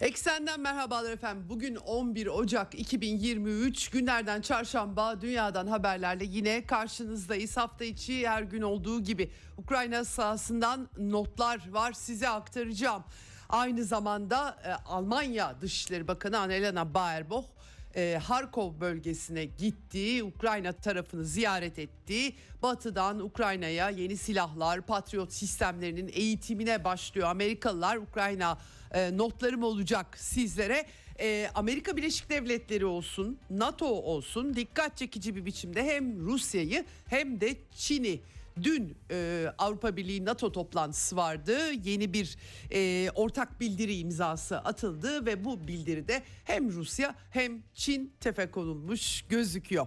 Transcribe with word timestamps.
Eksenden 0.00 0.60
merhabalar 0.60 1.10
efendim. 1.10 1.44
Bugün 1.48 1.76
11 1.76 2.26
Ocak 2.26 2.74
2023 2.74 3.88
günlerden 3.90 4.40
çarşamba 4.40 5.20
dünyadan 5.20 5.66
haberlerle 5.66 6.24
yine 6.24 6.66
karşınızdayız. 6.66 7.56
Hafta 7.56 7.84
içi 7.84 8.28
her 8.28 8.42
gün 8.42 8.62
olduğu 8.62 9.02
gibi 9.02 9.30
Ukrayna 9.56 10.04
sahasından 10.04 10.88
notlar 10.98 11.70
var 11.70 11.92
size 11.92 12.28
aktaracağım. 12.28 13.04
Aynı 13.48 13.84
zamanda 13.84 14.58
e, 14.64 14.72
Almanya 14.72 15.60
Dışişleri 15.60 16.08
Bakanı 16.08 16.38
Annalena 16.38 16.94
Baerbock 16.94 17.48
e, 17.96 18.20
Harkov 18.22 18.80
bölgesine 18.80 19.44
gitti, 19.44 20.24
Ukrayna 20.24 20.72
tarafını 20.72 21.24
ziyaret 21.24 21.78
etti. 21.78 22.34
Batı'dan 22.62 23.20
Ukrayna'ya 23.20 23.90
yeni 23.90 24.16
silahlar, 24.16 24.80
Patriot 24.80 25.32
sistemlerinin 25.32 26.10
eğitimine 26.14 26.84
başlıyor. 26.84 27.28
Amerikalılar 27.28 27.96
Ukrayna 27.96 28.58
e, 28.94 29.16
notlarım 29.16 29.62
olacak 29.62 30.18
sizlere. 30.18 30.86
E, 31.20 31.50
Amerika 31.54 31.96
Birleşik 31.96 32.30
Devletleri 32.30 32.86
olsun, 32.86 33.38
NATO 33.50 33.86
olsun 33.86 34.54
dikkat 34.54 34.96
çekici 34.96 35.36
bir 35.36 35.44
biçimde 35.44 35.84
hem 35.84 36.20
Rusya'yı 36.26 36.84
hem 37.06 37.40
de 37.40 37.56
Çin'i 37.74 38.20
Dün 38.62 38.96
e, 39.10 39.46
Avrupa 39.58 39.96
Birliği 39.96 40.24
NATO 40.24 40.52
toplantısı 40.52 41.16
vardı. 41.16 41.72
Yeni 41.84 42.12
bir 42.12 42.36
e, 42.72 43.10
ortak 43.10 43.60
bildiri 43.60 43.96
imzası 43.96 44.58
atıldı 44.58 45.26
ve 45.26 45.44
bu 45.44 45.68
bildiride 45.68 46.22
hem 46.44 46.72
Rusya 46.72 47.14
hem 47.30 47.62
Çin 47.74 48.12
tefek 48.20 48.56
olunmuş 48.56 49.22
gözüküyor. 49.28 49.86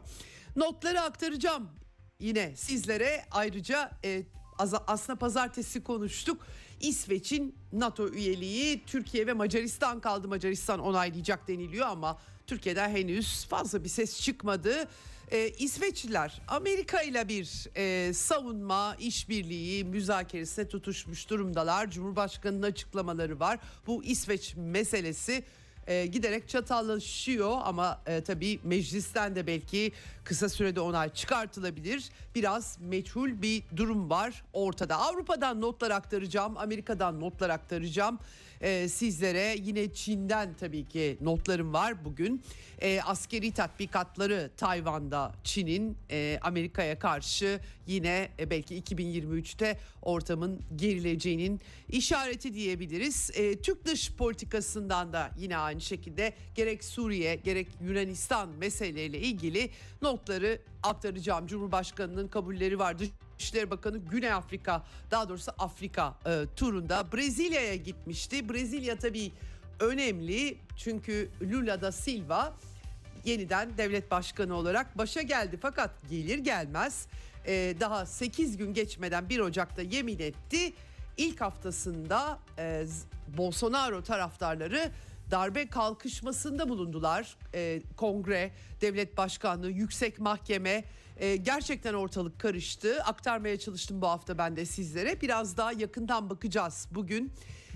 Notları 0.55 1.01
aktaracağım 1.01 1.69
yine 2.19 2.55
sizlere 2.55 3.25
ayrıca 3.31 3.91
e, 4.05 4.23
aslında 4.87 5.19
pazartesi 5.19 5.83
konuştuk. 5.83 6.47
İsveç'in 6.83 7.55
NATO 7.73 8.09
üyeliği 8.09 8.85
Türkiye 8.85 9.27
ve 9.27 9.33
Macaristan 9.33 9.99
kaldı. 9.99 10.27
Macaristan 10.27 10.79
onaylayacak 10.79 11.47
deniliyor 11.47 11.87
ama 11.87 12.17
Türkiye'den 12.47 12.89
henüz 12.89 13.45
fazla 13.45 13.83
bir 13.83 13.89
ses 13.89 14.21
çıkmadı. 14.21 14.87
Ee, 15.31 15.49
İsveçliler 15.49 16.41
Amerika 16.47 17.01
ile 17.01 17.27
bir 17.27 17.67
e, 17.75 18.13
savunma 18.13 18.95
işbirliği 18.99 19.83
müzakeresine 19.83 20.67
tutuşmuş 20.67 21.29
durumdalar. 21.29 21.91
Cumhurbaşkanının 21.91 22.61
açıklamaları 22.61 23.39
var. 23.39 23.59
Bu 23.87 24.03
İsveç 24.03 24.55
meselesi 24.55 25.43
e, 25.87 26.05
giderek 26.05 26.49
çatallaşıyor 26.49 27.57
ama 27.63 28.01
e, 28.05 28.21
tabii 28.21 28.59
meclisten 28.63 29.35
de 29.35 29.47
belki 29.47 29.91
kısa 30.23 30.49
sürede 30.49 30.79
onay 30.79 31.09
çıkartılabilir. 31.09 32.09
Biraz 32.35 32.77
meçhul 32.81 33.41
bir 33.41 33.63
durum 33.75 34.09
var 34.09 34.43
ortada. 34.53 34.97
Avrupa'dan 34.99 35.61
notlar 35.61 35.91
aktaracağım, 35.91 36.57
Amerika'dan 36.57 37.19
notlar 37.19 37.49
aktaracağım 37.49 38.19
e, 38.63 38.89
sizlere. 38.89 39.55
Yine 39.59 39.93
Çin'den 39.93 40.53
tabii 40.59 40.85
ki 40.85 41.17
notlarım 41.21 41.73
var 41.73 42.05
bugün. 42.05 42.43
E, 42.81 43.01
askeri 43.01 43.51
tatbikatları 43.51 44.51
Tayvan'da 44.57 45.31
Çin'in 45.43 45.97
e, 46.11 46.39
Amerika'ya 46.41 46.99
karşı 46.99 47.59
yine 47.87 48.29
e, 48.39 48.49
belki 48.49 48.81
2023'te 48.81 49.77
ortamın 50.01 50.61
gerileceğinin 50.75 51.61
işareti 51.89 52.53
diyebiliriz. 52.53 53.31
E, 53.33 53.61
Türk 53.61 53.85
dış 53.85 54.13
politikasından 54.13 55.13
da 55.13 55.31
yine 55.37 55.57
aynı 55.57 55.81
şekilde 55.81 56.33
gerek 56.55 56.83
Suriye 56.83 57.35
gerek 57.35 57.67
Yunanistan 57.81 58.49
meseleleriyle 58.49 59.19
ilgili 59.19 59.69
notları 60.01 60.59
aktaracağım. 60.83 61.47
Cumhurbaşkanının 61.47 62.27
kabulleri 62.27 62.79
var. 62.79 62.95
Dışişleri 63.39 63.71
Bakanı 63.71 63.97
Güney 63.97 64.31
Afrika 64.31 64.83
daha 65.11 65.29
doğrusu 65.29 65.51
Afrika 65.57 66.15
e, 66.25 66.45
turunda 66.55 67.11
Brezilya'ya 67.13 67.75
gitmişti. 67.75 68.49
Brezilya 68.49 68.95
tabii 68.95 69.31
önemli 69.79 70.57
çünkü 70.77 71.29
Lula 71.41 71.81
da 71.81 71.91
Silva 71.91 72.53
yeniden 73.25 73.77
devlet 73.77 74.11
başkanı 74.11 74.55
olarak 74.55 74.97
başa 74.97 75.21
geldi. 75.21 75.57
Fakat 75.61 75.91
gelir 76.09 76.37
gelmez 76.37 77.07
e, 77.47 77.75
daha 77.79 78.05
8 78.05 78.57
gün 78.57 78.73
geçmeden 78.73 79.29
1 79.29 79.39
Ocak'ta 79.39 79.81
yemin 79.81 80.19
etti. 80.19 80.73
İlk 81.17 81.41
haftasında 81.41 82.39
e, 82.57 82.85
Bolsonaro 83.37 84.03
taraftarları 84.03 84.91
darbe 85.31 85.67
kalkışmasında 85.67 86.69
bulundular. 86.69 87.37
E, 87.53 87.81
kongre, 87.97 88.51
devlet 88.81 89.17
başkanlığı, 89.17 89.71
yüksek 89.71 90.19
mahkeme 90.19 90.83
e, 91.23 91.35
gerçekten 91.35 91.93
ortalık 91.93 92.39
karıştı. 92.39 93.03
Aktarmaya 93.03 93.59
çalıştım 93.59 94.01
bu 94.01 94.07
hafta 94.07 94.37
ben 94.37 94.55
de 94.55 94.65
sizlere. 94.65 95.21
Biraz 95.21 95.57
daha 95.57 95.71
yakından 95.71 96.29
bakacağız 96.29 96.87
bugün. 96.91 97.31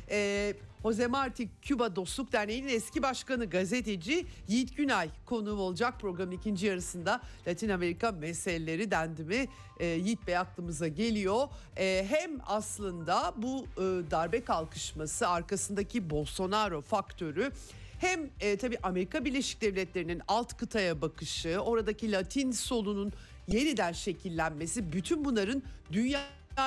E, 0.09 0.53
Jose 0.83 1.07
Marti 1.07 1.49
Küba 1.61 1.95
Dostluk 1.95 2.31
Derneği'nin 2.31 2.67
eski 2.67 3.03
başkanı 3.03 3.45
gazeteci 3.45 4.25
Yiğit 4.47 4.77
Günay 4.77 5.09
konuğum 5.25 5.59
olacak 5.59 5.93
programın 6.01 6.31
ikinci 6.31 6.65
yarısında 6.65 7.21
Latin 7.47 7.69
Amerika 7.69 8.11
meseleleri 8.11 8.91
dendi 8.91 9.23
mi 9.23 9.47
e, 9.79 9.85
Yiğit 9.85 10.27
Bey 10.27 10.37
aklımıza 10.37 10.87
geliyor. 10.87 11.47
E, 11.77 12.05
hem 12.09 12.31
aslında 12.45 13.33
bu 13.37 13.65
e, 13.77 13.81
darbe 14.11 14.43
kalkışması 14.43 15.27
arkasındaki 15.27 16.09
Bolsonaro 16.09 16.81
faktörü 16.81 17.51
hem 17.99 18.29
e, 18.39 18.57
tabii 18.57 18.77
Amerika 18.83 19.25
Birleşik 19.25 19.61
Devletleri'nin 19.61 20.21
alt 20.27 20.57
kıtaya 20.57 21.01
bakışı, 21.01 21.59
oradaki 21.59 22.11
Latin 22.11 22.51
solunun 22.51 23.13
yeniden 23.47 23.91
şekillenmesi 23.91 24.93
bütün 24.93 25.25
bunların 25.25 25.63
dünya 25.91 26.21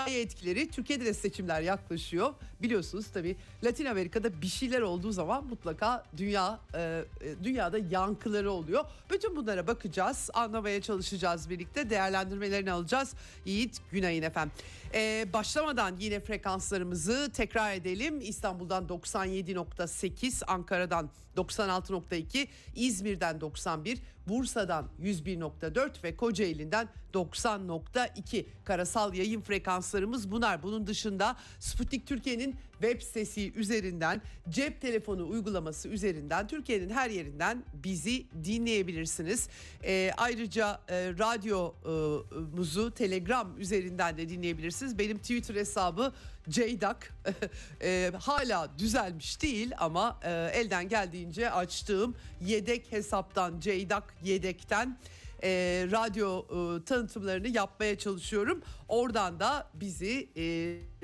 etkileri 0.09 0.69
Türkiye'de 0.71 1.05
de 1.05 1.15
seçimler 1.15 1.63
yaklaşıyor. 1.63 2.35
Biliyorsunuz 2.63 3.07
tabii 3.15 3.37
Latin 3.65 3.85
Amerika'da 3.85 4.43
bir 4.43 4.47
şeyler 4.47 4.81
olduğu 4.81 5.13
zaman 5.13 5.45
mutlaka 5.45 6.05
dünya 6.17 6.61
e, 6.75 6.79
e, 7.21 7.45
dünyada 7.45 7.79
yankıları 7.79 8.51
oluyor. 8.51 8.85
Bütün 9.11 9.37
bunlara 9.37 9.67
bakacağız, 9.67 10.31
anlamaya 10.35 10.83
çalışacağız 10.83 11.51
birlikte, 11.51 11.91
değerlendirmelerini 11.91 12.73
alacağız. 12.73 13.15
Yiğit 13.45 13.81
Günay'ın 13.93 14.23
efendim. 14.23 14.53
Ee, 14.95 15.27
başlamadan 15.33 15.97
yine 16.01 16.21
frekanslarımızı 16.21 17.31
tekrar 17.35 17.75
edelim. 17.75 18.21
İstanbul'dan 18.21 18.85
97.8, 18.85 20.45
Ankara'dan 20.45 21.11
96.2, 21.37 22.49
İzmir'den 22.75 23.41
91, 23.41 23.99
Bursa'dan 24.29 24.89
101.4 25.03 26.05
ve 26.05 26.17
Kocaeli'nden 26.17 26.89
90.2 27.15 28.47
karasal 28.65 29.15
yayın 29.15 29.41
frekanslarımız 29.41 30.31
bunlar. 30.31 30.63
Bunun 30.63 30.87
dışında 30.87 31.37
Sputnik 31.59 32.07
Türkiye'nin 32.07 32.50
web 32.73 33.03
sitesi 33.03 33.53
üzerinden, 33.53 34.23
cep 34.49 34.81
telefonu 34.81 35.29
uygulaması 35.29 35.89
üzerinden 35.89 36.47
Türkiye'nin 36.47 36.91
her 36.91 37.11
yerinden 37.11 37.65
bizi 37.85 38.27
dinleyebilirsiniz. 38.45 39.49
E, 39.85 40.13
ayrıca 40.17 40.81
e, 40.89 40.95
radyomuzu 41.19 42.91
Telegram 42.91 43.61
üzerinden 43.61 44.17
de 44.17 44.29
dinleyebilirsiniz. 44.29 44.99
Benim 44.99 45.19
Twitter 45.19 45.55
hesabı 45.55 46.13
Ceydak 46.49 47.13
e, 47.83 48.13
hala 48.21 48.79
düzelmiş 48.79 49.43
değil 49.43 49.73
ama 49.79 50.21
e, 50.25 50.31
elden 50.55 50.89
geldiğince 50.89 51.51
açtığım 51.51 52.15
yedek 52.41 52.93
hesaptan 52.93 53.61
Ceydak 53.61 54.15
yedekten 54.25 54.99
e, 55.43 55.49
radyo 55.91 56.45
e, 56.45 56.85
tanıtımlarını 56.85 57.49
yapmaya 57.49 57.99
çalışıyorum. 57.99 58.63
Oradan 58.89 59.41
da 59.41 59.71
bizi 59.75 60.29
e, 60.37 60.43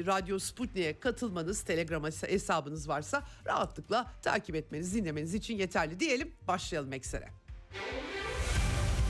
Radyo 0.07 0.39
Sputnik'e 0.39 0.99
katılmanız, 1.01 1.63
Telegram 1.63 2.05
hesabınız 2.05 2.89
varsa 2.89 3.23
rahatlıkla 3.47 4.13
takip 4.23 4.57
etmeniz, 4.57 4.95
dinlemeniz 4.95 5.35
için 5.35 5.59
yeterli 5.59 6.01
diyelim. 6.01 6.33
Başlayalım 6.49 6.93
eksere. 6.93 7.29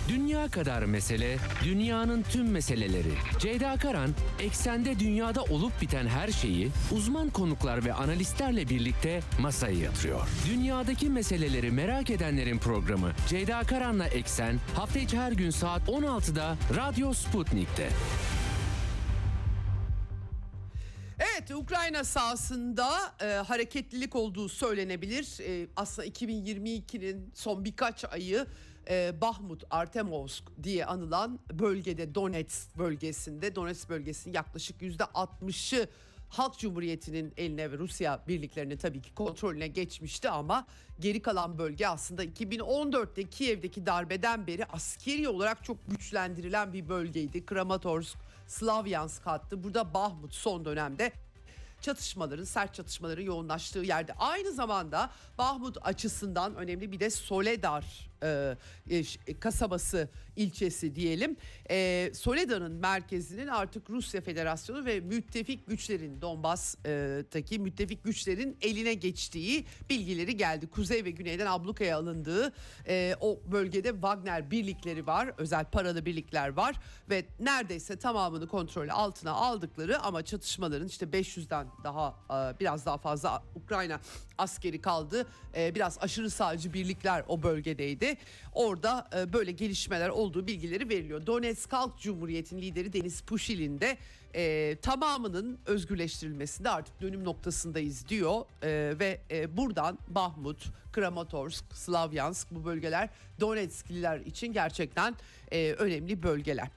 Dünya 0.09 0.49
kadar 0.49 0.83
mesele, 0.83 1.37
dünyanın 1.65 2.23
tüm 2.23 2.51
meseleleri. 2.51 3.13
Ceyda 3.39 3.77
Karan, 3.77 4.11
eksende 4.41 4.99
dünyada 4.99 5.43
olup 5.43 5.81
biten 5.83 6.07
her 6.07 6.29
şeyi 6.29 6.71
uzman 6.97 7.31
konuklar 7.31 7.85
ve 7.85 7.93
analistlerle 7.93 8.69
birlikte 8.69 9.21
masaya 9.41 9.79
yatırıyor. 9.79 10.29
Dünyadaki 10.49 11.11
meseleleri 11.11 11.71
merak 11.71 12.11
edenlerin 12.11 12.59
programı 12.59 13.13
Ceyda 13.29 13.61
Karan'la 13.61 14.07
Eksen 14.07 14.59
hafta 14.75 14.99
içi 14.99 15.19
her 15.19 15.33
gün 15.33 15.51
saat 15.51 15.89
16'da 15.89 16.57
Radyo 16.77 17.13
Sputnik'te. 17.13 17.89
Evet 21.19 21.51
Ukrayna 21.51 22.05
sahasında 22.05 22.89
e, 23.21 23.27
hareketlilik 23.27 24.17
olduğu 24.17 24.49
söylenebilir. 24.49 25.39
E, 25.41 25.69
aslında 25.77 26.09
2022'nin 26.09 27.31
son 27.35 27.65
birkaç 27.65 28.05
ayı 28.05 28.47
e, 28.91 29.21
Bahmut, 29.21 29.65
Artemovsk 29.71 30.45
diye 30.63 30.87
anılan 30.87 31.39
bölgede 31.53 32.15
Donetsk 32.15 32.79
bölgesinde 32.79 33.55
Donetsk 33.55 33.89
bölgesinin 33.89 34.35
yaklaşık 34.35 34.83
yüzde 34.83 35.03
60'ı 35.03 35.89
Halk 36.29 36.59
Cumhuriyeti'nin 36.59 37.33
eline 37.37 37.73
ve 37.73 37.79
Rusya 37.79 38.23
birliklerinin 38.29 38.77
tabii 38.77 39.03
ki 39.03 39.15
kontrolüne 39.15 39.67
geçmişti 39.67 40.29
ama 40.29 40.67
geri 41.01 41.23
kalan 41.23 41.59
bölge 41.59 41.87
aslında 41.87 42.25
2014'te 42.25 43.23
Kiev'deki 43.23 43.87
darbeden 43.87 44.47
beri 44.47 44.65
askeri 44.65 45.29
olarak 45.29 45.65
çok 45.65 45.77
güçlendirilen 45.91 46.73
bir 46.73 46.89
bölgeydi. 46.89 47.47
Kramatorsk, 47.47 48.19
Slavyansk 48.47 49.27
hattı. 49.27 49.65
Burada 49.65 49.95
Bahmut 49.95 50.35
son 50.35 50.65
dönemde 50.65 51.13
çatışmaların, 51.81 52.45
sert 52.45 52.75
çatışmaların 52.75 53.23
yoğunlaştığı 53.23 53.79
yerde. 53.79 54.13
Aynı 54.13 54.53
zamanda 54.53 55.11
Bahmut 55.39 55.79
açısından 55.83 56.55
önemli 56.55 56.93
bir 56.93 57.01
de 57.01 57.11
Soledar 57.11 58.11
e, 58.23 58.57
e, 59.27 59.39
kasabası 59.41 60.09
ilçesi 60.37 60.95
diyelim. 60.95 61.37
E, 61.71 62.11
Soledar'ın 62.15 62.73
merkezinin 62.73 63.47
artık 63.47 63.91
Rusya 63.91 64.21
Federasyonu 64.21 64.85
ve 64.85 65.01
müttefik 65.01 65.67
güçlerin 65.67 66.21
Donbas'taki 66.21 67.59
müttefik 67.59 68.05
güçlerin 68.05 68.57
eline 68.61 68.95
geçtiği 68.95 69.65
bilgileri 69.91 70.37
geldi. 70.37 70.67
Kuzey 70.67 71.05
ve 71.05 71.11
güneyden 71.11 71.47
ablukaya 71.47 71.99
alındığı 71.99 72.53
e, 72.89 73.15
o 73.21 73.41
bölgede 73.53 73.91
Wagner 73.91 74.51
birlikleri 74.51 75.07
var. 75.07 75.33
Özel 75.39 75.65
paralı 75.65 76.07
birlikler 76.07 76.49
var 76.49 76.77
ve 77.11 77.25
neredeyse 77.41 77.97
tamamını 77.97 78.49
kontrol 78.49 78.89
altına 78.89 79.33
aldıkları 79.33 80.01
ama 80.01 80.25
çatışmaların 80.25 80.87
işte 80.87 81.07
500'den 81.07 81.67
daha 81.85 82.15
e, 82.31 82.61
biraz 82.61 82.87
daha 82.87 82.99
fazla 82.99 83.43
Ukrayna 83.55 84.01
askeri 84.39 84.81
kaldı. 84.81 85.27
E, 85.57 85.75
biraz 85.75 85.99
aşırı 86.01 86.31
sağcı 86.31 86.73
birlikler 86.73 87.25
o 87.29 87.43
bölgedeydi. 87.43 88.06
Orada 88.53 89.09
e, 89.17 89.33
böyle 89.33 89.53
gelişmeler 89.53 90.09
olduğu 90.09 90.47
bilgileri 90.47 90.89
veriliyor. 90.89 91.27
Donetsk 91.27 91.73
Halk 91.73 91.99
Cumhuriyeti'nin 91.99 92.63
lideri 92.63 92.93
Deniz 92.93 93.21
Pushilin 93.21 93.81
de 93.81 93.99
e, 94.35 94.77
tamamının 94.83 95.59
özgürleştirilmesinde 95.67 96.71
artık 96.71 97.01
dönüm 97.01 97.25
noktasındayız 97.25 98.09
diyor 98.09 98.41
e, 98.63 98.99
ve 98.99 99.21
e, 99.31 99.57
buradan 99.57 99.99
Bahmut, 100.09 100.65
Kramatorsk, 100.93 101.65
Slavyansk 101.75 102.49
bu 102.51 102.65
bölgeler 102.65 103.09
Donetskliler 103.41 104.21
için 104.21 104.53
gerçekten 104.53 105.15
e, 105.53 105.73
önemli 105.73 106.23
bölgeler. 106.23 106.69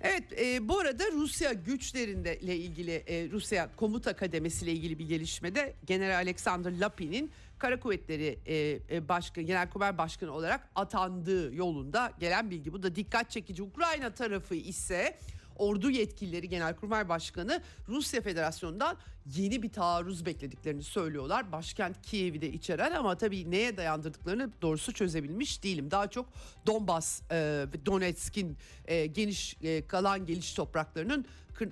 Evet 0.00 0.24
e, 0.40 0.68
bu 0.68 0.78
arada 0.78 1.04
Rusya 1.12 1.52
güçlerinde 1.52 2.38
ile 2.38 2.56
ilgili 2.56 3.04
e, 3.06 3.30
Rusya 3.30 3.68
Komuta 3.76 4.12
Kademesi 4.12 4.64
ile 4.64 4.72
ilgili 4.72 4.98
bir 4.98 5.08
gelişmede 5.08 5.74
General 5.86 6.16
Alexander 6.16 6.78
Lapin'in 6.78 7.30
Kara 7.58 7.80
Kuvvetleri 7.80 8.38
e, 8.46 8.80
e, 8.90 9.08
Başkanı, 9.08 9.44
Genelkurmay 9.44 9.98
Başkanı 9.98 10.32
olarak 10.32 10.68
atandığı 10.74 11.54
yolunda 11.54 12.12
gelen 12.20 12.50
bilgi. 12.50 12.72
Bu 12.72 12.82
da 12.82 12.96
dikkat 12.96 13.30
çekici. 13.30 13.62
Ukrayna 13.62 14.14
tarafı 14.14 14.54
ise 14.54 15.18
ordu 15.58 15.90
yetkilileri 15.90 16.48
Genelkurmay 16.48 17.08
Başkanı 17.08 17.62
Rusya 17.88 18.20
Federasyonu'ndan 18.20 18.96
yeni 19.36 19.62
bir 19.62 19.72
taarruz 19.72 20.26
beklediklerini 20.26 20.82
söylüyorlar. 20.82 21.52
Başkent 21.52 22.02
Kiev'i 22.02 22.40
de 22.40 22.52
içeren 22.52 22.92
ama 22.92 23.16
tabii 23.16 23.50
neye 23.50 23.76
dayandırdıklarını 23.76 24.50
doğrusu 24.62 24.92
çözebilmiş 24.92 25.62
değilim. 25.62 25.90
Daha 25.90 26.10
çok 26.10 26.26
Donbas 26.66 27.22
e, 27.30 27.36
ve 27.74 27.86
Donetsk'in 27.86 28.56
e, 28.84 29.06
geniş 29.06 29.56
e, 29.62 29.86
kalan 29.86 30.26
geliş 30.26 30.54
topraklarının 30.54 31.26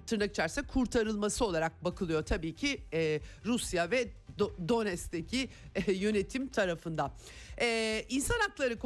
tırnak 0.06 0.30
içerisinde 0.30 0.66
kurtarılması 0.66 1.44
olarak 1.44 1.84
bakılıyor 1.84 2.22
tabii 2.22 2.54
ki 2.54 2.82
e, 2.92 3.20
Rusya 3.44 3.90
ve 3.90 4.08
Donetsk'teki 4.38 5.48
e, 5.74 5.92
yönetim 5.92 6.48
tarafından. 6.48 7.12
E, 7.60 8.04
insan 8.08 8.40
hakları 8.40 8.78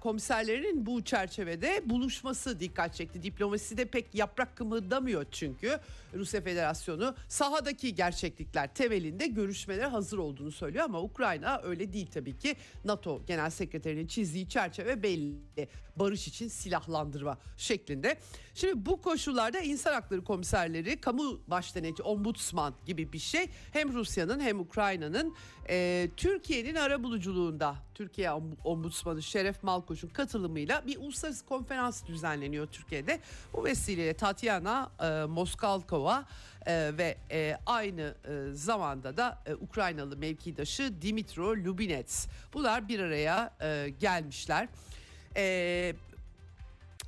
komiserlerinin 0.00 0.86
bu 0.86 1.04
çerçevede 1.04 1.82
buluşması 1.84 2.60
dikkat 2.60 2.94
çekti. 2.94 3.22
Diplomaside 3.22 3.84
pek 3.84 4.14
yaprak 4.14 4.56
kımıldamıyor 4.56 5.26
çünkü 5.30 5.80
Rusya 6.14 6.40
Federasyonu 6.40 7.14
sahadaki 7.28 7.94
gerçeklikler 7.94 8.74
temelinde 8.74 9.26
görüşmelere 9.26 9.86
hazır 9.86 10.18
olduğunu 10.18 10.52
söylüyor 10.52 10.84
ama 10.84 11.02
Ukrayna 11.02 11.60
öyle 11.62 11.92
değil 11.92 12.10
tabii 12.14 12.38
ki. 12.38 12.56
NATO 12.84 13.22
Genel 13.26 13.50
Sekreterinin 13.50 14.06
çizdiği 14.06 14.48
çerçeve 14.48 15.02
belli. 15.02 15.68
Barış 15.96 16.28
için 16.28 16.48
silahlandırma 16.48 17.38
şeklinde. 17.56 18.18
Şimdi 18.54 18.86
bu 18.86 19.02
koşullarda 19.02 19.60
insan 19.60 19.92
hakları 19.92 20.24
komiserleri, 20.24 21.00
kamu 21.00 21.40
başdenetçi, 21.46 22.02
ombudsman 22.02 22.74
gibi 22.86 23.12
bir 23.12 23.18
şey 23.18 23.46
hem 23.72 23.92
Rusya'nın 23.92 24.40
hem 24.40 24.60
Ukrayna'nın 24.60 25.34
e, 25.68 26.08
Türkiye'nin 26.16 26.74
arabuluculuğunda 26.74 27.76
Türkiye 27.94 28.32
Ombudsmanı 28.64 29.22
Şeref 29.22 29.62
Malkoç'un 29.62 30.08
katılımıyla 30.08 30.86
bir 30.86 30.98
uluslararası 30.98 31.46
konferans 31.46 32.06
düzenleniyor 32.06 32.66
Türkiye'de. 32.66 33.20
Bu 33.52 33.64
vesileyle 33.64 34.14
Tatiana 34.14 34.90
e, 35.00 35.24
Moskalkova 35.24 36.03
e, 36.66 36.90
ve 36.98 37.16
e, 37.30 37.58
aynı 37.66 38.14
e, 38.24 38.54
zamanda 38.54 39.16
da 39.16 39.38
e, 39.46 39.54
Ukraynalı 39.54 40.16
mevkidaşı 40.16 41.02
Dimitro 41.02 41.56
Lubinets. 41.56 42.26
Bunlar 42.54 42.88
bir 42.88 43.00
araya 43.00 43.54
e, 43.60 43.88
gelmişler. 44.00 44.68
E, 45.36 45.94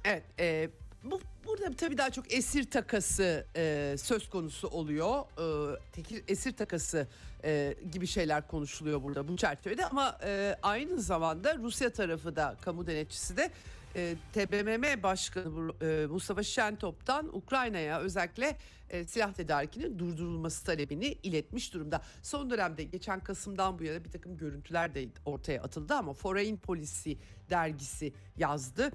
evet, 0.04 0.22
e, 0.40 0.70
bu 1.04 1.20
burada 1.46 1.76
tabii 1.76 1.98
daha 1.98 2.10
çok 2.10 2.32
esir 2.32 2.70
takası 2.70 3.46
e, 3.56 3.94
söz 3.98 4.30
konusu 4.30 4.68
oluyor. 4.68 5.20
E, 5.20 5.76
tekil 5.92 6.22
esir 6.28 6.52
takası 6.52 7.06
e, 7.44 7.74
gibi 7.92 8.06
şeyler 8.06 8.46
konuşuluyor 8.46 9.02
burada 9.02 9.28
bu 9.28 9.36
çerçevede 9.36 9.86
ama 9.86 10.18
e, 10.24 10.56
aynı 10.62 11.00
zamanda 11.00 11.56
Rusya 11.56 11.90
tarafı 11.90 12.36
da 12.36 12.56
kamu 12.60 12.86
denetçisi 12.86 13.36
de 13.36 13.50
e, 13.96 14.16
TBMM 14.32 15.02
Başkanı 15.02 15.72
e, 15.82 16.06
Mustafa 16.06 16.42
Şentop'tan 16.42 17.36
Ukrayna'ya 17.36 18.00
özellikle 18.00 18.56
e, 18.90 19.04
silah 19.04 19.32
tedarikinin 19.32 19.98
durdurulması 19.98 20.64
talebini 20.64 21.06
iletmiş 21.06 21.74
durumda. 21.74 22.02
Son 22.22 22.50
dönemde 22.50 22.84
geçen 22.84 23.20
Kasım'dan 23.20 23.78
bu 23.78 23.84
yana 23.84 24.04
bir 24.04 24.10
takım 24.10 24.36
görüntüler 24.36 24.94
de 24.94 25.08
ortaya 25.24 25.62
atıldı 25.62 25.94
ama 25.94 26.12
Foreign 26.12 26.56
Policy 26.56 27.12
dergisi 27.50 28.12
yazdı. 28.36 28.90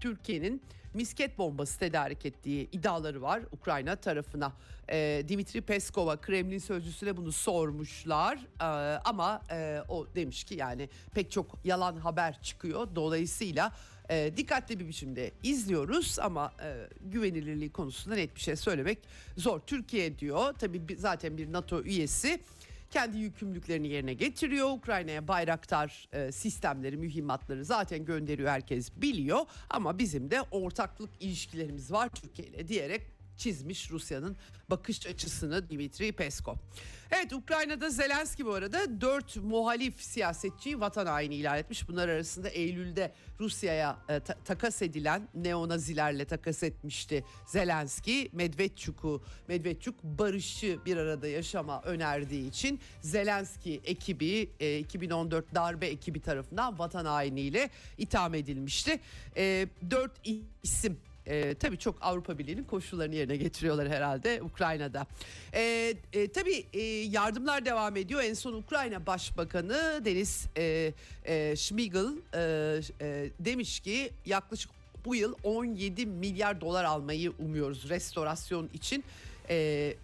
Türkiye'nin 0.00 0.62
misket 0.94 1.38
bombası 1.38 1.78
tedarik 1.78 2.26
ettiği 2.26 2.70
iddiaları 2.70 3.22
var 3.22 3.42
Ukrayna 3.52 3.96
tarafına. 3.96 4.52
E, 4.90 5.24
Dimitri 5.28 5.60
Peskov'a 5.60 6.20
Kremlin 6.20 6.58
sözcüsüne 6.58 7.16
bunu 7.16 7.32
sormuşlar 7.32 8.38
e, 8.60 8.64
ama 9.04 9.42
e, 9.50 9.80
o 9.88 10.06
demiş 10.14 10.44
ki 10.44 10.54
yani 10.54 10.88
pek 11.14 11.30
çok 11.30 11.58
yalan 11.64 11.96
haber 11.96 12.42
çıkıyor. 12.42 12.88
Dolayısıyla 12.94 13.72
e, 14.10 14.32
dikkatli 14.36 14.80
bir 14.80 14.88
biçimde 14.88 15.30
izliyoruz 15.42 16.18
ama 16.18 16.52
e, 16.62 16.88
güvenilirliği 17.00 17.70
konusunda 17.70 18.14
net 18.16 18.36
bir 18.36 18.40
şey 18.40 18.56
söylemek 18.56 18.98
zor. 19.36 19.60
Türkiye 19.60 20.18
diyor 20.18 20.52
tabii 20.52 20.96
zaten 20.96 21.38
bir 21.38 21.52
NATO 21.52 21.82
üyesi 21.82 22.40
kendi 22.90 23.18
yükümlülüklerini 23.18 23.88
yerine 23.88 24.14
getiriyor. 24.14 24.70
Ukrayna'ya 24.70 25.28
bayraktar 25.28 26.08
e, 26.12 26.32
sistemleri, 26.32 26.96
mühimmatları 26.96 27.64
zaten 27.64 28.04
gönderiyor 28.04 28.48
herkes 28.50 28.90
biliyor. 28.96 29.40
Ama 29.70 29.98
bizim 29.98 30.30
de 30.30 30.42
ortaklık 30.50 31.10
ilişkilerimiz 31.20 31.92
var 31.92 32.08
Türkiye 32.08 32.48
ile 32.48 32.68
diyerek 32.68 33.19
çizmiş 33.40 33.90
Rusya'nın 33.90 34.36
bakış 34.70 35.06
açısını 35.06 35.70
Dimitri 35.70 36.12
Peskov. 36.12 36.54
Evet 37.10 37.32
Ukrayna'da 37.32 37.90
Zelenski 37.90 38.46
bu 38.46 38.54
arada 38.54 39.00
dört 39.00 39.36
muhalif 39.36 40.02
siyasetçiyi 40.02 40.80
vatan 40.80 41.06
haini 41.06 41.34
ilan 41.34 41.58
etmiş. 41.58 41.88
Bunlar 41.88 42.08
arasında 42.08 42.48
Eylül'de 42.48 43.12
Rusya'ya 43.40 43.98
e, 44.08 44.20
ta- 44.20 44.38
takas 44.44 44.82
edilen 44.82 45.28
neonazilerle 45.34 46.24
takas 46.24 46.62
etmişti 46.62 47.24
Zelenski. 47.46 48.30
Medvedçuk'u, 48.32 49.22
Medvedçuk 49.48 50.02
barışı 50.04 50.78
bir 50.86 50.96
arada 50.96 51.28
yaşama 51.28 51.82
önerdiği 51.82 52.48
için 52.48 52.80
Zelenski 53.02 53.80
ekibi 53.84 54.50
e, 54.60 54.78
2014 54.78 55.54
darbe 55.54 55.86
ekibi 55.86 56.20
tarafından 56.20 56.78
vatan 56.78 57.04
hainiyle 57.04 57.70
itham 57.98 58.34
edilmişti. 58.34 59.00
E, 59.36 59.68
dört 59.90 60.12
isim 60.64 60.98
e, 61.30 61.54
tabii 61.54 61.78
çok 61.78 61.96
Avrupa 62.00 62.38
Birliği'nin 62.38 62.64
koşullarını 62.64 63.14
yerine 63.14 63.36
getiriyorlar 63.36 63.88
herhalde 63.88 64.42
Ukrayna'da. 64.42 65.06
E, 65.54 65.94
e, 66.12 66.28
tabii 66.32 66.66
e, 66.72 66.82
yardımlar 66.86 67.64
devam 67.64 67.96
ediyor. 67.96 68.22
En 68.22 68.34
son 68.34 68.52
Ukrayna 68.52 69.06
Başbakanı 69.06 70.00
Deniz 70.04 70.46
e, 70.56 70.92
e, 71.24 71.56
Schmigel 71.56 72.08
e, 72.34 72.80
e, 73.00 73.30
demiş 73.40 73.80
ki 73.80 74.10
yaklaşık 74.26 74.70
bu 75.04 75.14
yıl 75.14 75.34
17 75.42 76.06
milyar 76.06 76.60
dolar 76.60 76.84
almayı 76.84 77.32
umuyoruz 77.38 77.88
restorasyon 77.88 78.70
için 78.74 79.04
e, 79.48 79.94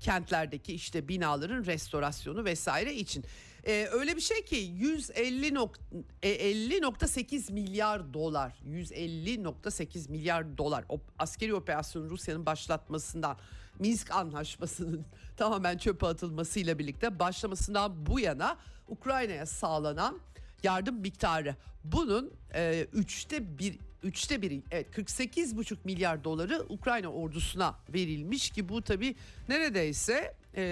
kentlerdeki 0.00 0.74
işte 0.74 1.08
binaların 1.08 1.64
restorasyonu 1.64 2.44
vesaire 2.44 2.94
için. 2.94 3.24
E, 3.66 3.88
öyle 3.92 4.16
bir 4.16 4.20
şey 4.20 4.44
ki 4.44 4.56
150 4.56 5.46
50.8 5.46 7.50
e, 7.50 7.54
milyar 7.54 8.14
dolar 8.14 8.52
150.8 8.68 10.10
milyar 10.10 10.58
dolar 10.58 10.84
o 10.88 11.00
askeri 11.18 11.54
operasyonu 11.54 12.10
Rusya'nın 12.10 12.46
başlatmasından 12.46 13.36
Minsk 13.78 14.10
anlaşmasının 14.10 15.04
tamamen 15.36 15.78
çöpe 15.78 16.06
atılmasıyla 16.06 16.78
birlikte 16.78 17.18
başlamasından 17.18 18.06
bu 18.06 18.20
yana 18.20 18.58
Ukrayna'ya 18.88 19.46
sağlanan 19.46 20.20
yardım 20.62 21.00
miktarı. 21.00 21.56
Bunun 21.84 22.32
e, 22.54 22.86
üçte 22.92 23.58
bir 23.58 23.78
üçte 24.02 24.42
biri 24.42 24.62
evet 24.70 24.98
48,5 24.98 25.76
milyar 25.84 26.24
doları 26.24 26.66
Ukrayna 26.68 27.08
ordusuna 27.08 27.74
verilmiş 27.88 28.50
ki 28.50 28.68
bu 28.68 28.82
tabi 28.82 29.16
neredeyse 29.48 30.34
e, 30.56 30.62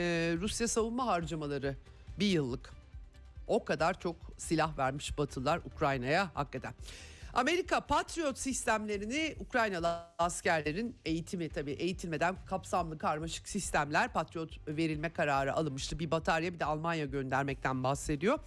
Rusya 0.41 0.69
savunma 0.69 1.07
harcamaları 1.07 1.77
bir 2.19 2.27
yıllık. 2.27 2.84
O 3.47 3.65
kadar 3.65 4.01
çok 4.01 4.17
silah 4.37 4.79
vermiş 4.79 5.19
Batılılar 5.19 5.61
Ukrayna'ya 5.65 6.31
hakikaten. 6.35 6.75
Amerika 7.35 7.81
Patriot 7.81 8.39
sistemlerini 8.39 9.37
Ukraynalı 9.41 9.99
askerlerin 10.19 10.97
eğitimi 11.05 11.49
tabii 11.49 11.73
eğitilmeden 11.73 12.37
kapsamlı 12.47 12.99
karmaşık 12.99 13.49
sistemler 13.49 14.13
Patriot 14.13 14.69
verilme 14.69 15.13
kararı 15.13 15.55
alınmıştı. 15.55 15.99
Bir 15.99 16.11
batarya 16.11 16.55
bir 16.55 16.61
de 16.61 16.65
Almanya 16.65 17.05
göndermekten 17.05 17.85
bahsediyor. 17.85 18.39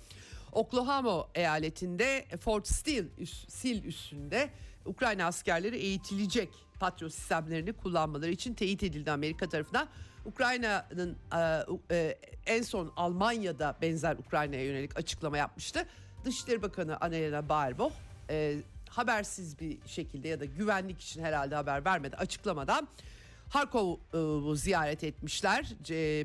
Oklahoma 0.51 1.27
eyaletinde 1.35 2.25
Fort 2.41 2.67
Steele 2.67 3.07
Sil 3.57 3.79
üstünde 3.83 4.49
Ukrayna 4.85 5.25
askerleri 5.25 5.77
eğitilecek 5.77 6.49
Patriot 6.79 7.13
sistemlerini 7.13 7.73
kullanmaları 7.73 8.31
için 8.31 8.53
teyit 8.53 8.83
edildi 8.83 9.11
Amerika 9.11 9.49
tarafından. 9.49 9.87
Ukrayna'nın 10.27 11.17
e, 11.91 11.95
e, 11.95 12.17
en 12.45 12.61
son 12.61 12.91
Almanya'da 12.95 13.75
benzer 13.81 14.15
Ukrayna'ya 14.15 14.63
yönelik 14.63 14.97
açıklama 14.97 15.37
yapmıştı. 15.37 15.85
Dışişleri 16.25 16.61
Bakanı 16.61 16.97
Annalena 17.01 17.49
Baerbock 17.49 17.93
e, 18.29 18.57
habersiz 18.89 19.59
bir 19.59 19.77
şekilde 19.85 20.27
ya 20.27 20.39
da 20.39 20.45
güvenlik 20.45 21.01
için 21.01 21.23
herhalde 21.23 21.55
haber 21.55 21.85
vermedi 21.85 22.15
açıklamadan 22.15 22.87
Harkov'u 23.49 24.55
ziyaret 24.55 25.03
etmişler. 25.03 25.73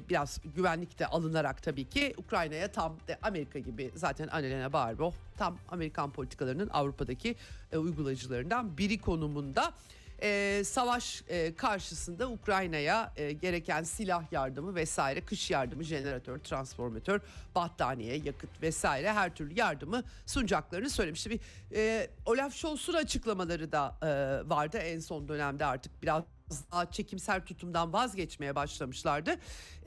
Biraz 0.08 0.40
güvenlik 0.56 0.98
de 0.98 1.06
alınarak 1.06 1.62
tabii 1.62 1.84
ki 1.84 2.14
Ukrayna'ya 2.16 2.72
tam 2.72 2.96
de 3.08 3.18
Amerika 3.22 3.58
gibi 3.58 3.90
zaten 3.94 4.28
Annalena 4.28 4.72
Baerbock 4.72 5.16
tam 5.38 5.58
Amerikan 5.68 6.10
politikalarının 6.10 6.68
Avrupa'daki 6.68 7.36
uygulayıcılarından 7.72 8.78
biri 8.78 9.00
konumunda 9.00 9.72
e, 10.22 10.62
savaş 10.64 11.22
e, 11.28 11.54
karşısında 11.54 12.30
Ukrayna'ya 12.30 13.12
e, 13.16 13.32
gereken 13.32 13.82
silah 13.82 14.32
yardımı 14.32 14.74
vesaire, 14.74 15.20
kış 15.20 15.50
yardımı, 15.50 15.84
jeneratör, 15.84 16.38
transformatör, 16.38 17.20
battaniye, 17.54 18.16
yakıt 18.16 18.62
vesaire 18.62 19.12
her 19.12 19.34
türlü 19.34 19.58
yardımı 19.58 20.02
sunacaklarını 20.26 20.90
söylemişti. 20.90 21.30
Bir 21.30 21.40
e, 21.74 22.10
Olaf 22.26 22.54
Scholz'un 22.54 22.94
açıklamaları 22.94 23.72
da 23.72 23.96
e, 24.02 24.08
vardı 24.50 24.78
en 24.78 25.00
son 25.00 25.28
dönemde 25.28 25.66
artık 25.66 26.02
biraz 26.02 26.22
daha 26.72 26.90
çekimser 26.90 27.46
tutumdan 27.46 27.92
vazgeçmeye 27.92 28.54
başlamışlardı. 28.54 29.36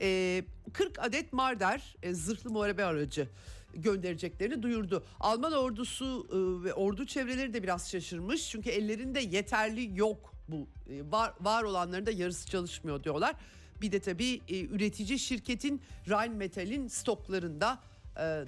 E, 0.00 0.44
40 0.72 0.98
adet 0.98 1.32
Marder 1.32 1.96
e, 2.02 2.14
zırhlı 2.14 2.50
muharebe 2.50 2.84
aracı 2.84 3.28
göndereceklerini 3.76 4.62
duyurdu. 4.62 5.04
Alman 5.20 5.52
ordusu 5.52 6.26
e, 6.30 6.64
ve 6.64 6.74
ordu 6.74 7.06
çevreleri 7.06 7.54
de 7.54 7.62
biraz 7.62 7.90
şaşırmış. 7.90 8.50
Çünkü 8.50 8.70
ellerinde 8.70 9.20
yeterli 9.20 9.98
yok 9.98 10.34
bu. 10.48 10.68
E, 10.90 11.10
var, 11.10 11.34
var 11.40 11.62
olanların 11.62 12.06
da 12.06 12.10
yarısı 12.10 12.50
çalışmıyor 12.50 13.04
diyorlar. 13.04 13.34
Bir 13.80 13.92
de 13.92 14.00
tabii 14.00 14.40
e, 14.48 14.60
üretici 14.60 15.18
şirketin 15.18 15.82
Rheinmetall'in 16.08 16.88
stoklarında 16.88 17.78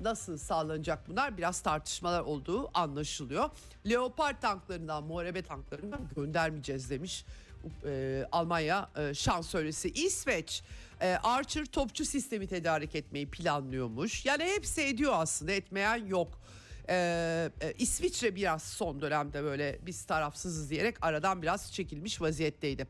nasıl 0.01 0.39
sağlanacak 0.39 1.09
bunlar 1.09 1.39
biraz 1.39 1.61
tartışmalar 1.61 2.21
olduğu 2.21 2.79
anlaşılıyor. 2.79 3.51
Leopard 3.89 4.41
tanklarından, 4.41 5.05
muharebe 5.05 5.43
tanklarından 5.43 6.01
göndermeyeceğiz 6.17 6.91
demiş 6.91 7.25
Almanya 8.33 8.91
şansölyesi. 9.15 9.88
İsveç 9.91 10.62
e, 11.00 11.19
Archer 11.23 11.65
topçu 11.65 12.05
sistemi 12.05 12.47
tedarik 12.47 12.95
etmeyi 12.95 13.31
planlıyormuş. 13.31 14.27
Yani 14.27 14.45
hepsi 14.45 14.83
ediyor 14.83 15.12
aslında 15.15 15.53
etmeyen 15.53 16.07
yok. 16.07 16.41
Ee, 16.91 17.50
e, 17.61 17.73
İsviçre 17.79 18.35
biraz 18.37 18.62
son 18.62 19.00
dönemde 19.00 19.43
böyle 19.43 19.79
biz 19.87 20.05
tarafsızız 20.05 20.71
diyerek 20.71 20.97
aradan 21.00 21.43
biraz 21.43 21.73
çekilmiş 21.73 22.21
vaziyetteydi. 22.21 22.87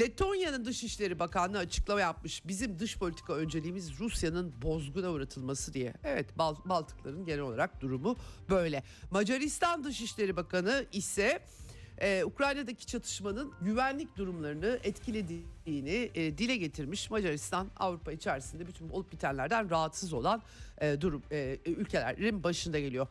Letonya'nın 0.00 0.64
Dışişleri 0.64 1.18
Bakanlığı 1.18 1.58
açıklama 1.58 2.00
yapmış. 2.00 2.46
Bizim 2.46 2.78
dış 2.78 2.98
politika 2.98 3.32
önceliğimiz 3.34 3.98
Rusya'nın 4.00 4.62
bozguna 4.62 5.10
uğratılması 5.10 5.74
diye. 5.74 5.94
Evet 6.04 6.38
Bal- 6.38 6.64
Baltıkların 6.64 7.24
genel 7.24 7.40
olarak 7.40 7.80
durumu 7.80 8.16
böyle. 8.50 8.82
Macaristan 9.10 9.84
Dışişleri 9.84 10.36
Bakanı 10.36 10.86
ise 10.92 11.40
e, 12.00 12.24
Ukrayna'daki 12.24 12.86
çatışmanın 12.86 13.52
güvenlik 13.60 14.16
durumlarını 14.16 14.78
etkilediğini 14.84 16.10
e, 16.14 16.38
dile 16.38 16.56
getirmiş. 16.56 17.10
Macaristan 17.10 17.68
Avrupa 17.76 18.12
içerisinde 18.12 18.66
bütün 18.66 18.88
olup 18.88 19.12
bitenlerden 19.12 19.70
rahatsız 19.70 20.12
olan 20.12 20.42
e, 20.80 21.00
durum 21.00 21.22
e, 21.30 21.58
ülkelerin 21.66 22.42
başında 22.42 22.78
geliyor. 22.78 23.06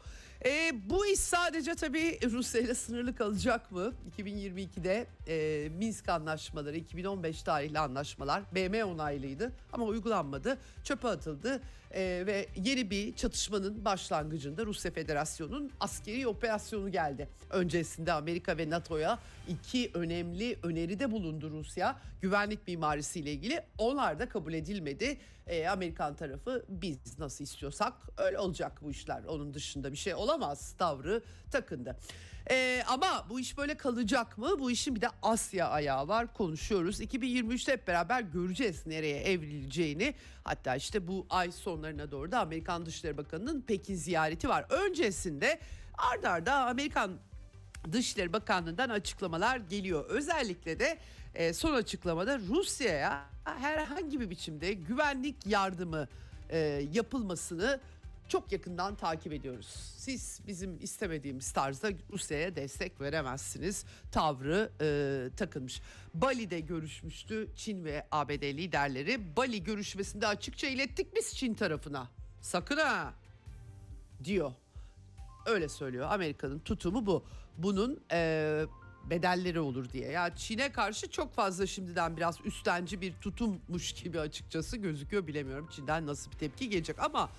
E, 0.45 0.71
bu 0.89 1.05
iş 1.05 1.19
sadece 1.19 1.75
tabii 1.75 2.19
Rusya 2.31 2.61
ile 2.61 2.75
sınırlı 2.75 3.15
kalacak 3.15 3.71
mı? 3.71 3.93
2022'de 4.17 5.07
e, 5.27 5.69
Minsk 5.69 6.09
anlaşmaları, 6.09 6.77
2015 6.77 7.43
tarihli 7.43 7.79
anlaşmalar 7.79 8.43
BM 8.55 8.85
onaylıydı 8.85 9.51
ama 9.73 9.85
uygulanmadı. 9.85 10.57
Çöpe 10.83 11.07
atıldı 11.07 11.61
e, 11.93 12.23
ve 12.25 12.47
yeni 12.55 12.89
bir 12.89 13.15
çatışmanın 13.15 13.85
başlangıcında 13.85 14.65
Rusya 14.65 14.91
Federasyonu'nun 14.91 15.71
askeri 15.79 16.27
operasyonu 16.27 16.91
geldi. 16.91 17.29
Öncesinde 17.49 18.13
Amerika 18.13 18.57
ve 18.57 18.69
NATO'ya 18.69 19.19
iki 19.47 19.91
önemli 19.93 20.57
öneride 20.63 21.11
bulundu 21.11 21.49
Rusya 21.51 21.99
güvenlik 22.21 22.67
mimarisiyle 22.67 23.31
ilgili. 23.31 23.61
Onlar 23.77 24.19
da 24.19 24.29
kabul 24.29 24.53
edilmedi. 24.53 25.17
E, 25.47 25.67
Amerikan 25.67 26.15
tarafı 26.15 26.65
biz 26.69 27.19
nasıl 27.19 27.43
istiyorsak 27.43 27.93
öyle 28.17 28.39
olacak 28.39 28.79
bu 28.81 28.91
işler. 28.91 29.23
Onun 29.23 29.53
dışında 29.53 29.91
bir 29.91 29.97
şey 29.97 30.13
olamaz 30.13 30.75
tavrı 30.77 31.21
takındı. 31.51 31.97
E, 32.51 32.83
ama 32.87 33.25
bu 33.29 33.39
iş 33.39 33.57
böyle 33.57 33.77
kalacak 33.77 34.37
mı? 34.37 34.59
Bu 34.59 34.71
işin 34.71 34.95
bir 34.95 35.01
de 35.01 35.07
Asya 35.21 35.69
ayağı 35.69 36.07
var 36.07 36.33
konuşuyoruz. 36.33 37.01
2023'te 37.01 37.71
hep 37.71 37.87
beraber 37.87 38.21
göreceğiz 38.21 38.87
nereye 38.87 39.19
evrileceğini. 39.19 40.15
Hatta 40.43 40.75
işte 40.75 41.07
bu 41.07 41.25
ay 41.29 41.51
sonlarına 41.51 42.11
doğru 42.11 42.31
da 42.31 42.39
Amerikan 42.39 42.85
Dışişleri 42.85 43.17
Bakanı'nın 43.17 43.61
Pekin 43.61 43.95
ziyareti 43.95 44.49
var. 44.49 44.65
Öncesinde 44.69 45.59
ardarda 45.97 46.53
arda 46.53 46.69
Amerikan 46.69 47.11
Dışişleri 47.91 48.33
Bakanlığı'ndan 48.33 48.89
açıklamalar 48.89 49.57
geliyor. 49.57 50.05
Özellikle 50.05 50.79
de 50.79 50.97
e, 51.35 51.53
son 51.53 51.73
açıklamada 51.73 52.39
Rusya'ya 52.39 53.25
herhangi 53.43 54.19
bir 54.19 54.29
biçimde 54.29 54.73
güvenlik 54.73 55.47
yardımı 55.47 56.07
e, 56.49 56.57
yapılmasını 56.93 57.79
çok 58.27 58.51
yakından 58.51 58.95
takip 58.95 59.33
ediyoruz. 59.33 59.67
Siz 59.97 60.41
bizim 60.47 60.79
istemediğimiz 60.81 61.51
tarzda 61.51 61.89
Rusya'ya 62.13 62.55
destek 62.55 63.01
veremezsiniz 63.01 63.85
tavrı 64.11 64.71
e, 64.81 65.35
takılmış. 65.37 65.81
Bali'de 66.13 66.59
görüşmüştü 66.59 67.49
Çin 67.55 67.85
ve 67.85 68.07
ABD 68.11 68.43
liderleri. 68.43 69.35
Bali 69.37 69.63
görüşmesinde 69.63 70.27
açıkça 70.27 70.67
ilettik 70.67 71.15
biz 71.15 71.35
Çin 71.35 71.53
tarafına. 71.53 72.07
Sakın 72.41 72.77
ha 72.77 73.13
diyor. 74.23 74.51
Öyle 75.45 75.69
söylüyor 75.69 76.07
Amerika'nın 76.11 76.59
tutumu 76.59 77.05
bu. 77.05 77.23
Bunun 77.57 78.03
e, 78.11 78.65
bedelleri 79.09 79.59
olur 79.59 79.89
diye. 79.89 80.11
Ya 80.11 80.35
Çin'e 80.35 80.71
karşı 80.71 81.09
çok 81.09 81.33
fazla 81.33 81.67
şimdiden 81.67 82.17
biraz 82.17 82.37
üstenci 82.45 83.01
bir 83.01 83.13
tutummuş 83.13 83.93
gibi 83.93 84.19
açıkçası 84.19 84.77
gözüküyor 84.77 85.27
bilemiyorum. 85.27 85.67
Çin'den 85.71 86.07
nasıl 86.07 86.31
bir 86.31 86.37
tepki 86.37 86.69
gelecek 86.69 86.99
ama 86.99 87.29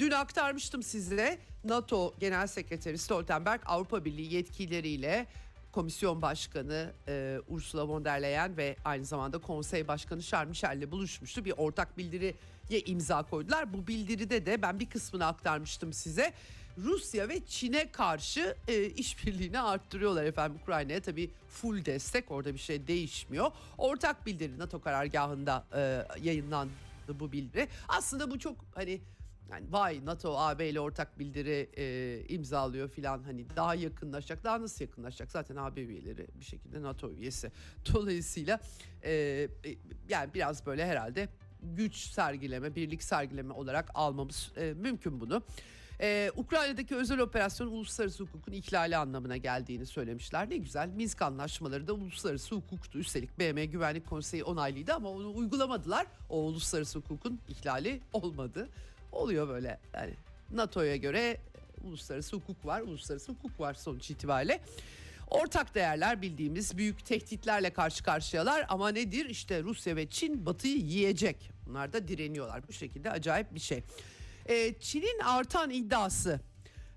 dün 0.00 0.10
aktarmıştım 0.10 0.82
size 0.82 1.38
NATO 1.64 2.14
Genel 2.20 2.46
Sekreteri 2.46 2.98
Stoltenberg 2.98 3.60
Avrupa 3.66 4.04
Birliği 4.04 4.34
yetkilileriyle 4.34 5.26
Komisyon 5.72 6.22
Başkanı 6.22 6.92
e, 7.08 7.38
Ursula 7.48 7.88
von 7.88 8.04
der 8.04 8.22
Leyen 8.22 8.56
ve 8.56 8.76
aynı 8.84 9.04
zamanda 9.04 9.38
Konsey 9.38 9.88
Başkanı 9.88 10.22
Charles 10.22 10.48
Michel'le 10.48 10.90
buluşmuştu. 10.90 11.44
Bir 11.44 11.54
ortak 11.56 11.98
bildiriye 11.98 12.80
imza 12.86 13.22
koydular. 13.22 13.72
Bu 13.72 13.86
bildiride 13.86 14.46
de 14.46 14.62
ben 14.62 14.80
bir 14.80 14.90
kısmını 14.90 15.26
aktarmıştım 15.26 15.92
size. 15.92 16.32
Rusya 16.78 17.28
ve 17.28 17.46
Çin'e 17.46 17.92
karşı 17.92 18.56
e, 18.68 18.84
işbirliğini 18.84 19.60
arttırıyorlar 19.60 20.24
efendim 20.24 20.58
Ukrayna'ya 20.62 21.00
tabii 21.00 21.30
full 21.48 21.84
destek 21.84 22.30
orada 22.30 22.54
bir 22.54 22.58
şey 22.58 22.86
değişmiyor. 22.86 23.50
Ortak 23.78 24.26
bildiri 24.26 24.58
NATO 24.58 24.80
karargahında 24.80 25.64
e, 25.74 26.06
yayınlandı 26.22 26.70
bu 27.08 27.32
bildiri. 27.32 27.68
Aslında 27.88 28.30
bu 28.30 28.38
çok 28.38 28.56
hani 28.74 29.00
yani 29.50 29.66
vay 29.70 30.04
NATO 30.04 30.38
AB 30.38 30.68
ile 30.68 30.80
ortak 30.80 31.18
bildiri 31.18 31.70
e, 31.76 32.24
imzalıyor 32.28 32.88
filan 32.88 33.22
hani 33.22 33.46
daha 33.56 33.74
yakınlaşacak 33.74 34.44
daha 34.44 34.62
nasıl 34.62 34.84
yakınlaşacak 34.84 35.32
zaten 35.32 35.56
AB 35.56 35.80
üyeleri 35.80 36.26
bir 36.40 36.44
şekilde 36.44 36.82
NATO 36.82 37.10
üyesi 37.10 37.52
dolayısıyla 37.94 38.60
e, 39.02 39.12
e, 39.12 39.48
yani 40.08 40.34
biraz 40.34 40.66
böyle 40.66 40.86
herhalde 40.86 41.28
güç 41.62 41.96
sergileme 41.96 42.74
birlik 42.74 43.02
sergileme 43.02 43.52
olarak 43.54 43.90
almamız 43.94 44.52
e, 44.56 44.72
mümkün 44.72 45.20
bunu. 45.20 45.42
Ee, 46.02 46.30
Ukrayna'daki 46.36 46.96
özel 46.96 47.18
operasyon 47.18 47.66
uluslararası 47.66 48.24
hukukun 48.24 48.52
ihlali 48.52 48.96
anlamına 48.96 49.36
geldiğini 49.36 49.86
söylemişler. 49.86 50.50
Ne 50.50 50.56
güzel 50.56 50.88
Minsk 50.88 51.22
anlaşmaları 51.22 51.88
da 51.88 51.92
uluslararası 51.92 52.54
hukuktu. 52.54 52.98
Üstelik 52.98 53.38
BM 53.38 53.64
Güvenlik 53.64 54.06
Konseyi 54.06 54.44
onaylıydı 54.44 54.94
ama 54.94 55.08
onu 55.08 55.36
uygulamadılar. 55.36 56.06
O 56.28 56.38
uluslararası 56.38 56.98
hukukun 56.98 57.40
ihlali 57.48 58.00
olmadı. 58.12 58.68
Oluyor 59.12 59.48
böyle 59.48 59.80
yani 59.94 60.14
NATO'ya 60.52 60.96
göre 60.96 61.36
uluslararası 61.84 62.36
hukuk 62.36 62.66
var, 62.66 62.80
uluslararası 62.80 63.32
hukuk 63.32 63.60
var 63.60 63.74
sonuç 63.74 64.10
itibariyle. 64.10 64.60
Ortak 65.30 65.74
değerler 65.74 66.22
bildiğimiz 66.22 66.76
büyük 66.76 67.06
tehditlerle 67.06 67.70
karşı 67.70 68.04
karşıyalar 68.04 68.66
ama 68.68 68.88
nedir? 68.88 69.26
İşte 69.26 69.62
Rusya 69.62 69.96
ve 69.96 70.10
Çin 70.10 70.46
Batı'yı 70.46 70.76
yiyecek. 70.76 71.50
Bunlar 71.66 71.92
da 71.92 72.08
direniyorlar. 72.08 72.68
Bu 72.68 72.72
şekilde 72.72 73.10
acayip 73.10 73.54
bir 73.54 73.60
şey. 73.60 73.82
Ee, 74.46 74.74
Çin'in 74.80 75.18
artan 75.18 75.70
iddiası 75.70 76.40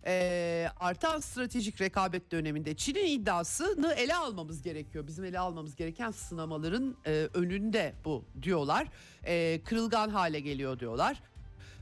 e, 0.05 0.67
artan 0.79 1.20
stratejik 1.20 1.82
rekabet 1.82 2.32
döneminde 2.32 2.75
Çin'in 2.75 3.05
iddiasını 3.05 3.93
ele 3.93 4.15
almamız 4.15 4.62
gerekiyor. 4.62 5.08
Bizim 5.08 5.25
ele 5.25 5.39
almamız 5.39 5.75
gereken 5.75 6.12
sınamaların 6.12 6.96
e, 7.05 7.27
önünde 7.34 7.93
bu 8.05 8.25
diyorlar. 8.41 8.88
E, 9.25 9.62
kırılgan 9.63 10.10
hale 10.10 10.39
geliyor 10.39 10.79
diyorlar. 10.79 11.24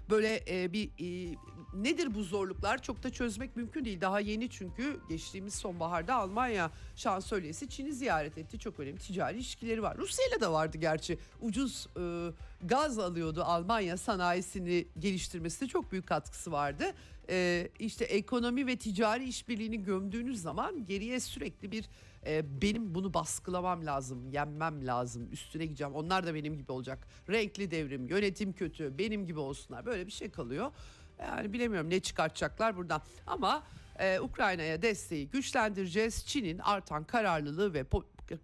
Böyle 0.10 0.43
e, 0.50 0.74
bir 0.74 0.89
e, 1.00 1.36
nedir 1.74 2.13
bu 2.13 2.24
zorluklar 2.24 2.81
çok 2.81 3.03
da 3.03 3.10
çözmek 3.10 3.55
mümkün 3.55 3.86
değil. 3.86 4.01
Daha 4.01 4.20
yeni 4.20 4.50
çünkü 4.50 5.00
geçtiğimiz 5.10 5.53
sonbaharda 5.53 6.15
Almanya 6.15 6.72
şansölyesi 6.96 7.70
Çin'i 7.70 7.93
ziyaret 7.93 8.38
etti. 8.38 8.60
Çok 8.60 8.79
önemli 8.79 9.00
ticari 9.00 9.36
ilişkileri 9.36 9.84
var. 9.84 9.98
Rusya 9.98 10.25
ile 10.27 10.41
de 10.41 10.48
vardı 10.48 10.77
gerçi. 10.77 11.17
Ucuz 11.41 11.88
e, 11.98 12.29
gaz 12.63 13.00
alıyordu 13.00 13.43
Almanya 13.43 13.98
sanayisini 13.98 14.88
geliştirmesine 15.00 15.70
çok 15.70 15.91
büyük 15.91 16.08
katkısı 16.08 16.51
vardı. 16.51 16.86
E, 17.29 17.67
işte 17.79 18.05
ekonomi 18.05 18.67
ve 18.67 18.75
ticari 18.75 19.24
işbirliğini 19.24 19.84
gömdüğünüz 19.84 20.41
zaman 20.41 20.86
geriye 20.86 21.20
sürekli 21.20 21.72
bir 21.72 21.86
e, 22.25 22.61
benim 22.61 22.95
bunu 22.95 23.13
baskılamam 23.13 23.85
lazım, 23.85 24.29
yenmem 24.29 24.87
lazım, 24.87 25.31
üstüne 25.31 25.65
gideceğim. 25.65 25.93
Onlar 25.93 26.25
da 26.27 26.35
benim 26.35 26.57
gibi 26.57 26.71
olacak. 26.71 27.07
Renkli 27.29 27.71
devrim, 27.71 28.07
yönetim 28.07 28.53
kötü, 28.53 28.97
benim 28.97 29.25
gibi 29.25 29.39
olsunlar. 29.39 29.85
Böyle 29.85 30.07
bir 30.07 30.11
şey 30.11 30.29
kalıyor. 30.31 30.71
Yani 31.19 31.53
bilemiyorum 31.53 31.89
ne 31.89 31.99
çıkartacaklar 31.99 32.77
buradan. 32.77 33.01
Ama 33.27 33.63
e, 33.99 34.19
Ukrayna'ya 34.19 34.81
desteği 34.81 35.29
güçlendireceğiz. 35.29 36.25
Çin'in 36.25 36.59
artan 36.59 37.03
kararlılığı 37.03 37.73
ve 37.73 37.85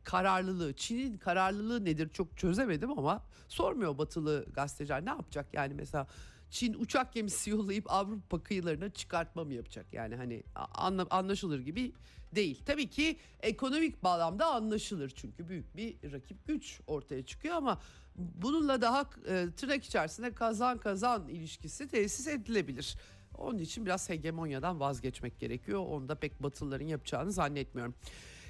kararlılığı, 0.03 0.74
Çin'in 0.74 1.17
kararlılığı 1.17 1.86
nedir 1.86 2.10
çok 2.10 2.38
çözemedim 2.38 2.91
ama 2.91 3.24
sormuyor 3.48 3.98
batılı 3.98 4.46
gazeteciler 4.53 5.05
ne 5.05 5.10
yapacak 5.10 5.53
yani 5.53 5.74
mesela 5.74 6.07
Çin 6.50 6.74
uçak 6.74 7.13
gemisi 7.13 7.50
yollayıp 7.50 7.91
Avrupa 7.91 8.43
kıyılarına 8.43 8.89
çıkartma 8.89 9.43
mı 9.43 9.53
yapacak? 9.53 9.93
Yani 9.93 10.15
hani 10.15 10.43
anla, 10.55 11.07
anlaşılır 11.10 11.60
gibi 11.60 11.93
değil. 12.36 12.62
Tabii 12.65 12.89
ki 12.89 13.17
ekonomik 13.39 14.03
bağlamda 14.03 14.46
anlaşılır 14.46 15.10
çünkü 15.15 15.50
büyük 15.50 15.75
bir 15.75 16.12
rakip 16.12 16.48
güç 16.48 16.79
ortaya 16.88 17.25
çıkıyor 17.25 17.55
ama 17.55 17.81
bununla 18.15 18.81
daha 18.81 19.10
e, 19.27 19.48
tırnak 19.57 19.84
içerisinde 19.84 20.34
kazan 20.34 20.77
kazan 20.77 21.27
ilişkisi 21.27 21.88
tesis 21.88 22.27
edilebilir. 22.27 22.96
Onun 23.38 23.60
için 23.60 23.86
biraz 23.86 24.10
hegemonyadan 24.10 24.79
vazgeçmek 24.79 25.39
gerekiyor. 25.39 25.79
Onu 25.79 26.10
da 26.10 26.15
pek 26.15 26.43
Batılıların 26.43 26.86
yapacağını 26.88 27.31
zannetmiyorum. 27.31 27.96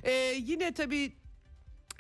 Ee, 0.04 0.12
yine 0.40 0.74
tabii 0.74 1.14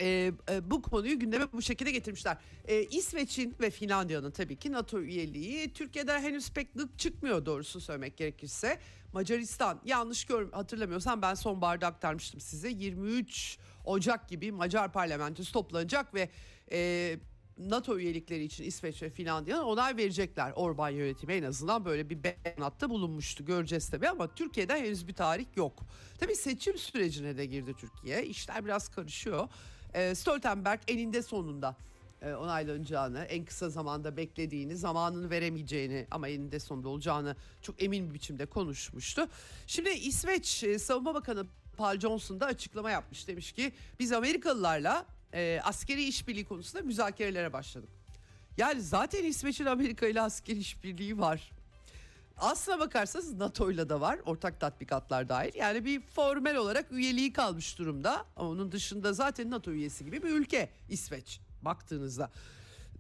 e, 0.01 0.32
e, 0.51 0.72
bu 0.72 0.82
konuyu 0.82 1.20
gündeme 1.20 1.46
bu 1.54 1.62
şekilde 1.62 1.92
getirmişler. 1.92 2.38
E, 2.68 2.84
İsveç'in 2.84 3.56
ve 3.60 3.70
Finlandiya'nın 3.70 4.32
tabii 4.32 4.56
ki 4.56 4.72
NATO 4.72 5.00
üyeliği 5.00 5.74
Türkiye'de 5.74 6.20
henüz 6.20 6.51
pek 6.51 6.74
gık 6.74 7.00
çıkmıyor 7.00 7.46
doğrusu 7.46 7.82
söylemek 7.82 8.18
gerekirse. 8.18 8.80
Macaristan 9.13 9.82
yanlış 9.86 10.25
gör 10.25 10.51
hatırlamıyorsam 10.51 11.22
ben 11.22 11.34
sonbaharda 11.34 11.88
aktarmıştım 11.88 12.39
size 12.39 12.70
23 12.70 13.58
Ocak 13.86 14.30
gibi 14.30 14.51
Macar 14.51 14.94
parlamentosu 14.94 15.54
toplanacak 15.54 16.13
ve 16.13 16.30
e, 16.72 17.20
NATO 17.58 17.98
üyelikleri 17.98 18.44
için 18.44 18.63
İsveç 18.63 19.04
ve 19.04 19.10
Finlandiya'nın 19.10 19.63
onay 19.63 19.98
verecekler. 19.98 20.51
Orban 20.56 20.89
yönetimi 20.89 21.34
en 21.34 21.44
azından 21.44 21.86
böyle 21.86 22.10
bir 22.10 22.24
beyanatta 22.24 22.89
bulunmuştu. 22.89 23.46
Göreceğiz 23.46 23.89
tabii 23.89 24.10
ama 24.10 24.36
Türkiye'de 24.36 24.74
henüz 24.74 25.08
bir 25.08 25.13
tarih 25.13 25.46
yok. 25.56 25.84
Tabii 26.20 26.36
seçim 26.36 26.77
sürecine 26.77 27.38
de 27.38 27.46
girdi 27.46 27.74
Türkiye. 27.80 28.25
İşler 28.25 28.66
biraz 28.66 28.89
karışıyor. 28.89 29.48
E, 29.94 30.15
Stoltenberg 30.15 30.79
eninde 30.88 31.22
sonunda 31.22 31.75
e, 32.22 32.34
onaylanacağını, 32.34 33.20
en 33.20 33.46
kısa 33.46 33.70
zamanda 33.70 34.17
beklediğini, 34.17 34.77
zamanını 34.77 35.29
veremeyeceğini 35.29 36.08
ama 36.12 36.28
eninde 36.28 36.60
sonunda 36.60 36.89
olacağını 36.89 37.36
çok 37.62 37.84
emin 37.84 38.10
bir 38.10 38.13
biçimde 38.13 38.45
konuşmuştu. 38.45 39.28
Şimdi 39.67 39.89
İsveç 39.89 40.63
e, 40.63 40.80
Savunma 40.80 41.13
Bakanı 41.13 41.45
Paul 41.78 42.00
Johnson 42.00 42.39
da 42.39 42.45
açıklama 42.45 42.91
yapmış. 42.91 43.28
Demiş 43.28 43.52
ki 43.52 43.71
biz 44.00 44.12
Amerikalılarla 44.12 45.06
e, 45.34 45.60
askeri 45.63 46.04
işbirliği 46.04 46.45
konusunda 46.45 46.84
müzakerelere 46.84 47.54
başladık. 47.54 47.89
Yani 48.58 48.82
zaten 48.82 49.23
İsveç'in 49.23 49.65
Amerika 49.65 50.08
ile 50.08 50.21
askeri 50.21 50.60
işbirliği 50.60 51.19
var. 51.19 51.52
Aslına 52.38 52.80
bakarsanız 52.80 53.34
NATO'yla 53.34 53.89
da 53.89 54.02
var 54.02 54.19
ortak 54.26 54.60
tatbikatlar 54.60 55.30
dahil. 55.30 55.52
Yani 55.56 55.86
bir 55.86 56.02
formel 56.02 56.56
olarak 56.56 56.91
üyeliği 56.91 57.34
kalmış 57.34 57.80
durumda. 57.80 58.26
Ama 58.36 58.50
onun 58.50 58.71
dışında 58.71 59.13
zaten 59.13 59.52
NATO 59.52 59.71
üyesi 59.71 60.06
gibi 60.06 60.23
bir 60.23 60.30
ülke 60.30 60.69
İsveç 60.89 61.39
baktığınızda. 61.62 62.32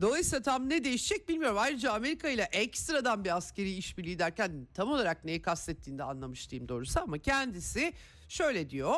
Dolayısıyla 0.01 0.41
tam 0.41 0.69
ne 0.69 0.83
değişecek 0.83 1.29
bilmiyorum. 1.29 1.57
Ayrıca 1.59 1.93
Amerika 1.93 2.29
ile 2.29 2.49
ekstradan 2.51 3.23
bir 3.23 3.37
askeri 3.37 3.73
işbirliği 3.73 4.19
derken 4.19 4.67
tam 4.73 4.91
olarak 4.91 5.25
neyi 5.25 5.41
kastettiğini 5.41 5.99
de 5.99 6.03
anlamış 6.03 6.51
doğrusu. 6.51 6.99
Ama 6.99 7.17
kendisi 7.17 7.93
şöyle 8.29 8.69
diyor. 8.69 8.95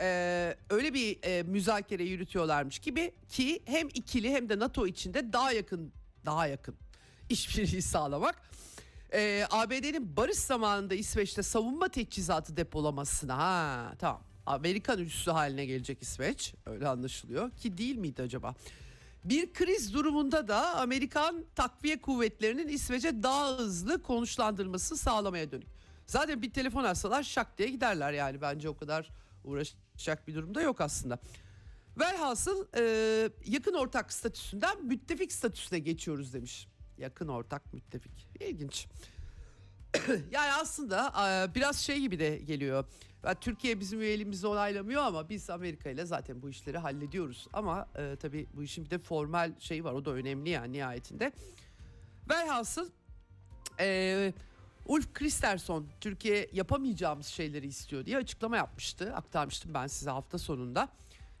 Ee, 0.00 0.56
öyle 0.70 0.94
bir 0.94 1.18
e, 1.22 1.42
müzakere 1.42 2.04
yürütüyorlarmış 2.04 2.78
gibi 2.78 3.14
ki 3.28 3.62
hem 3.64 3.88
ikili 3.88 4.30
hem 4.30 4.48
de 4.48 4.58
NATO 4.58 4.86
içinde 4.86 5.32
daha 5.32 5.52
yakın 5.52 5.92
daha 6.26 6.46
yakın 6.46 6.76
işbirliği 7.28 7.82
sağlamak 7.82 8.42
e, 9.12 9.46
ABD'nin 9.50 10.16
barış 10.16 10.38
zamanında 10.38 10.94
İsveç'te 10.94 11.42
savunma 11.42 11.88
teçhizatı 11.88 12.56
depolamasına 12.56 13.38
ha 13.38 13.92
tamam 13.98 14.22
Amerikan 14.46 14.98
üssü 14.98 15.30
haline 15.30 15.66
gelecek 15.66 16.02
İsveç 16.02 16.54
öyle 16.66 16.88
anlaşılıyor 16.88 17.50
ki 17.50 17.78
değil 17.78 17.96
miydi 17.96 18.22
acaba? 18.22 18.54
Bir 19.24 19.52
kriz 19.52 19.94
durumunda 19.94 20.48
da 20.48 20.76
Amerikan 20.76 21.44
takviye 21.54 22.00
kuvvetlerinin 22.00 22.68
İsveç'e 22.68 23.22
daha 23.22 23.58
hızlı 23.58 24.02
konuşlandırması 24.02 24.96
sağlamaya 24.96 25.50
dönük. 25.50 25.68
Zaten 26.06 26.42
bir 26.42 26.52
telefon 26.52 26.84
alsalar 26.84 27.22
şak 27.22 27.58
diye 27.58 27.68
giderler 27.68 28.12
yani 28.12 28.40
bence 28.40 28.68
o 28.68 28.76
kadar 28.76 29.10
uğraşacak 29.44 30.28
bir 30.28 30.34
durumda 30.34 30.62
yok 30.62 30.80
aslında. 30.80 31.18
Velhasıl 31.98 32.66
e, 32.76 32.82
yakın 33.46 33.74
ortak 33.74 34.12
statüsünden 34.12 34.84
müttefik 34.84 35.32
statüsüne 35.32 35.78
geçiyoruz 35.78 36.34
demiş. 36.34 36.68
Yakın 36.98 37.28
ortak 37.28 37.74
müttefik. 37.74 38.28
İlginç. 38.40 38.86
yani 40.30 40.52
aslında 40.52 41.12
biraz 41.54 41.76
şey 41.76 42.00
gibi 42.00 42.18
de 42.18 42.36
geliyor. 42.36 42.84
Türkiye 43.40 43.80
bizim 43.80 44.00
üyeliğimizi 44.00 44.46
onaylamıyor 44.46 45.02
ama 45.02 45.28
biz 45.28 45.50
Amerika 45.50 45.90
ile 45.90 46.04
zaten 46.04 46.42
bu 46.42 46.50
işleri 46.50 46.78
hallediyoruz. 46.78 47.48
Ama 47.52 47.88
e, 47.96 48.16
tabii 48.16 48.46
bu 48.54 48.62
işin 48.62 48.84
bir 48.84 48.90
de 48.90 48.98
formal 48.98 49.52
şeyi 49.58 49.84
var 49.84 49.92
o 49.92 50.04
da 50.04 50.10
önemli 50.10 50.50
yani 50.50 50.72
nihayetinde. 50.72 51.32
Velhasıl 52.30 52.90
e, 53.80 54.32
Ulf 54.86 55.12
Kristersson 55.12 55.86
Türkiye 56.00 56.48
yapamayacağımız 56.52 57.26
şeyleri 57.26 57.66
istiyor 57.66 58.06
diye 58.06 58.16
açıklama 58.16 58.56
yapmıştı. 58.56 59.14
Aktarmıştım 59.14 59.74
ben 59.74 59.86
size 59.86 60.10
hafta 60.10 60.38
sonunda. 60.38 60.88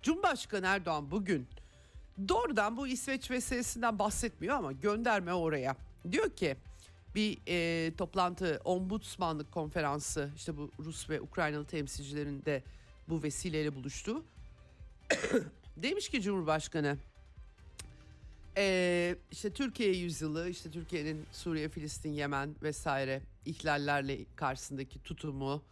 Cumhurbaşkanı 0.02 0.66
Erdoğan 0.66 1.10
bugün 1.10 1.48
doğrudan 2.28 2.76
bu 2.76 2.86
İsveç 2.86 3.30
meselesinden 3.30 3.98
bahsetmiyor 3.98 4.56
ama 4.56 4.72
gönderme 4.72 5.34
oraya. 5.34 5.76
Diyor 6.12 6.30
ki 6.30 6.56
bir 7.14 7.38
e, 7.46 7.92
toplantı 7.96 8.60
ombudsmanlık 8.64 9.52
konferansı 9.52 10.30
işte 10.36 10.56
bu 10.56 10.70
Rus 10.84 11.10
ve 11.10 11.20
Ukraynalı 11.20 11.64
temsilcilerin 11.64 12.44
de 12.44 12.62
bu 13.08 13.22
vesileyle 13.22 13.74
buluştu. 13.74 14.24
Demiş 15.76 16.08
ki 16.08 16.22
Cumhurbaşkanı 16.22 16.98
e, 18.56 19.16
işte 19.30 19.50
Türkiye 19.50 19.92
yüzyılı 19.92 20.48
işte 20.48 20.70
Türkiye'nin 20.70 21.26
Suriye, 21.32 21.68
Filistin, 21.68 22.12
Yemen 22.12 22.54
vesaire 22.62 23.22
ihlallerle 23.44 24.18
karşısındaki 24.36 25.02
tutumu 25.02 25.62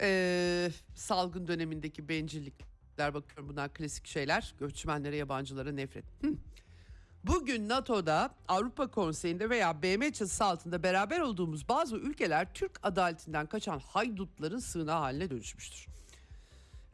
e, 0.00 0.70
salgın 0.94 1.48
dönemindeki 1.48 2.08
bencillikler 2.98 3.14
bakıyorum 3.14 3.48
bunlar 3.48 3.74
klasik 3.74 4.06
şeyler 4.06 4.54
göçmenlere 4.58 5.16
yabancılara 5.16 5.72
nefret. 5.72 6.04
Hı. 6.22 6.34
Bugün 7.24 7.68
NATO'da, 7.68 8.30
Avrupa 8.48 8.90
Konseyi'nde 8.90 9.50
veya 9.50 9.82
BM 9.82 10.12
çatısı 10.12 10.44
altında 10.44 10.82
beraber 10.82 11.20
olduğumuz 11.20 11.68
bazı 11.68 11.96
ülkeler 11.96 12.54
Türk 12.54 12.80
adaletinden 12.82 13.46
kaçan 13.46 13.78
haydutların 13.78 14.58
sığınağı 14.58 14.98
haline 14.98 15.30
dönüşmüştür. 15.30 15.86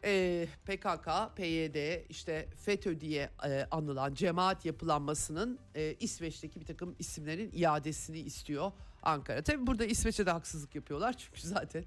Ee, 0.05 0.47
PKK, 0.65 1.37
PYD, 1.37 2.11
işte 2.11 2.49
FETÖ 2.65 3.01
diye 3.01 3.31
e, 3.47 3.67
anılan 3.71 4.15
cemaat 4.15 4.65
yapılanmasının 4.65 5.59
e, 5.75 5.95
İsveç'teki 6.01 6.61
bir 6.61 6.67
takım 6.67 6.95
isimlerin 6.99 7.51
iadesini 7.53 8.19
istiyor 8.19 8.73
Ankara. 9.03 9.43
Tabi 9.43 9.67
burada 9.67 9.85
İsveç'e 9.85 10.27
de 10.27 10.31
haksızlık 10.31 10.75
yapıyorlar 10.75 11.15
çünkü 11.19 11.41
zaten 11.49 11.85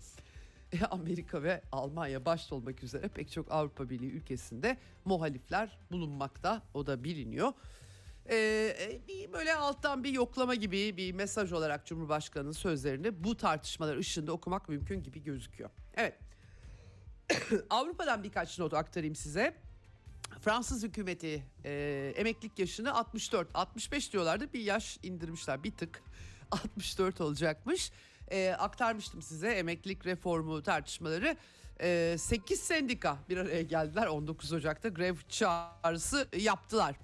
Amerika 0.91 1.43
ve 1.43 1.62
Almanya 1.71 2.25
başta 2.25 2.56
olmak 2.56 2.84
üzere 2.84 3.08
pek 3.08 3.32
çok 3.32 3.51
Avrupa 3.51 3.89
Birliği 3.89 4.12
ülkesinde 4.12 4.77
muhalifler 5.06 5.80
bulunmakta 5.91 6.62
o 6.73 6.88
da 6.88 7.03
biliniyor. 7.03 7.53
Ee, 8.30 9.01
bir 9.08 9.34
böyle 9.34 9.56
alttan 9.56 10.03
bir 10.03 10.13
yoklama 10.13 10.56
gibi 10.56 10.97
bir 10.97 11.12
mesaj 11.13 11.53
olarak 11.53 11.86
Cumhurbaşkanı'nın 11.86 12.51
sözlerini 12.51 13.23
bu 13.23 13.38
tartışmalar 13.38 13.97
ışığında 13.97 14.32
okumak 14.32 14.69
mümkün 14.69 15.03
gibi 15.03 15.23
gözüküyor. 15.23 15.69
Evet. 15.95 16.19
Avrupa'dan 17.69 18.23
birkaç 18.23 18.60
not 18.60 18.73
aktarayım 18.73 19.15
size. 19.15 19.58
Fransız 20.41 20.84
hükümeti 20.84 21.43
e, 21.65 22.13
emeklilik 22.15 22.60
yaşını 22.60 22.93
64, 22.93 23.47
65 23.53 24.13
diyorlardı. 24.13 24.53
Bir 24.53 24.60
yaş 24.60 24.99
indirmişler 25.03 25.63
bir 25.63 25.71
tık. 25.71 26.03
64 26.51 27.21
olacakmış. 27.21 27.91
E, 28.32 28.56
aktarmıştım 28.60 29.22
size 29.22 29.50
emeklilik 29.50 30.06
reformu 30.06 30.63
tartışmaları. 30.63 31.38
E, 31.82 32.16
8 32.20 32.60
sendika 32.60 33.18
bir 33.30 33.38
araya 33.38 33.62
geldiler 33.62 34.08
19 34.08 34.54
Ocak'ta 34.54 34.90
grev 34.90 35.16
çağrısı 35.30 36.28
yaptılar. 36.38 36.96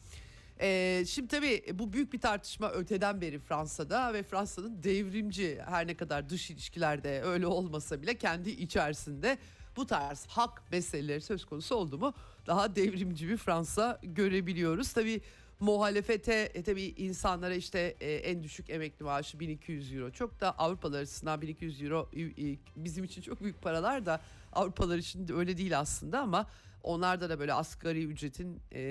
E, 0.61 1.03
şimdi 1.07 1.27
tabii 1.27 1.65
bu 1.73 1.93
büyük 1.93 2.13
bir 2.13 2.21
tartışma 2.21 2.71
öteden 2.71 3.21
beri 3.21 3.39
Fransa'da 3.39 4.13
ve 4.13 4.23
Fransa'nın 4.23 4.83
devrimci 4.83 5.61
her 5.65 5.87
ne 5.87 5.97
kadar 5.97 6.29
dış 6.29 6.51
ilişkilerde 6.51 7.21
öyle 7.21 7.47
olmasa 7.47 8.01
bile 8.01 8.17
kendi 8.17 8.49
içerisinde 8.49 9.37
bu 9.75 9.87
tarz 9.87 10.25
hak 10.25 10.71
meseleleri 10.71 11.21
söz 11.21 11.45
konusu 11.45 11.75
oldu 11.75 11.97
mu 11.97 12.13
daha 12.47 12.75
devrimci 12.75 13.29
bir 13.29 13.37
Fransa 13.37 13.99
görebiliyoruz. 14.03 14.93
Tabii 14.93 15.21
muhalefete 15.63 16.51
e, 16.53 16.63
tabii 16.63 16.83
insanlara 16.83 17.55
işte 17.55 17.95
e, 17.99 18.13
en 18.13 18.43
düşük 18.43 18.69
emekli 18.69 19.03
maaşı 19.03 19.39
1200 19.39 19.93
euro 19.93 20.11
çok 20.11 20.41
da 20.41 20.51
Avrupalılar 20.51 21.01
açısından 21.01 21.41
1200 21.41 21.81
euro 21.81 22.09
e, 22.15 22.57
bizim 22.75 23.03
için 23.03 23.21
çok 23.21 23.41
büyük 23.41 23.61
paralar 23.61 24.05
da 24.05 24.21
Avrupalılar 24.53 24.97
için 24.97 25.27
de 25.27 25.33
öyle 25.33 25.57
değil 25.57 25.79
aslında 25.79 26.19
ama 26.19 26.49
onlarda 26.83 27.29
da 27.29 27.39
böyle 27.39 27.53
asgari 27.53 28.03
ücretin 28.03 28.61
e, 28.71 28.81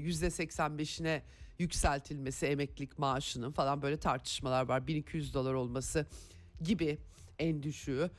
yüzde 0.00 0.26
85'ine 0.26 1.20
yükseltilmesi 1.58 2.46
emeklilik 2.46 2.98
maaşının 2.98 3.52
falan 3.52 3.82
böyle 3.82 3.96
tartışmalar 3.96 4.68
var 4.68 4.86
1200 4.86 5.34
dolar 5.34 5.54
olması 5.54 6.06
gibi 6.62 6.98
en 7.38 7.62
düşüğü. 7.62 8.10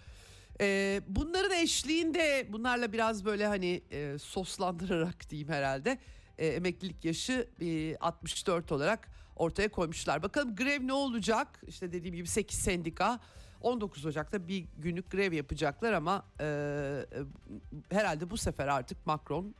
E, 0.62 1.02
bunların 1.08 1.58
eşliğinde 1.58 2.47
bunlarla 2.49 2.93
biraz 2.93 3.26
böyle 3.26 3.47
hani 3.47 3.82
e, 3.91 4.17
soslandırarak 4.19 5.30
diyeyim 5.30 5.49
herhalde 5.49 5.97
e, 6.38 6.48
emeklilik 6.48 7.06
yaşı 7.06 7.48
e, 7.62 7.96
64 7.98 8.72
olarak 8.72 9.10
ortaya 9.36 9.69
koymuşlar. 9.69 10.24
Bakalım 10.24 10.56
grev 10.56 10.88
ne 10.88 10.93
olacak? 10.93 11.62
İşte 11.67 11.91
dediğim 11.91 12.15
gibi 12.15 12.28
8 12.28 12.60
sendika 12.60 13.19
19 13.62 14.06
Ocak'ta 14.06 14.48
bir 14.48 14.65
günlük 14.78 15.12
grev 15.12 15.34
yapacaklar 15.34 15.93
ama 15.93 16.26
e, 16.39 16.46
e, 16.46 17.96
herhalde 17.96 18.30
bu 18.30 18.38
sefer 18.38 18.67
artık 18.67 19.06
Macron 19.06 19.56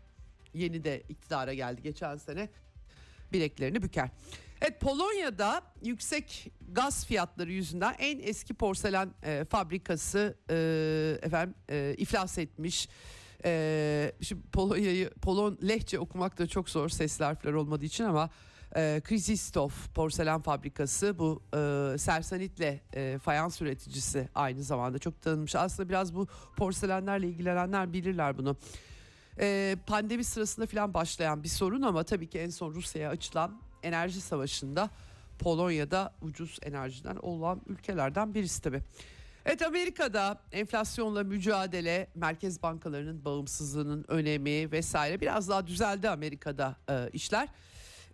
yeni 0.54 0.84
de 0.84 1.04
iktidara 1.10 1.54
geldi 1.54 1.82
geçen 1.82 2.18
sene 2.18 2.50
bileklerini 3.34 3.84
büker. 3.84 4.10
Evet 4.62 4.82
Polonya'da 4.82 5.62
yüksek 5.84 6.52
gaz 6.72 7.06
fiyatları 7.06 7.52
yüzünden 7.52 7.96
en 8.00 8.20
eski 8.20 8.54
porselen 8.54 9.10
e, 9.24 9.46
fabrikası 9.50 10.38
e, 10.50 10.56
efendim 11.22 11.56
e, 11.70 11.96
iflas 11.98 12.38
etmiş. 12.38 12.90
E, 13.46 14.12
şimdi 14.22 14.42
Polonya'yı 14.42 15.10
Polon 15.10 15.58
lehçe 15.68 16.00
okumak 16.00 16.40
da 16.40 16.48
çok 16.48 16.70
zor 16.70 16.90
sesli 16.90 17.26
harfler 17.26 17.54
olmadığı 17.54 17.86
için 17.86 18.04
ama 18.04 18.30
e, 18.76 19.02
Krzysztof 19.04 19.96
porselen 19.96 20.42
fabrikası 20.42 21.20
bu 21.20 21.42
e, 21.54 21.98
Sersanitle 21.98 22.82
e, 22.94 23.18
fayans 23.18 23.62
üreticisi 23.62 24.30
aynı 24.36 24.64
zamanda 24.64 25.00
çok 25.00 25.22
tanınmış. 25.22 25.56
Aslında 25.56 25.90
biraz 25.90 26.16
bu 26.16 26.28
porselenlerle 26.58 27.28
ilgilenenler 27.28 27.94
bilirler 27.94 28.38
bunu. 28.38 28.56
E, 29.40 29.76
pandemi 29.88 30.24
sırasında 30.24 30.66
falan 30.66 30.94
başlayan 30.94 31.44
bir 31.44 31.50
sorun 31.50 31.82
ama 31.82 32.04
tabii 32.04 32.30
ki 32.30 32.40
en 32.40 32.50
son 32.50 32.74
Rusya'ya 32.74 33.10
açılan 33.10 33.62
enerji 33.84 34.22
savaşında 34.22 34.90
Polonya'da 35.40 36.14
ucuz 36.22 36.60
enerjiden 36.62 37.16
olan 37.16 37.62
ülkelerden 37.68 38.34
birisi 38.34 38.62
tabii. 38.62 38.82
Evet 39.46 39.62
Amerika'da 39.62 40.42
enflasyonla 40.52 41.24
mücadele, 41.24 42.08
merkez 42.16 42.64
bankalarının 42.64 43.26
bağımsızlığının 43.26 44.06
önemi 44.08 44.72
vesaire 44.72 45.22
biraz 45.22 45.50
daha 45.50 45.68
düzeldi 45.68 46.10
Amerika'da 46.10 46.76
e, 46.90 47.10
işler. 47.14 47.48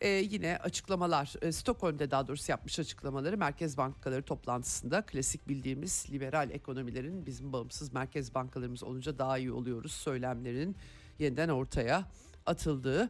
E, 0.02 0.08
yine 0.10 0.58
açıklamalar, 0.58 1.34
e, 1.42 1.52
Stockholm'de 1.52 2.12
daha 2.12 2.28
doğrusu 2.28 2.52
yapmış 2.52 2.80
açıklamaları 2.80 3.38
merkez 3.38 3.78
bankaları 3.78 4.24
toplantısında 4.24 5.02
klasik 5.02 5.48
bildiğimiz 5.48 6.06
liberal 6.12 6.50
ekonomilerin 6.50 7.26
bizim 7.26 7.54
bağımsız 7.54 7.94
merkez 7.94 8.36
bankalarımız 8.36 8.84
olunca 8.84 9.18
daha 9.18 9.38
iyi 9.38 9.52
oluyoruz 9.52 9.92
söylemlerinin 9.92 10.76
yeniden 11.20 11.50
ortaya 11.50 12.06
atıldığı. 12.46 13.10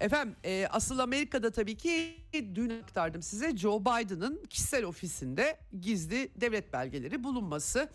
Efendim 0.00 0.36
e, 0.44 0.66
asıl 0.70 0.98
Amerika'da 0.98 1.50
tabii 1.50 1.76
ki 1.76 2.14
dün 2.54 2.70
aktardım 2.82 3.22
size 3.22 3.56
Joe 3.56 3.80
Biden'ın 3.80 4.44
kişisel 4.50 4.84
ofisinde 4.84 5.58
gizli 5.80 6.30
devlet 6.40 6.72
belgeleri 6.72 7.24
bulunması. 7.24 7.88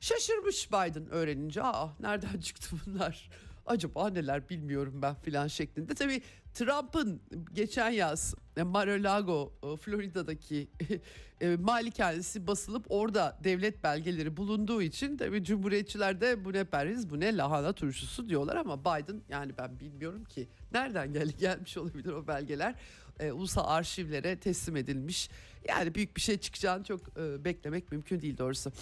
Şaşırmış 0.00 0.72
Biden 0.72 1.10
öğrenince 1.10 1.62
aa 1.62 1.88
nereden 2.00 2.40
çıktı 2.40 2.76
bunlar 2.86 3.30
acaba 3.66 4.08
neler 4.08 4.48
bilmiyorum 4.48 5.02
ben 5.02 5.14
filan 5.14 5.46
şeklinde. 5.46 5.94
Tabii 5.94 6.22
Trump'ın 6.54 7.20
geçen 7.52 7.90
yaz 7.90 8.34
e, 8.56 8.62
Mar-a-Lago 8.62 9.52
e, 9.62 9.76
Florida'daki 9.76 10.68
e, 11.40 11.56
malikanesi 11.56 12.46
basılıp 12.46 12.86
orada 12.88 13.38
devlet 13.44 13.84
belgeleri 13.84 14.36
bulunduğu 14.36 14.82
için 14.82 15.16
tabii 15.16 15.44
Cumhuriyetçiler 15.44 16.20
de 16.20 16.44
bu 16.44 16.52
ne 16.52 16.64
perhiz 16.64 17.10
bu 17.10 17.20
ne 17.20 17.36
lahana 17.36 17.72
turşusu 17.72 18.28
diyorlar 18.28 18.56
ama 18.56 18.80
Biden 18.80 19.22
yani 19.28 19.52
ben 19.58 19.80
bilmiyorum 19.80 20.24
ki 20.24 20.48
nereden 20.76 21.12
gel 21.12 21.28
gelmiş 21.38 21.76
olabilir 21.76 22.12
o 22.12 22.26
belgeler 22.26 22.74
e, 23.20 23.32
ulusal 23.32 23.64
arşivlere 23.66 24.36
teslim 24.40 24.76
edilmiş 24.76 25.30
yani 25.68 25.94
büyük 25.94 26.16
bir 26.16 26.20
şey 26.20 26.38
çıkacağını 26.38 26.84
çok 26.84 27.00
e, 27.18 27.44
beklemek 27.44 27.92
mümkün 27.92 28.20
değil 28.20 28.38
doğrusu. 28.38 28.72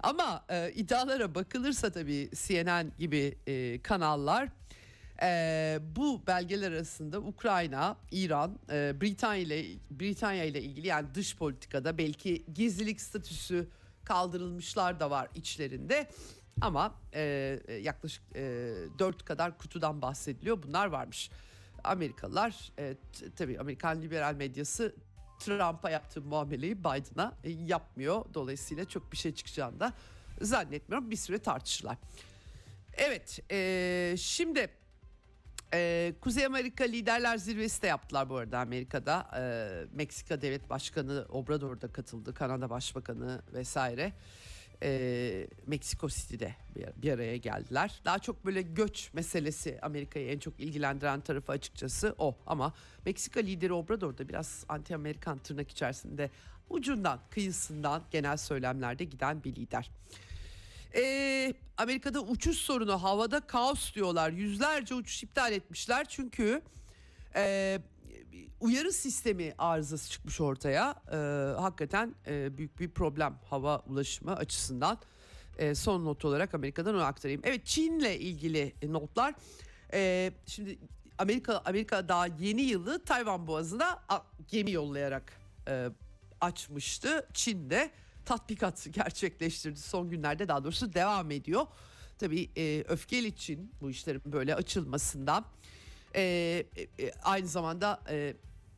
Ama 0.00 0.44
e, 0.48 0.72
iddialara 0.72 1.34
bakılırsa 1.34 1.90
tabii 1.90 2.30
CNN 2.34 2.92
gibi 2.98 3.38
e, 3.46 3.82
kanallar 3.82 4.48
e, 5.22 5.78
bu 5.96 6.26
belgeler 6.26 6.72
arasında 6.72 7.18
Ukrayna, 7.18 7.96
İran, 8.10 8.58
e, 8.70 9.00
Britanya 9.00 9.42
ile 9.42 9.64
Britanya 9.90 10.44
ile 10.44 10.62
ilgili 10.62 10.86
yani 10.86 11.14
dış 11.14 11.36
politikada 11.36 11.98
belki 11.98 12.44
gizlilik 12.54 13.00
statüsü 13.00 13.68
kaldırılmışlar 14.04 15.00
da 15.00 15.10
var 15.10 15.28
içlerinde. 15.34 16.08
Ama 16.60 16.94
e, 17.14 17.60
yaklaşık 17.82 18.22
e, 18.34 18.74
4 18.98 19.24
kadar 19.24 19.58
kutudan 19.58 20.02
bahsediliyor. 20.02 20.62
Bunlar 20.62 20.86
varmış. 20.86 21.30
Amerikalılar 21.84 22.72
e, 22.78 22.94
tabii 23.36 23.60
Amerikan 23.60 24.02
liberal 24.02 24.34
medyası 24.34 24.94
Trump'a 25.38 25.90
yaptığı 25.90 26.22
muameleyi 26.22 26.78
Biden'a 26.78 27.34
e, 27.44 27.50
yapmıyor. 27.50 28.24
Dolayısıyla 28.34 28.84
çok 28.84 29.12
bir 29.12 29.16
şey 29.16 29.34
çıkacağını 29.34 29.80
da 29.80 29.92
zannetmiyorum. 30.40 31.10
Bir 31.10 31.16
süre 31.16 31.38
tartışırlar. 31.38 31.96
Evet 32.96 33.40
e, 33.50 34.14
şimdi 34.18 34.70
e, 35.74 36.12
Kuzey 36.20 36.46
Amerika 36.46 36.84
Liderler 36.84 37.36
Zirvesi 37.36 37.82
de 37.82 37.86
yaptılar 37.86 38.30
bu 38.30 38.36
arada 38.36 38.58
Amerika'da. 38.58 39.30
E, 39.36 39.42
Meksika 39.96 40.42
Devlet 40.42 40.70
Başkanı 40.70 41.26
Obrador 41.28 41.80
da 41.80 41.92
katıldı. 41.92 42.34
Kanada 42.34 42.70
Başbakanı 42.70 43.42
vesaire. 43.52 44.02
E, 44.02 44.12
Meksiko 45.66 46.08
City'de 46.08 46.54
bir, 46.96 47.12
araya 47.12 47.36
geldiler. 47.36 48.00
Daha 48.04 48.18
çok 48.18 48.46
böyle 48.46 48.62
göç 48.62 49.10
meselesi 49.14 49.78
Amerika'yı 49.82 50.28
en 50.28 50.38
çok 50.38 50.60
ilgilendiren 50.60 51.20
tarafı 51.20 51.52
açıkçası 51.52 52.14
o. 52.18 52.36
Ama 52.46 52.74
Meksika 53.06 53.40
lideri 53.40 53.72
Obrador 53.72 54.18
da 54.18 54.28
biraz 54.28 54.64
anti-Amerikan 54.68 55.38
tırnak 55.38 55.70
içerisinde 55.70 56.30
ucundan 56.70 57.20
kıyısından 57.30 58.02
genel 58.10 58.36
söylemlerde 58.36 59.04
giden 59.04 59.44
bir 59.44 59.56
lider. 59.56 59.90
Ee, 60.94 61.54
Amerika'da 61.76 62.20
uçuş 62.20 62.56
sorunu 62.56 63.02
havada 63.02 63.40
kaos 63.40 63.94
diyorlar. 63.94 64.30
Yüzlerce 64.30 64.94
uçuş 64.94 65.22
iptal 65.22 65.52
etmişler 65.52 66.06
çünkü 66.08 66.62
e, 67.34 67.78
uyarı 68.60 68.92
sistemi 68.92 69.54
arızası 69.58 70.10
çıkmış 70.10 70.40
ortaya. 70.40 70.94
E, 71.12 71.16
hakikaten 71.60 72.14
e, 72.26 72.58
büyük 72.58 72.80
bir 72.80 72.90
problem 72.90 73.38
hava 73.50 73.78
ulaşımı 73.78 74.36
açısından. 74.36 74.98
E, 75.58 75.74
son 75.74 76.04
not 76.04 76.24
olarak 76.24 76.54
Amerika'dan 76.54 76.94
onu 76.94 77.02
aktarayım. 77.02 77.40
Evet 77.44 77.66
Çin'le 77.66 78.18
ilgili 78.18 78.74
notlar. 78.82 79.34
E, 79.92 80.32
şimdi 80.46 80.78
Amerika 81.18 81.62
Amerika 81.64 82.08
daha 82.08 82.26
yeni 82.26 82.62
yılı 82.62 83.04
Tayvan 83.04 83.46
Boğazı'na 83.46 84.02
gemi 84.48 84.70
yollayarak 84.70 85.32
e, 85.68 85.88
açmıştı. 86.40 87.28
Çin'de 87.32 87.90
tatbikat 88.24 88.86
gerçekleştirdi. 88.90 89.80
Son 89.80 90.10
günlerde 90.10 90.48
daha 90.48 90.64
doğrusu 90.64 90.94
devam 90.94 91.30
ediyor. 91.30 91.66
Tabii 92.18 92.50
e, 92.56 92.84
öfkeli 92.88 93.36
Çin 93.36 93.72
bu 93.80 93.90
işlerin 93.90 94.22
böyle 94.26 94.54
açılmasından 94.54 95.44
e, 96.14 96.22
e, 96.98 97.12
aynı 97.22 97.46
zamanda 97.46 98.02
e, 98.10 98.34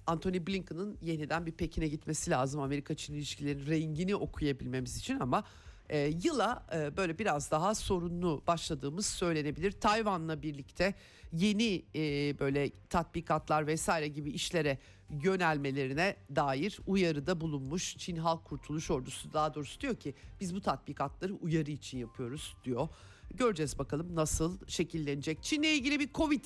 Anthony 0.06 0.46
Blinken'ın 0.46 0.98
yeniden 1.02 1.46
bir 1.46 1.52
Pekin'e 1.52 1.88
gitmesi 1.88 2.30
lazım 2.30 2.60
Amerika-Çin 2.60 3.14
ilişkilerinin 3.14 3.66
rengini 3.66 4.16
okuyabilmemiz 4.16 4.96
için 4.96 5.20
ama 5.20 5.44
e, 5.90 5.98
yıla 6.24 6.66
e, 6.74 6.96
böyle 6.96 7.18
biraz 7.18 7.50
daha 7.50 7.74
sorunlu 7.74 8.42
başladığımız 8.46 9.06
söylenebilir. 9.06 9.72
Tayvan'la 9.72 10.42
birlikte 10.42 10.94
yeni 11.32 11.84
e, 11.94 12.38
böyle 12.38 12.70
tatbikatlar 12.70 13.66
vesaire 13.66 14.08
gibi 14.08 14.30
işlere 14.30 14.78
yönelmelerine 15.22 16.16
dair 16.36 16.78
uyarıda 16.86 17.40
bulunmuş. 17.40 17.96
Çin 17.96 18.16
Halk 18.16 18.44
Kurtuluş 18.44 18.90
Ordusu 18.90 19.32
daha 19.32 19.54
doğrusu 19.54 19.80
diyor 19.80 19.96
ki 19.96 20.14
biz 20.40 20.54
bu 20.54 20.60
tatbikatları 20.60 21.34
uyarı 21.34 21.70
için 21.70 21.98
yapıyoruz 21.98 22.56
diyor. 22.64 22.88
Göreceğiz 23.34 23.78
bakalım 23.78 24.16
nasıl 24.16 24.58
şekillenecek. 24.68 25.42
Çin'le 25.42 25.62
ilgili 25.62 26.00
bir 26.00 26.12
Covid 26.12 26.44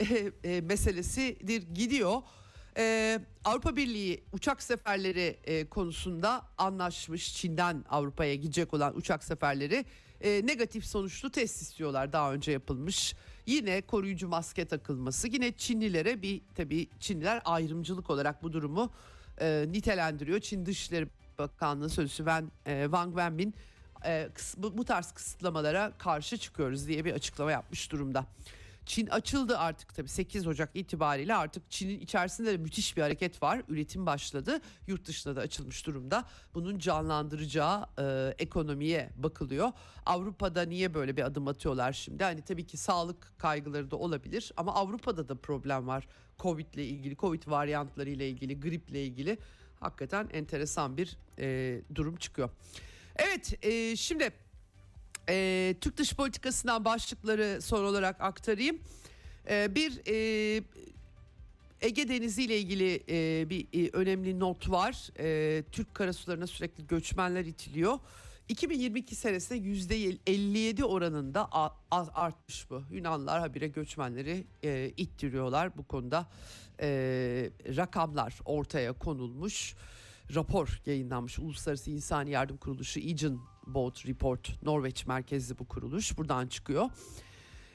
e, 0.44 0.50
e, 0.50 0.60
meselesidir 0.60 1.62
gidiyor. 1.74 2.22
Ee, 2.76 3.20
Avrupa 3.44 3.76
Birliği 3.76 4.24
uçak 4.32 4.62
seferleri 4.62 5.38
e, 5.44 5.66
konusunda 5.68 6.42
anlaşmış. 6.58 7.34
Çin'den 7.34 7.84
Avrupa'ya 7.88 8.34
gidecek 8.34 8.74
olan 8.74 8.96
uçak 8.96 9.24
seferleri 9.24 9.84
e, 10.20 10.46
negatif 10.46 10.86
sonuçlu 10.86 11.30
test 11.30 11.62
istiyorlar. 11.62 12.12
Daha 12.12 12.32
önce 12.32 12.52
yapılmış. 12.52 13.14
Yine 13.46 13.80
koruyucu 13.82 14.28
maske 14.28 14.64
takılması. 14.64 15.28
Yine 15.28 15.52
Çinlilere 15.52 16.22
bir 16.22 16.42
tabii 16.54 16.88
Çinliler 17.00 17.42
ayrımcılık 17.44 18.10
olarak 18.10 18.42
bu 18.42 18.52
durumu 18.52 18.92
e, 19.40 19.64
nitelendiriyor. 19.68 20.40
Çin 20.40 20.66
Dışişleri 20.66 21.08
Bakanlığı 21.38 21.90
Sözcüsü 21.90 22.24
Wen, 22.24 22.50
e, 22.66 22.82
Wang 22.84 23.10
Wenbin 23.10 23.54
e, 24.06 24.28
bu 24.56 24.84
tarz 24.84 25.12
kısıtlamalara 25.12 25.92
karşı 25.98 26.36
çıkıyoruz 26.36 26.88
diye 26.88 27.04
bir 27.04 27.12
açıklama 27.12 27.52
yapmış 27.52 27.92
durumda. 27.92 28.26
Çin 28.86 29.06
açıldı 29.06 29.58
artık 29.58 29.94
tabii 29.94 30.08
8 30.08 30.46
Ocak 30.46 30.70
itibariyle 30.74 31.34
artık 31.34 31.70
Çin'in 31.70 32.00
içerisinde 32.00 32.52
de 32.52 32.56
müthiş 32.56 32.96
bir 32.96 33.02
hareket 33.02 33.42
var. 33.42 33.62
Üretim 33.68 34.06
başladı. 34.06 34.60
Yurt 34.86 35.06
dışına 35.06 35.36
da 35.36 35.40
açılmış 35.40 35.86
durumda. 35.86 36.24
Bunun 36.54 36.78
canlandıracağı 36.78 37.86
e, 37.98 38.34
ekonomiye 38.38 39.10
bakılıyor. 39.16 39.72
Avrupa'da 40.06 40.62
niye 40.62 40.94
böyle 40.94 41.16
bir 41.16 41.22
adım 41.22 41.48
atıyorlar 41.48 41.92
şimdi? 41.92 42.24
Hani 42.24 42.42
tabii 42.42 42.66
ki 42.66 42.76
sağlık 42.76 43.32
kaygıları 43.38 43.90
da 43.90 43.96
olabilir 43.96 44.52
ama 44.56 44.74
Avrupa'da 44.74 45.28
da 45.28 45.34
problem 45.34 45.86
var. 45.86 46.08
Covid 46.38 46.74
ile 46.74 46.86
ilgili, 46.86 47.16
Covid 47.16 47.42
varyantları 47.46 48.10
ile 48.10 48.28
ilgili, 48.28 48.60
griple 48.60 49.04
ilgili 49.04 49.38
hakikaten 49.80 50.28
enteresan 50.32 50.96
bir 50.96 51.16
e, 51.38 51.80
durum 51.94 52.16
çıkıyor. 52.16 52.50
Evet, 53.16 53.64
e, 53.64 53.96
şimdi 53.96 54.30
e, 55.28 55.74
Türk 55.80 55.96
dış 55.96 56.14
politikasından 56.14 56.84
başlıkları 56.84 57.62
son 57.62 57.84
olarak 57.84 58.20
aktarayım. 58.20 58.80
E, 59.48 59.74
bir 59.74 60.00
e, 60.06 60.62
Ege 61.80 62.08
Denizi 62.08 62.42
ile 62.42 62.58
ilgili 62.58 63.02
e, 63.08 63.50
bir 63.50 63.66
e, 63.72 63.90
önemli 63.92 64.40
not 64.40 64.70
var. 64.70 65.10
E, 65.18 65.62
Türk 65.72 65.94
karasularına 65.94 66.46
sürekli 66.46 66.86
göçmenler 66.86 67.44
itiliyor. 67.44 67.98
2022 68.48 69.14
senesinde 69.14 69.58
%57 69.58 70.82
oranında 70.82 71.48
artmış 71.90 72.70
bu. 72.70 72.82
Yunanlar 72.90 73.40
habire 73.40 73.68
göçmenleri 73.68 74.46
e, 74.64 74.92
ittiriyorlar. 74.96 75.78
Bu 75.78 75.84
konuda 75.84 76.26
e, 76.80 76.88
rakamlar 77.76 78.38
ortaya 78.44 78.92
konulmuş. 78.92 79.74
Rapor 80.34 80.80
yayınlanmış. 80.86 81.38
Uluslararası 81.38 81.90
İnsani 81.90 82.30
Yardım 82.30 82.56
Kuruluşu 82.56 83.00
Aegean 83.00 83.40
Boat 83.74 84.06
Report 84.06 84.62
Norveç 84.62 85.06
merkezli 85.06 85.58
bu 85.58 85.68
kuruluş 85.68 86.18
buradan 86.18 86.46
çıkıyor. 86.46 86.90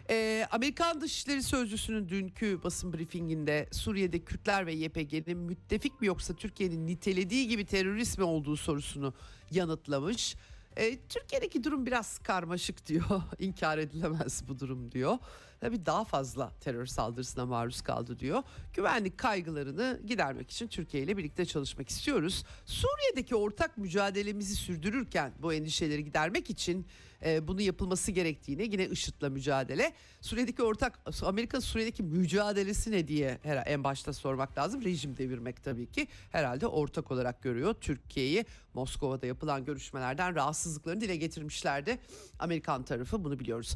Ee, 0.09 0.47
Amerikan 0.51 1.01
Dışişleri 1.01 1.43
Sözcüsü'nün 1.43 2.09
dünkü 2.09 2.63
basın 2.63 2.93
briefinginde 2.93 3.69
Suriye'de 3.71 4.19
Kürtler 4.19 4.65
ve 4.65 4.73
YPG'nin 4.73 5.37
müttefik 5.37 6.01
mi 6.01 6.07
yoksa 6.07 6.33
Türkiye'nin 6.33 6.87
nitelediği 6.87 7.47
gibi 7.47 7.65
terörist 7.65 8.17
mi 8.17 8.23
olduğu 8.23 8.57
sorusunu 8.57 9.13
yanıtlamış. 9.51 10.35
Ee, 10.77 10.99
Türkiye'deki 11.09 11.63
durum 11.63 11.85
biraz 11.85 12.19
karmaşık 12.19 12.87
diyor. 12.87 13.21
İnkar 13.39 13.77
edilemez 13.77 14.43
bu 14.47 14.59
durum 14.59 14.91
diyor. 14.91 15.17
Tabii 15.59 15.85
daha 15.85 16.03
fazla 16.03 16.53
terör 16.59 16.85
saldırısına 16.85 17.45
maruz 17.45 17.81
kaldı 17.81 18.19
diyor. 18.19 18.43
Güvenlik 18.73 19.17
kaygılarını 19.17 20.01
gidermek 20.05 20.51
için 20.51 20.67
Türkiye 20.67 21.03
ile 21.03 21.17
birlikte 21.17 21.45
çalışmak 21.45 21.89
istiyoruz. 21.89 22.43
Suriye'deki 22.65 23.35
ortak 23.35 23.77
mücadelemizi 23.77 24.55
sürdürürken 24.55 25.33
bu 25.41 25.53
endişeleri 25.53 26.03
gidermek 26.03 26.49
için 26.49 26.87
e, 27.25 27.47
bunu 27.47 27.61
yapılması 27.61 28.11
gerektiğine 28.11 28.63
yine 28.63 28.85
IŞİD'le 28.85 29.29
mücadele. 29.29 29.93
Suriye'deki 30.21 30.63
ortak 30.63 30.99
Amerika 31.23 31.61
Suriye'deki 31.61 32.03
mücadelesi 32.03 32.91
ne 32.91 33.07
diye 33.07 33.39
her, 33.43 33.63
en 33.67 33.83
başta 33.83 34.13
sormak 34.13 34.57
lazım. 34.57 34.83
Rejim 34.83 35.17
devirmek 35.17 35.63
tabii 35.63 35.91
ki 35.91 36.07
herhalde 36.31 36.67
ortak 36.67 37.11
olarak 37.11 37.41
görüyor 37.41 37.73
Türkiye'yi. 37.73 38.45
Moskova'da 38.73 39.25
yapılan 39.25 39.65
görüşmelerden 39.65 40.35
rahatsızlıklarını 40.35 41.01
dile 41.01 41.15
getirmişlerdi. 41.15 41.99
Amerikan 42.39 42.83
tarafı 42.83 43.23
bunu 43.23 43.39
biliyoruz. 43.39 43.75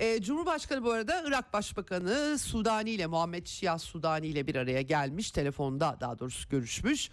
E, 0.00 0.22
Cumhurbaşkanı 0.22 0.84
bu 0.84 0.92
arada 0.92 1.24
Irak 1.26 1.52
Başbakanı 1.52 2.38
Sudani 2.38 2.90
ile 2.90 3.06
Muhammed 3.06 3.46
Şia 3.46 3.78
Sudani 3.78 4.26
ile 4.26 4.46
bir 4.46 4.54
araya 4.54 4.82
gelmiş. 4.82 5.30
Telefonda 5.30 5.96
daha 6.00 6.18
doğrusu 6.18 6.48
görüşmüş. 6.48 7.10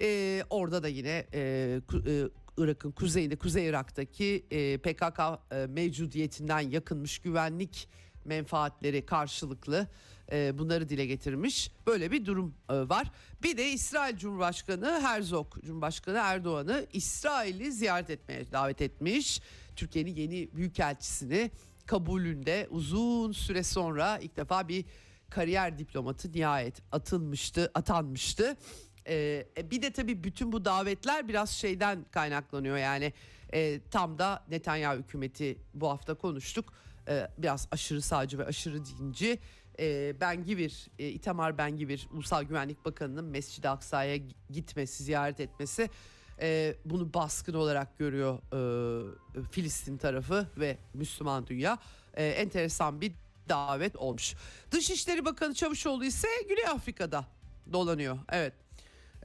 E, 0.00 0.42
orada 0.50 0.82
da 0.82 0.88
yine 0.88 1.26
e, 1.32 1.40
e, 2.06 2.28
Irak'ın 2.58 2.92
kuzeyinde 2.92 3.36
Kuzey 3.36 3.66
Irak'taki 3.66 4.46
e, 4.50 4.78
PKK 4.78 5.20
e, 5.50 5.66
mevcudiyetinden 5.66 6.60
yakınmış 6.60 7.18
güvenlik 7.18 7.88
menfaatleri 8.24 9.06
karşılıklı 9.06 9.86
e, 10.32 10.58
bunları 10.58 10.88
dile 10.88 11.06
getirmiş. 11.06 11.70
Böyle 11.86 12.10
bir 12.10 12.24
durum 12.24 12.54
e, 12.70 12.74
var. 12.74 13.12
Bir 13.42 13.56
de 13.56 13.70
İsrail 13.70 14.16
Cumhurbaşkanı 14.16 15.00
Herzog 15.00 15.64
Cumhurbaşkanı 15.64 16.18
Erdoğan'ı 16.18 16.86
İsrail'i 16.92 17.72
ziyaret 17.72 18.10
etmeye 18.10 18.52
davet 18.52 18.82
etmiş. 18.82 19.40
Türkiye'nin 19.76 20.14
yeni 20.14 20.48
büyükelçisini 20.56 21.50
kabulünde 21.86 22.66
uzun 22.70 23.32
süre 23.32 23.62
sonra 23.62 24.18
ilk 24.18 24.36
defa 24.36 24.68
bir 24.68 24.84
kariyer 25.30 25.78
diplomatı 25.78 26.32
nihayet 26.32 26.82
atılmıştı, 26.92 27.70
atanmıştı. 27.74 28.56
Ee, 29.06 29.46
e, 29.58 29.70
bir 29.70 29.82
de 29.82 29.92
tabii 29.92 30.24
bütün 30.24 30.52
bu 30.52 30.64
davetler 30.64 31.28
biraz 31.28 31.50
şeyden 31.50 32.06
kaynaklanıyor 32.10 32.76
yani 32.76 33.12
e, 33.52 33.80
tam 33.90 34.18
da 34.18 34.44
Netanyahu 34.50 34.98
hükümeti 34.98 35.58
bu 35.74 35.88
hafta 35.88 36.14
konuştuk. 36.14 36.72
Ee, 37.08 37.28
biraz 37.38 37.68
aşırı 37.70 38.02
sağcı 38.02 38.38
ve 38.38 38.46
aşırı 38.46 38.86
dinci. 38.86 39.38
Ee, 39.80 40.14
Ben 40.20 40.44
Givir, 40.44 40.88
e, 40.98 41.08
İtamar 41.08 41.58
Ben 41.58 41.76
Givir, 41.76 42.08
Ulusal 42.12 42.42
Güvenlik 42.42 42.84
Bakanı'nın 42.84 43.24
Mescid-i 43.24 43.68
Aksa'ya 43.68 44.16
gitmesi, 44.50 45.04
ziyaret 45.04 45.40
etmesi 45.40 45.90
e, 46.40 46.74
bunu 46.84 47.14
baskın 47.14 47.54
olarak 47.54 47.98
görüyor 47.98 48.38
e, 48.38 49.42
Filistin 49.50 49.96
tarafı 49.96 50.48
ve 50.56 50.78
Müslüman 50.94 51.46
dünya. 51.46 51.78
E, 52.14 52.26
enteresan 52.26 53.00
bir 53.00 53.12
davet 53.48 53.96
olmuş. 53.96 54.34
Dışişleri 54.70 55.24
Bakanı 55.24 55.54
Çavuşoğlu 55.54 56.04
ise 56.04 56.28
Güney 56.48 56.66
Afrika'da 56.66 57.24
dolanıyor. 57.72 58.18
Evet. 58.32 58.52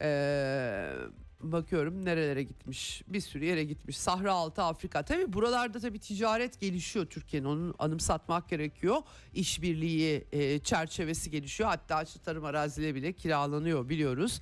Ee, 0.01 0.91
bakıyorum 1.39 2.05
nerelere 2.05 2.43
gitmiş. 2.43 3.03
Bir 3.07 3.19
sürü 3.19 3.45
yere 3.45 3.63
gitmiş. 3.63 3.97
Sahra 3.97 4.33
altı 4.33 4.63
Afrika. 4.63 5.03
Tabii 5.05 5.33
buralarda 5.33 5.79
tabii 5.79 5.99
ticaret 5.99 6.59
gelişiyor 6.59 7.05
Türkiye'nin. 7.05 7.47
Onun 7.47 7.75
anımsatmak 7.79 8.49
gerekiyor. 8.49 8.97
İşbirliği 9.33 10.27
e, 10.31 10.59
çerçevesi 10.59 11.31
gelişiyor. 11.31 11.69
Hatta 11.69 12.03
işte 12.03 12.19
tarım 12.19 12.45
arazileri 12.45 12.95
bile 12.95 13.13
kiralanıyor 13.13 13.89
biliyoruz. 13.89 14.41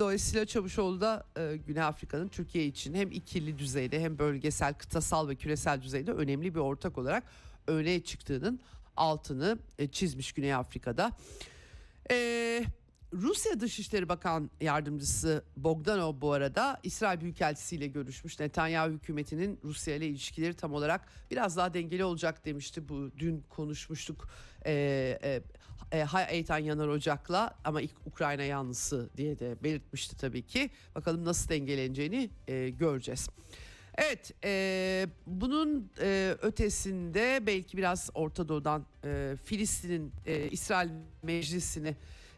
Dolayısıyla 0.00 0.46
Çavuşoğlu 0.46 1.00
da 1.00 1.24
e, 1.36 1.56
Güney 1.66 1.82
Afrika'nın 1.82 2.28
Türkiye 2.28 2.66
için 2.66 2.94
hem 2.94 3.10
ikili 3.10 3.58
düzeyde 3.58 4.00
hem 4.00 4.18
bölgesel, 4.18 4.74
kıtasal 4.74 5.28
ve 5.28 5.34
küresel 5.34 5.82
düzeyde 5.82 6.12
önemli 6.12 6.54
bir 6.54 6.60
ortak 6.60 6.98
olarak 6.98 7.24
öne 7.66 8.00
çıktığının 8.00 8.60
altını 8.96 9.58
e, 9.78 9.88
çizmiş 9.88 10.32
Güney 10.32 10.54
Afrika'da. 10.54 11.12
Ee, 12.10 12.64
Rusya 13.12 13.60
Dışişleri 13.60 14.08
Bakan 14.08 14.50
Yardımcısı 14.60 15.44
Bogdanov 15.56 16.20
bu 16.20 16.32
arada 16.32 16.80
İsrail 16.82 17.20
Büyükelçisi 17.20 17.76
ile 17.76 17.86
görüşmüş. 17.86 18.40
Netanyahu 18.40 18.90
hükümetinin 18.90 19.58
Rusya 19.64 19.94
ile 19.94 20.06
ilişkileri 20.06 20.54
tam 20.54 20.72
olarak 20.72 21.08
biraz 21.30 21.56
daha 21.56 21.74
dengeli 21.74 22.04
olacak 22.04 22.44
demişti. 22.44 22.88
Bu 22.88 23.10
dün 23.18 23.44
konuşmuştuk. 23.48 24.28
Ee, 24.66 25.18
e, 25.22 25.42
e, 25.92 26.06
Eytan 26.28 26.58
Yanar 26.58 26.88
Ocak'la 26.88 27.54
ama 27.64 27.80
ilk 27.80 28.06
Ukrayna 28.06 28.42
yanlısı 28.42 29.10
diye 29.16 29.38
de 29.38 29.56
belirtmişti 29.62 30.16
tabii 30.16 30.42
ki. 30.42 30.70
Bakalım 30.94 31.24
nasıl 31.24 31.48
dengeleneceğini 31.48 32.30
e, 32.48 32.70
göreceğiz. 32.70 33.28
Evet, 33.94 34.32
e, 34.44 35.06
bunun 35.26 35.90
e, 36.00 36.36
ötesinde 36.42 37.46
belki 37.46 37.76
biraz 37.76 38.10
Orta 38.14 38.48
Doğu'dan 38.48 38.86
e, 39.04 39.36
Filistin'in 39.44 40.12
e, 40.26 40.48
İsrail 40.48 40.90
Meclisi'ni 41.22 41.96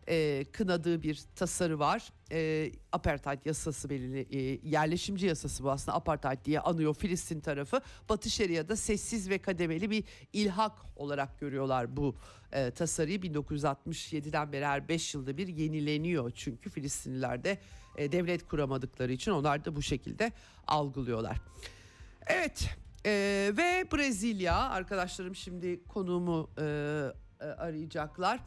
e, 0.08 0.44
kınadığı 0.52 1.02
bir 1.02 1.22
tasarı 1.36 1.78
var. 1.78 2.12
E, 2.32 2.70
apartheid 2.92 3.38
yasası 3.44 3.90
belirli 3.90 4.26
e, 4.30 4.68
yerleşimci 4.68 5.26
yasası 5.26 5.64
bu 5.64 5.70
aslında 5.70 5.96
apartheid 5.96 6.44
diye 6.44 6.60
anıyor 6.60 6.94
Filistin 6.94 7.40
tarafı. 7.40 7.80
Batı 8.08 8.30
Şeria'da 8.30 8.76
sessiz 8.76 9.30
ve 9.30 9.38
kademeli 9.38 9.90
bir 9.90 10.04
ilhak 10.32 10.72
olarak 10.96 11.40
görüyorlar 11.40 11.96
bu 11.96 12.16
e, 12.52 12.70
tasarıyı. 12.70 13.18
1967'den 13.18 14.52
beri 14.52 14.66
her 14.66 14.88
5 14.88 15.14
yılda 15.14 15.36
bir 15.36 15.48
yenileniyor 15.48 16.30
çünkü 16.34 16.70
Filistinliler 16.70 17.44
de 17.44 17.58
e, 17.96 18.12
devlet 18.12 18.48
kuramadıkları 18.48 19.12
için 19.12 19.30
onlar 19.30 19.64
da 19.64 19.76
bu 19.76 19.82
şekilde 19.82 20.32
algılıyorlar. 20.66 21.36
Evet 22.26 22.68
e, 23.06 23.10
ve 23.56 23.86
Brezilya 23.92 24.56
arkadaşlarım 24.56 25.34
şimdi 25.34 25.84
konuğumu 25.84 26.50
e, 26.58 26.62
e, 27.40 27.44
arayacaklar. 27.44 28.40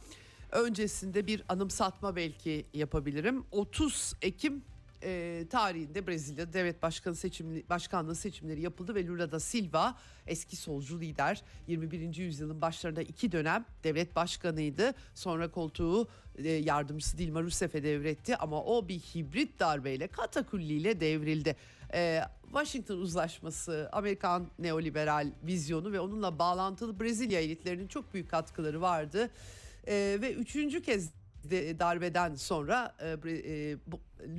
Öncesinde 0.56 1.26
bir 1.26 1.42
anımsatma 1.48 2.16
belki 2.16 2.66
yapabilirim. 2.74 3.44
30 3.50 4.12
Ekim 4.22 4.62
e, 5.02 5.44
tarihinde 5.50 6.06
Brezilya 6.06 6.52
devlet 6.52 6.82
başkanı 6.82 7.16
seçimli, 7.16 7.68
başkanlığı 7.68 8.14
seçimleri 8.14 8.60
yapıldı 8.60 8.94
ve 8.94 9.06
Lula 9.06 9.32
da 9.32 9.40
Silva 9.40 9.98
eski 10.26 10.56
solcu 10.56 11.00
lider 11.00 11.42
21. 11.66 12.16
yüzyılın 12.16 12.60
başlarında 12.60 13.02
iki 13.02 13.32
dönem 13.32 13.64
devlet 13.84 14.16
başkanıydı. 14.16 14.94
Sonra 15.14 15.50
koltuğu 15.50 16.08
e, 16.38 16.48
yardımcısı 16.48 17.18
Dilma 17.18 17.42
Rousseff'e 17.42 17.82
devretti 17.82 18.36
ama 18.36 18.62
o 18.62 18.88
bir 18.88 18.98
hibrit 18.98 19.60
darbeyle 19.60 20.06
katakulliyle 20.06 21.00
devrildi. 21.00 21.56
E, 21.94 22.22
Washington 22.42 22.98
uzlaşması, 22.98 23.88
Amerikan 23.92 24.46
neoliberal 24.58 25.32
vizyonu 25.42 25.92
ve 25.92 26.00
onunla 26.00 26.38
bağlantılı 26.38 27.00
Brezilya 27.00 27.40
elitlerinin 27.40 27.86
çok 27.86 28.14
büyük 28.14 28.30
katkıları 28.30 28.80
vardı. 28.80 29.30
E, 29.86 30.18
ve 30.20 30.34
üçüncü 30.34 30.82
kez 30.82 31.10
de 31.44 31.78
darbeden 31.78 32.34
sonra 32.34 32.96
e, 33.00 33.30
e, 33.30 33.76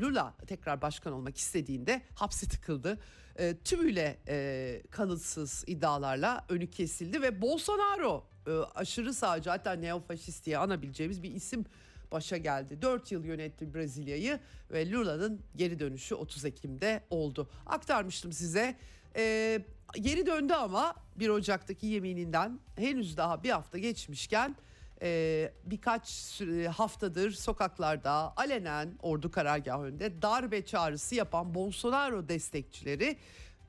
Lula 0.02 0.34
tekrar 0.48 0.82
başkan 0.82 1.14
olmak 1.14 1.38
istediğinde 1.38 2.02
hapse 2.16 2.48
tıkıldı. 2.48 3.00
E, 3.40 3.58
tümüyle 3.58 4.18
e, 4.28 4.82
kanıtsız 4.90 5.64
iddialarla 5.68 6.46
önü 6.50 6.70
kesildi 6.70 7.22
ve 7.22 7.42
Bolsonaro 7.42 8.26
e, 8.48 8.52
aşırı 8.52 9.14
sağcı 9.14 9.50
hatta 9.50 9.74
neofaşist 9.74 10.46
diye 10.46 10.58
anabileceğimiz 10.58 11.24
bir 11.24 11.32
isim 11.32 11.66
başa 12.12 12.38
geldi. 12.38 12.82
4 12.82 13.12
yıl 13.12 13.26
yönetti 13.26 13.74
Brezilya'yı 13.74 14.40
ve 14.72 14.92
Lula'nın 14.92 15.42
geri 15.56 15.80
dönüşü 15.80 16.16
30 16.16 16.46
Ekim'de 16.46 17.04
oldu. 17.10 17.50
Aktarmıştım 17.66 18.32
size. 18.32 18.76
E, 19.16 19.62
geri 19.96 20.26
döndü 20.26 20.54
ama 20.54 20.96
1 21.16 21.30
Ocak'taki 21.30 21.88
yemininden 21.88 22.60
henüz 22.76 23.18
daha 23.18 23.44
bir 23.44 23.50
hafta 23.50 23.78
geçmişken 23.78 24.56
e, 25.02 25.52
birkaç 25.66 26.42
haftadır 26.78 27.32
sokaklarda 27.32 28.34
alenen 28.38 28.94
ordu 29.02 29.32
karargahı 29.32 29.84
önünde 29.84 30.22
darbe 30.22 30.66
çağrısı 30.66 31.16
yapan 31.16 31.56
Bolsonaro 31.56 32.30
destekçileri 32.30 33.18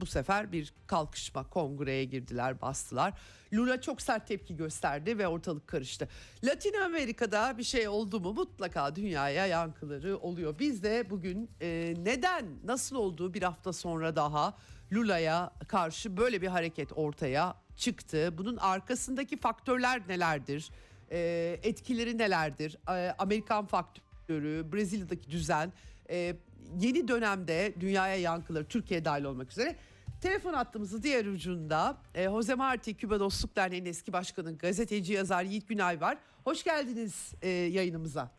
bu 0.01 0.07
sefer 0.07 0.53
bir 0.53 0.75
kalkışma 0.87 1.49
kongreye 1.49 2.05
girdiler 2.05 2.61
bastılar. 2.61 3.15
Lula 3.55 3.81
çok 3.81 4.03
sert 4.03 4.27
tepki 4.27 4.57
gösterdi 4.57 5.19
ve 5.19 5.29
ortalık 5.29 5.69
karıştı. 5.69 6.09
Latin 6.45 6.75
Amerika'da 6.75 7.59
bir 7.59 7.63
şey 7.63 7.89
oldu 7.89 8.21
mu 8.21 8.33
mutlaka 8.33 8.97
dünyaya 8.97 9.47
yankıları 9.47 10.17
oluyor. 10.17 10.59
Biz 10.59 10.83
de 10.83 11.11
bugün 11.11 11.51
e, 11.61 11.95
neden 12.03 12.47
nasıl 12.65 12.97
olduğu 12.97 13.35
bir 13.35 13.43
hafta 13.43 13.73
sonra 13.73 14.17
daha 14.17 14.55
Lula'ya 14.93 15.51
karşı 15.69 16.17
böyle 16.17 16.43
bir 16.43 16.49
hareket 16.49 16.93
ortaya 16.93 17.55
çıktı. 17.77 18.39
Bunun 18.39 18.57
arkasındaki 18.57 19.37
faktörler 19.37 20.09
nelerdir? 20.09 20.71
E, 21.11 21.61
etkileri 21.63 22.19
nelerdir? 22.19 22.79
E, 22.89 23.15
Amerikan 23.19 23.67
faktörü, 23.67 24.73
Brezilya'daki 24.73 25.31
düzen, 25.31 25.73
e, 26.11 26.37
yeni 26.81 27.09
dönemde 27.09 27.75
dünyaya 27.81 28.17
yankıları, 28.17 28.65
Türkiye 28.65 29.05
dahil 29.05 29.25
olmak 29.25 29.51
üzere. 29.51 29.77
Telefon 30.21 30.55
hattımızı 30.55 31.03
diğer 31.03 31.27
ucunda 31.27 31.97
e, 32.15 32.25
Jose 32.25 32.55
Marti, 32.55 32.95
Küba 32.95 33.21
Dostluk 33.21 33.57
Derneği'nin 33.57 33.89
eski 33.89 34.13
başkanı, 34.13 34.59
gazeteci, 34.59 35.13
yazar 35.13 35.45
Yiğit 35.45 35.69
Günay 35.69 36.01
var. 36.01 36.19
Hoş 36.45 36.65
geldiniz 36.65 37.35
e, 37.43 37.49
yayınımıza. 37.49 38.31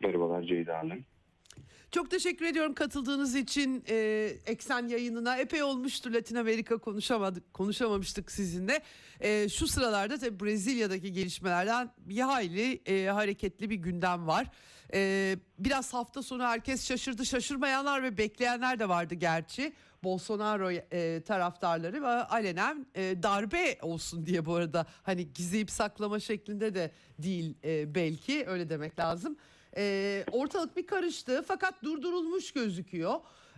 Merhabalar 0.00 0.42
Ceyda 0.42 0.78
Hanım. 0.78 1.04
Çok 1.96 2.10
teşekkür 2.10 2.46
ediyorum 2.46 2.74
katıldığınız 2.74 3.34
için 3.34 3.84
e, 3.88 3.96
Eksen 4.46 4.88
yayınına. 4.88 5.36
Epey 5.36 5.62
olmuştur 5.62 6.10
Latin 6.10 6.36
Amerika 6.36 6.78
konuşamadık, 6.78 7.54
konuşamamıştık 7.54 8.32
sizinle. 8.32 8.82
E, 9.20 9.48
şu 9.48 9.66
sıralarda 9.66 10.18
tabii 10.18 10.40
Brezilya'daki 10.40 11.12
gelişmelerden 11.12 11.90
bir 11.98 12.20
hayli 12.20 12.82
e, 12.86 13.06
hareketli 13.06 13.70
bir 13.70 13.76
gündem 13.76 14.26
var. 14.26 14.46
E, 14.94 15.36
biraz 15.58 15.94
hafta 15.94 16.22
sonu 16.22 16.42
herkes 16.42 16.88
şaşırdı. 16.88 17.26
Şaşırmayanlar 17.26 18.02
ve 18.02 18.18
bekleyenler 18.18 18.78
de 18.78 18.88
vardı 18.88 19.14
gerçi. 19.14 19.72
Bolsonaro 20.04 20.70
e, 20.70 21.22
taraftarları 21.22 22.02
ve 22.02 22.08
alenen 22.08 22.86
e, 22.94 23.22
darbe 23.22 23.78
olsun 23.82 24.26
diye 24.26 24.46
bu 24.46 24.54
arada 24.54 24.86
hani 25.02 25.32
gizleyip 25.32 25.70
saklama 25.70 26.20
şeklinde 26.20 26.74
de 26.74 26.90
değil 27.18 27.54
e, 27.64 27.94
belki 27.94 28.44
öyle 28.46 28.68
demek 28.68 28.98
lazım. 28.98 29.36
E, 29.76 30.24
ortalık 30.32 30.76
bir 30.76 30.86
karıştı 30.86 31.44
fakat 31.48 31.84
durdurulmuş 31.84 32.52
gözüküyor. 32.52 33.14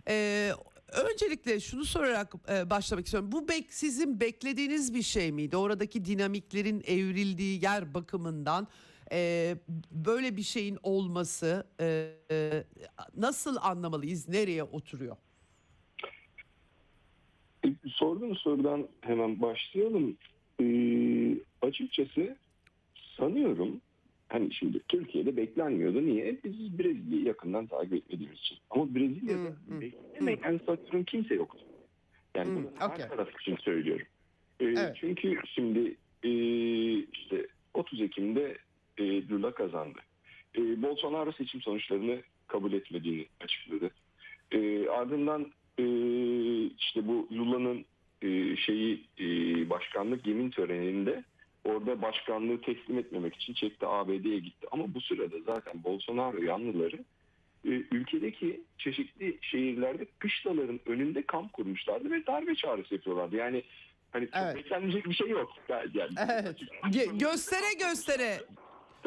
E, 0.07 0.51
öncelikle 0.91 1.59
şunu 1.59 1.85
sorarak 1.85 2.33
e, 2.49 2.69
başlamak 2.69 3.05
istiyorum. 3.05 3.31
Bu 3.31 3.47
bek 3.47 3.73
sizin 3.73 4.19
beklediğiniz 4.19 4.93
bir 4.93 5.01
şey 5.01 5.31
miydi? 5.31 5.57
Oradaki 5.57 6.05
dinamiklerin 6.05 6.83
evrildiği 6.87 7.63
yer 7.63 7.93
bakımından 7.93 8.67
e, 9.11 9.55
böyle 9.91 10.37
bir 10.37 10.43
şeyin 10.43 10.77
olması 10.83 11.67
e, 11.79 12.09
e, 12.31 12.63
nasıl 13.17 13.57
anlamalıyız? 13.61 14.29
Nereye 14.29 14.63
oturuyor? 14.63 15.17
Sorduğunuz 17.87 18.39
sorudan 18.39 18.87
hemen 19.01 19.41
başlayalım. 19.41 20.17
Ee, 20.61 21.35
açıkçası 21.61 22.37
sanıyorum 23.17 23.81
hani 24.29 24.53
şimdi 24.53 24.79
Türkiye'de 24.79 25.37
beklenmiyordu. 25.37 26.05
Niye? 26.05 26.37
Biz 26.43 26.79
Brezilya'yı 26.79 27.25
yakından 27.25 27.67
takip 27.67 27.93
etmediğimiz 27.93 28.39
için. 28.39 28.57
Ama 28.69 28.95
Brezilya'da 28.95 29.49
hı, 29.67 29.81
beklemeyen 29.81 30.59
sanıyorum 30.65 31.03
kimse 31.03 31.35
yoktu. 31.35 31.59
Yani 32.35 32.51
Hı, 32.51 32.55
bunu 32.55 32.71
her 32.79 32.89
okey. 32.89 33.07
taraf 33.07 33.41
için 33.41 33.55
söylüyorum. 33.55 34.07
Ee, 34.59 34.65
Evet. 34.65 34.97
Çünkü 34.99 35.39
şimdi 35.45 35.95
e, 36.23 36.31
işte 36.99 37.47
30 37.73 38.01
Ekim'de 38.01 38.57
e, 38.97 39.27
Lula 39.27 39.53
kazandı. 39.53 39.99
E, 40.57 40.81
Bolsonaro 40.81 41.31
seçim 41.31 41.61
sonuçlarını 41.61 42.21
kabul 42.47 42.73
etmediğini 42.73 43.25
açıkladı. 43.41 43.91
E, 44.51 44.87
ardından 44.87 45.51
e, 45.79 45.85
işte 46.65 47.07
bu 47.07 47.27
Lula'nın 47.31 47.85
e, 48.21 48.55
şeyi 48.55 49.03
e, 49.19 49.25
başkanlık 49.69 50.27
yemin 50.27 50.49
töreninde 50.49 51.23
orada 51.69 52.01
başkanlığı 52.01 52.61
teslim 52.61 52.97
etmemek 52.97 53.35
için 53.35 53.53
çekti 53.53 53.85
ABD'ye 53.85 54.39
gitti. 54.39 54.67
Ama 54.71 54.93
bu 54.93 55.01
sırada 55.01 55.35
zaten 55.45 55.83
Bolsonaro 55.83 56.37
yanlıları 56.41 56.95
e, 57.65 57.69
ülkedeki 57.69 58.61
çeşitli 58.77 59.37
şehirlerde 59.41 60.05
kışlaların 60.19 60.79
önünde 60.85 61.21
kamp 61.25 61.53
kurmuşlardı 61.53 62.11
ve 62.11 62.25
darbe 62.27 62.55
çağrısı 62.55 62.93
yapıyorlardı. 62.93 63.35
Yani 63.35 63.63
hani 64.11 64.29
Evet. 64.33 64.55
beklenecek 64.55 65.05
bir 65.05 65.13
şey 65.13 65.29
yok. 65.29 65.51
Yani, 65.69 65.89
Evet. 66.29 66.55
Ge- 66.83 67.17
göstere 67.19 67.73
göstere 67.79 68.39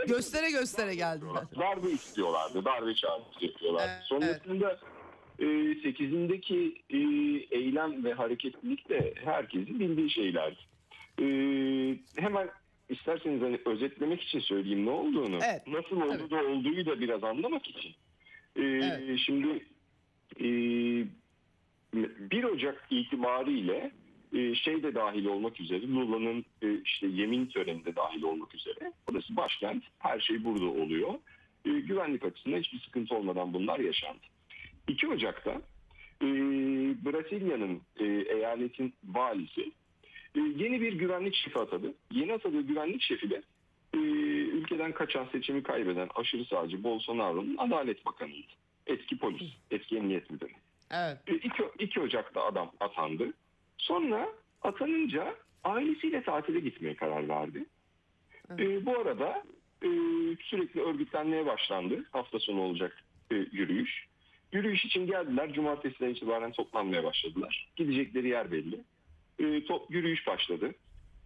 göstere 0.09 0.51
göstere 0.51 0.94
geldiler. 0.94 1.44
Darbe 1.59 1.90
istiyorlardı. 1.90 2.64
Darbe 2.64 2.94
çağrısı 2.94 3.44
yapıyorlardı. 3.44 3.92
Evet. 3.96 4.03
Sonrasında 4.05 4.81
e, 5.38 5.44
8'indeki 5.44 6.83
e, 6.90 6.98
eylem 7.57 8.05
ve 8.05 8.12
hareketlilik 8.12 8.88
de 8.88 9.14
herkesin 9.25 9.81
bildiği 9.81 10.11
şeylerdi. 10.11 10.59
E, 11.20 11.25
hemen 12.16 12.48
isterseniz 12.88 13.42
hani 13.42 13.59
özetlemek 13.66 14.22
için 14.22 14.40
söyleyeyim 14.40 14.87
ne 14.87 14.90
olduğunu. 14.90 15.38
Evet. 15.44 15.66
Nasıl 15.66 16.01
oldu 16.01 16.31
da 16.31 16.44
olduğu 16.44 16.87
da 16.87 17.01
biraz 17.01 17.25
anlamak 17.25 17.66
için. 17.66 17.90
E, 18.57 18.62
Evet. 18.62 19.18
Şimdi 19.27 19.64
e, 20.40 20.46
1 22.31 22.44
Ocak 22.44 22.87
itibariyle 22.90 23.90
e, 24.33 24.55
şey 24.55 24.83
de 24.83 24.94
dahil 24.94 25.25
olmak 25.25 25.61
üzere 25.61 25.87
Lula'nın 25.87 26.44
e, 26.62 26.75
işte 26.85 27.07
yemin 27.07 27.46
töreninde 27.46 27.96
dahil 27.96 28.22
olmak 28.22 28.55
üzere 28.55 28.92
burası 29.09 29.37
başkent 29.37 29.85
her 29.98 30.20
şey 30.20 30.44
burada 30.44 30.64
oluyor. 30.64 31.14
E, 31.64 31.70
güvenlik 31.70 32.25
açısından 32.25 32.59
hiçbir 32.59 32.81
sıkıntı 32.81 33.14
olmadan 33.14 33.53
bunlar 33.55 33.79
yaşandı. 33.79 34.20
2 34.88 35.09
Ocak'ta 35.09 35.51
e, 36.22 36.27
Brezilya'nın 37.05 37.81
e, 37.96 38.05
eyaletin 38.07 38.94
valisi 39.05 39.72
e, 40.37 40.40
yeni 40.40 40.81
bir 40.81 40.92
güvenlik 40.92 41.35
şefi 41.35 41.59
atadı. 41.59 41.95
Yeni 42.11 42.33
atadığı 42.33 42.61
güvenlik 42.61 43.03
şefi 43.03 43.31
de 43.31 43.42
e, 43.95 43.99
ülkeden 44.62 44.92
kaçan 44.92 45.27
seçimi 45.33 45.62
kaybeden 45.62 46.09
aşırı 46.14 46.45
sağcı 46.45 46.83
Bolsonaro'nun 46.83 47.57
Adalet 47.57 48.07
Bakanı'ydı. 48.07 48.53
Eski 48.87 49.18
polis, 49.18 49.53
eski 49.71 49.97
emniyet 49.97 50.31
müdürü. 50.31 50.53
Evet. 50.90 51.18
2, 51.45 51.62
2 51.79 52.01
Ocak'ta 52.01 52.45
adam 52.45 52.73
atandı. 52.81 53.33
Sonra 53.79 54.29
atanınca 54.62 55.35
ailesiyle 55.64 56.22
tatile 56.22 56.61
gitmeye 56.61 56.95
karar 56.95 57.28
verdi. 57.28 57.64
Evet. 58.51 58.61
Ee, 58.61 58.87
bu 58.87 58.99
arada 58.99 59.43
e, 59.83 59.89
sürekli 60.43 60.80
örgütlenmeye 60.80 61.47
başlandı. 61.47 62.05
Hafta 62.11 62.39
sonu 62.39 62.61
olacak 62.61 63.05
e, 63.30 63.35
yürüyüş. 63.35 64.07
Yürüyüş 64.53 64.85
için 64.85 65.07
geldiler. 65.07 65.53
Cumartesiden 65.53 66.09
itibaren 66.09 66.53
toplanmaya 66.53 67.05
başladılar. 67.05 67.68
Gidecekleri 67.76 68.28
yer 68.28 68.53
belli. 68.53 68.85
E, 69.39 69.64
top, 69.64 69.91
yürüyüş 69.91 70.26
başladı. 70.26 70.74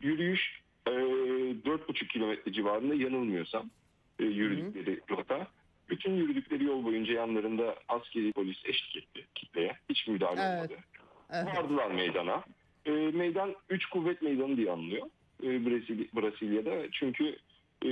Yürüyüş 0.00 0.60
e, 0.86 0.90
4,5 0.90 2.08
kilometre 2.08 2.52
civarında 2.52 2.94
yanılmıyorsam 2.94 3.70
e, 4.18 4.24
yürüdükleri 4.24 5.00
rota. 5.10 5.46
Bütün 5.88 6.12
yürüdükleri 6.16 6.64
yol 6.64 6.84
boyunca 6.84 7.12
yanlarında 7.14 7.76
askeri 7.88 8.32
polis 8.32 8.56
eşlik 8.64 8.96
etti 8.96 9.26
kitleye. 9.34 9.76
Hiç 9.90 10.06
müdahale 10.08 10.40
Evet. 10.40 10.70
olmadı. 10.70 10.82
evet. 11.30 11.46
Vardılar 11.56 11.90
meydana. 11.90 12.44
E, 12.86 12.90
meydan 12.90 13.54
3 13.70 13.86
kuvvet 13.86 14.22
meydanı 14.22 14.56
diye 14.56 14.70
anılıyor 14.70 15.06
e, 15.42 15.66
Brezilya, 15.66 16.04
Brezilya'da. 16.16 16.90
Çünkü 16.92 17.36
e, 17.82 17.90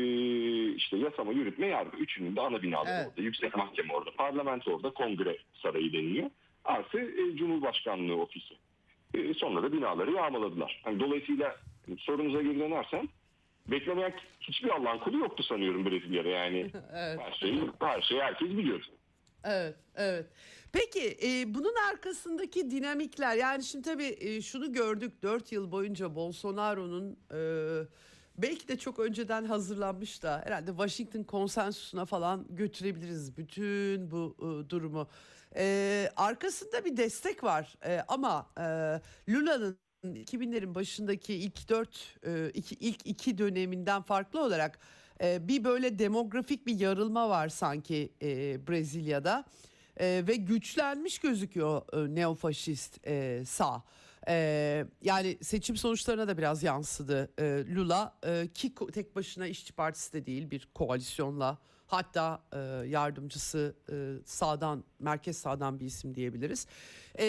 işte 0.75 0.97
yasama, 0.97 1.33
yürütme, 1.33 1.67
yargı 1.67 1.97
üçünün 1.97 2.37
de 2.37 2.41
ana 2.41 2.63
binaları 2.63 2.91
Evet. 2.91 3.09
orada. 3.09 3.23
Yüksek 3.23 3.57
mahkeme 3.57 3.93
orada, 3.93 4.11
parlamento 4.11 4.71
orada, 4.75 4.91
kongre 4.91 5.37
sarayı 5.63 5.93
deniliyor. 5.93 6.31
Artı 6.65 6.99
e, 7.01 7.37
Cumhurbaşkanlığı 7.37 8.17
ofisi. 8.21 8.55
E, 9.15 9.35
sonra 9.35 9.63
da 9.63 9.73
binaları 9.73 10.13
yağmaladılar. 10.13 10.81
Hani 10.85 11.01
dolayısıyla 11.01 11.57
sorunuza 11.99 12.43
geri 12.43 12.59
dönersem 12.59 13.09
beklemeyen 13.67 14.13
hiçbir 14.41 14.69
Allah'ın 14.69 14.99
kulu 14.99 15.19
yoktu 15.19 15.43
sanıyorum 15.43 15.87
Brezilya'da 15.87 16.29
yani. 16.29 16.71
Evet. 16.95 17.19
Her 17.21 17.33
şeyi, 17.33 17.71
her 17.81 18.03
şeyi 18.03 18.21
herkes 18.21 18.49
biliyor. 18.49 18.81
Evet, 19.45 19.77
evet. 19.97 20.27
Peki 20.73 21.17
e, 21.23 21.55
bunun 21.55 21.75
arkasındaki 21.91 22.71
dinamikler 22.71 23.37
yani 23.37 23.63
şimdi 23.63 23.85
tabii 23.85 24.17
e, 24.21 24.43
şunu 24.43 24.73
gördük 24.73 25.23
4 25.23 25.53
yıl 25.53 25.73
boyunca 25.73 26.15
Bolsonaro'nun 26.15 27.17
e, 27.33 27.39
belki 28.39 28.69
de 28.69 28.79
çok 28.79 28.99
önceden 28.99 29.45
hazırlanmış 29.45 30.23
da 30.23 30.43
herhalde 30.45 30.71
Washington 30.71 31.23
konsensusuna 31.23 32.05
falan 32.05 32.47
götürebiliriz 32.51 33.37
bütün 33.37 34.11
bu 34.11 34.37
e, 34.39 34.71
durumu. 34.71 35.09
E, 35.57 36.11
arkasında 36.17 36.85
bir 36.85 36.97
destek 36.97 37.45
var 37.45 37.77
E, 37.87 38.01
ama 38.09 38.51
e, 38.59 38.63
Lula'nın 39.33 39.79
2000'lerin 40.05 40.75
başındaki 40.75 41.35
ilk 41.35 41.69
dört 41.69 42.17
e, 42.27 42.51
iki, 42.51 42.75
ilk 42.75 43.07
iki 43.07 43.39
döneminden 43.39 44.03
farklı 44.03 44.43
olarak 44.43 44.79
e, 45.23 45.49
bir 45.49 45.65
böyle 45.65 45.99
demografik 45.99 46.67
bir 46.67 46.79
yarılma 46.79 47.29
var 47.29 47.49
sanki 47.49 48.13
e, 48.23 48.59
Brezilya'da 48.69 49.45
E, 50.01 50.25
ve 50.29 50.37
güçlenmiş 50.37 51.19
gözüküyor 51.19 51.83
e, 51.93 52.15
neofaşist 52.15 53.07
e, 53.07 53.43
sağ. 53.47 53.83
E, 54.29 54.87
yani 55.03 55.39
seçim 55.43 55.77
sonuçlarına 55.77 56.29
da 56.29 56.39
biraz 56.39 56.63
yansıdı 56.63 57.33
e, 57.39 57.75
Lula 57.75 58.19
e, 58.27 58.49
ki 58.55 58.75
tek 58.93 59.17
başına 59.17 59.47
işçi 59.47 59.73
partisi 59.73 60.13
de 60.13 60.27
değil 60.27 60.51
bir 60.51 60.69
koalisyonla 60.75 61.59
hatta 61.87 62.43
e, 62.53 62.59
yardımcısı 62.89 63.77
e, 63.93 63.95
sağdan 64.25 64.85
merkez 64.99 65.37
sağdan 65.37 65.81
bir 65.81 65.87
isim 65.87 66.15
diyebiliriz. 66.15 66.67
E, 67.19 67.27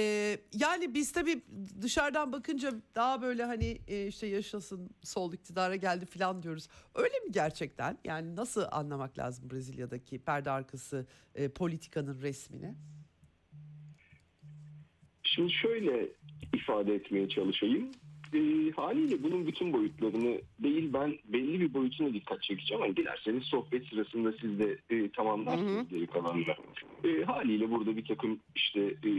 yani 0.54 0.94
biz 0.94 1.12
tabii 1.12 1.44
dışarıdan 1.82 2.32
bakınca 2.32 2.74
daha 2.96 3.22
böyle 3.22 3.44
hani 3.44 3.82
e, 3.88 4.08
işte 4.08 4.28
yaşasın 4.28 4.90
sol 5.04 5.34
iktidara 5.34 5.76
geldi 5.76 6.06
falan 6.06 6.44
diyoruz. 6.44 6.68
Öyle 6.96 7.20
mi 7.20 7.32
gerçekten? 7.32 7.98
Yani 8.04 8.36
nasıl 8.36 8.66
anlamak 8.72 9.18
lazım 9.18 9.50
Brezilya'daki 9.52 10.20
perde 10.20 10.52
arkası 10.52 11.06
e, 11.36 11.50
politikanın 11.50 12.22
resmini? 12.22 12.76
Şimdi 15.36 15.52
şöyle 15.54 16.08
ifade 16.54 16.96
etmeye 16.96 17.30
çalışayım. 17.30 17.92
E, 18.34 18.72
haliyle 18.76 19.24
bunun 19.24 19.48
bütün 19.48 19.74
boyutlarını 19.74 20.42
değil 20.60 20.94
ben 20.94 21.18
belli 21.26 21.60
bir 21.60 21.74
boyutuna 21.74 22.14
dikkat 22.14 22.44
çekeceğim 22.44 22.84
ama 22.84 22.96
dilerseniz 22.96 23.44
sohbet 23.44 23.88
sırasında 23.88 24.34
siz 24.42 24.60
de 24.60 24.78
e, 24.90 25.10
tamamlarsınız 25.12 25.90
geri 25.90 26.08
kalanını. 26.08 26.56
E, 27.04 27.24
haliyle 27.24 27.72
burada 27.72 27.98
bir 27.98 28.06
takım 28.06 28.40
işte 28.56 28.82
e, 28.82 29.10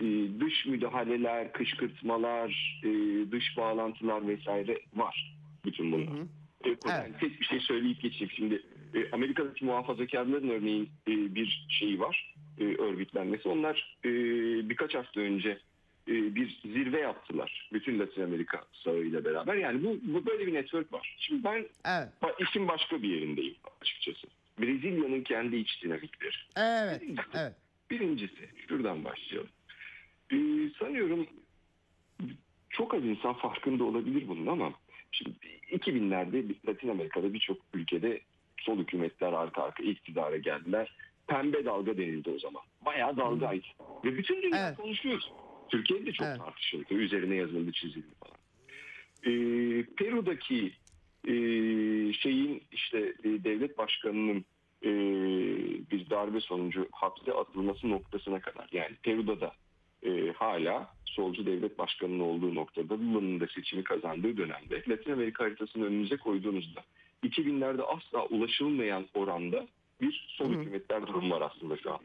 e, 0.00 0.06
dış 0.40 0.66
müdahaleler, 0.66 1.52
kışkırtmalar, 1.52 2.80
e, 2.84 2.90
dış 3.30 3.56
bağlantılar 3.56 4.28
vesaire 4.28 4.78
var 4.94 5.36
bütün 5.64 5.92
bunlar. 5.92 6.18
E, 6.64 6.68
yani 6.88 7.12
Tek 7.20 7.40
bir 7.40 7.46
şey 7.46 7.60
söyleyip 7.60 8.02
geçeyim. 8.02 8.32
Şimdi 8.36 8.62
e, 8.94 9.10
Amerika'daki 9.12 9.64
muhafazakarların 9.64 10.48
örneğin 10.48 10.90
e, 11.08 11.34
bir 11.34 11.66
şeyi 11.68 12.00
var, 12.00 12.31
e, 12.58 12.64
örgütlenmesi. 12.64 13.48
Onlar 13.48 13.96
e, 14.04 14.10
birkaç 14.68 14.94
hafta 14.94 15.20
önce 15.20 15.58
e, 16.08 16.34
bir 16.34 16.60
zirve 16.64 17.00
yaptılar. 17.00 17.68
Bütün 17.72 17.98
Latin 17.98 18.22
Amerika 18.22 18.64
sağıyla 18.72 19.24
beraber. 19.24 19.54
Yani 19.54 19.84
bu, 19.84 19.98
bu 20.02 20.26
böyle 20.26 20.46
bir 20.46 20.54
network 20.54 20.92
var. 20.92 21.16
Şimdi 21.18 21.44
ben 21.44 21.66
Evet. 21.84 22.08
işin 22.40 22.68
başka 22.68 23.02
bir 23.02 23.08
yerindeyim 23.08 23.54
açıkçası. 23.80 24.26
Brezilya'nın 24.60 25.22
kendi 25.22 25.56
iç 25.56 25.82
dinamikleri. 25.82 26.34
Evet. 26.56 27.02
Evet. 27.34 27.54
Birincisi 27.90 28.48
şuradan 28.68 29.04
başlayalım. 29.04 29.50
Ee, 30.32 30.36
sanıyorum 30.78 31.26
çok 32.70 32.94
az 32.94 33.04
insan 33.04 33.32
farkında 33.34 33.84
olabilir 33.84 34.28
bunun 34.28 34.46
ama 34.46 34.72
şimdi 35.12 35.32
2000'lerde 35.70 36.54
Latin 36.68 36.88
Amerika'da 36.88 37.34
birçok 37.34 37.56
ülkede 37.74 38.20
sol 38.58 38.78
hükümetler 38.78 39.32
arka 39.32 39.62
arka 39.62 39.82
iktidara 39.82 40.36
geldiler. 40.36 40.94
Pembe 41.26 41.64
dalga 41.64 41.96
denildi 41.96 42.30
o 42.30 42.38
zaman. 42.38 42.62
Bayağı 42.86 43.16
dalgaydı. 43.16 43.66
Ve 44.04 44.16
bütün 44.18 44.42
dünya 44.42 44.66
Evet. 44.68 44.76
konuşuyor. 44.76 45.20
Türkiye'de 45.68 46.06
de 46.06 46.12
çok 46.12 46.26
Evet. 46.26 46.38
tartışıldı. 46.38 46.94
Üzerine 46.94 47.34
yazıldı 47.34 47.72
çizildi 47.72 48.14
falan. 48.20 48.36
Ee, 49.26 49.82
Peru'daki 49.96 50.72
e, 51.28 51.32
şeyin 52.12 52.62
işte 52.72 52.98
e, 52.98 53.44
devlet 53.44 53.78
başkanının 53.78 54.44
e, 54.82 54.90
bir 55.90 56.10
darbe 56.10 56.40
sonucu 56.40 56.88
hapse 56.92 57.32
atılması 57.32 57.90
noktasına 57.90 58.40
kadar 58.40 58.68
yani 58.72 58.94
Peru'da 59.02 59.40
da 59.40 59.52
e, 60.02 60.32
hala 60.32 60.94
solcu 61.04 61.46
devlet 61.46 61.78
başkanının 61.78 62.20
olduğu 62.20 62.54
noktada 62.54 62.94
Lula'nın 62.94 63.40
da 63.40 63.46
seçimi 63.46 63.84
kazandığı 63.84 64.36
dönemde 64.36 64.82
Latin 64.88 65.12
Amerika 65.12 65.44
haritasını 65.44 65.84
önünüze 65.84 66.16
koyduğunuzda 66.16 66.82
2000'lerde 67.24 67.82
asla 67.82 68.26
ulaşılmayan 68.26 69.06
oranda 69.14 69.66
bir 70.02 70.26
sol 70.38 70.50
hükümetler 70.52 71.06
durumu 71.06 71.34
var 71.34 71.40
aslında 71.54 71.76
şu 71.76 71.92
an. 71.92 72.00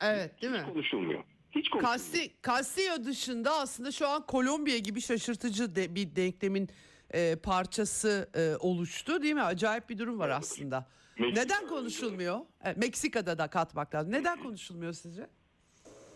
Evet 0.00 0.42
değil 0.42 0.52
mi? 0.52 0.58
Hiç 0.58 0.72
konuşulmuyor. 0.72 1.24
Hiç 1.50 1.68
konuşulmuyor. 1.70 2.28
Castillo 2.46 3.04
dışında 3.04 3.52
aslında 3.52 3.92
şu 3.92 4.08
an 4.08 4.26
Kolombiya 4.26 4.78
gibi 4.78 5.00
şaşırtıcı 5.00 5.76
de, 5.76 5.94
bir 5.94 6.16
denklemin 6.16 6.68
e, 7.14 7.36
parçası 7.36 8.30
e, 8.34 8.56
oluştu 8.60 9.22
değil 9.22 9.34
mi? 9.34 9.42
Acayip 9.42 9.88
bir 9.88 9.98
durum 9.98 10.18
var 10.18 10.28
aslında. 10.28 10.86
Meksika- 11.18 11.34
Neden 11.44 11.66
konuşulmuyor? 11.66 12.40
E, 12.64 12.72
Meksika'da 12.72 13.38
da 13.38 13.48
katmak 13.50 13.94
lazım. 13.94 14.12
Neden 14.12 14.42
konuşulmuyor 14.42 14.92
sizce? 14.92 15.22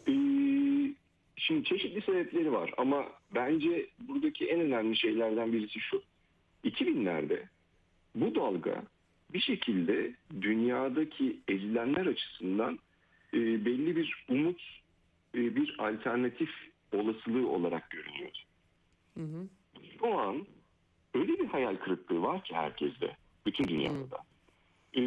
Ee, 0.09 0.13
şimdi 1.37 1.65
çeşitli 1.65 2.03
sebepleri 2.03 2.53
var 2.53 2.75
ama 2.77 3.05
bence 3.35 3.87
buradaki 3.99 4.47
en 4.47 4.61
önemli 4.61 4.97
şeylerden 4.97 5.53
birisi 5.53 5.81
şu. 5.81 6.03
2000'lerde 6.65 7.43
bu 8.15 8.35
dalga 8.35 8.83
bir 9.35 9.41
şekilde 9.41 10.15
dünyadaki 10.41 11.41
ezilenler 11.49 12.07
açısından 12.07 12.79
e, 13.35 13.65
belli 13.65 13.97
bir 13.97 14.25
umut, 14.29 14.63
e, 15.35 15.57
bir 15.57 15.77
alternatif 15.79 16.51
olasılığı 16.93 17.49
olarak 17.49 17.91
görünüyordu. 17.91 18.39
Hı 19.15 19.23
hı. 19.23 19.49
Şu 19.99 20.19
an 20.19 20.47
öyle 21.15 21.39
bir 21.39 21.47
hayal 21.47 21.77
kırıklığı 21.77 22.23
var 22.23 22.45
ki 22.45 22.55
herkeste, 22.55 23.17
bütün 23.47 23.65
dünyada. 23.65 24.25
Ee, 24.95 25.01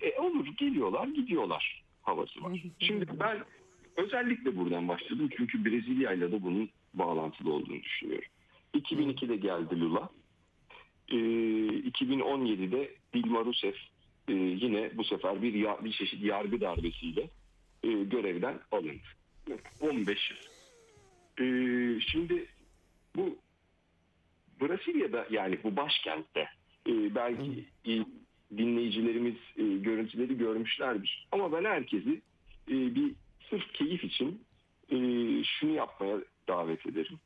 e, 0.00 0.18
olur 0.20 0.46
geliyorlar 0.46 1.08
gidiyorlar 1.08 1.82
havası 2.02 2.42
var. 2.42 2.62
Şimdi 2.78 3.06
ben 3.20 3.38
özellikle 3.96 4.56
buradan 4.56 4.88
başladım 4.88 5.28
çünkü 5.36 5.64
Brezilya 5.64 6.12
ile 6.12 6.32
de 6.32 6.42
bunun 6.42 6.70
bağlantılı 6.94 7.52
olduğunu 7.52 7.82
düşünüyorum. 7.82 8.28
2002'de 8.74 9.36
geldi 9.36 9.80
Lula. 9.80 10.08
Ee, 11.08 11.16
2017'de 11.16 12.94
Dilma 13.14 13.44
Rousseff 13.44 13.76
e, 14.28 14.32
yine 14.32 14.90
bu 14.96 15.04
sefer 15.04 15.42
bir 15.42 15.54
ya- 15.54 15.84
bir 15.84 15.92
çeşit 15.92 16.22
yargı 16.22 16.60
darbesiyle 16.60 17.30
e, 17.84 17.88
görevden 17.92 18.60
alındı. 18.72 19.02
15 19.80 20.30
yıl. 20.30 20.36
Ee, 21.46 22.00
şimdi 22.00 22.46
bu 23.16 23.38
Brezilya'da 24.60 25.26
yani 25.30 25.58
bu 25.64 25.76
başkentte 25.76 26.48
e, 26.88 27.14
belki 27.14 27.64
e, 27.88 27.92
dinleyicilerimiz 28.56 29.34
e, 29.56 29.62
görüntüleri 29.62 30.38
görmüşlerdir. 30.38 31.26
Ama 31.32 31.52
ben 31.52 31.64
herkesi 31.64 32.20
e, 32.68 32.72
bir 32.94 33.12
sırf 33.50 33.72
keyif 33.72 34.04
için 34.04 34.44
e, 34.90 34.96
şunu 35.44 35.72
yapmaya 35.74 36.16
davet 36.48 36.86
ederim. 36.86 37.18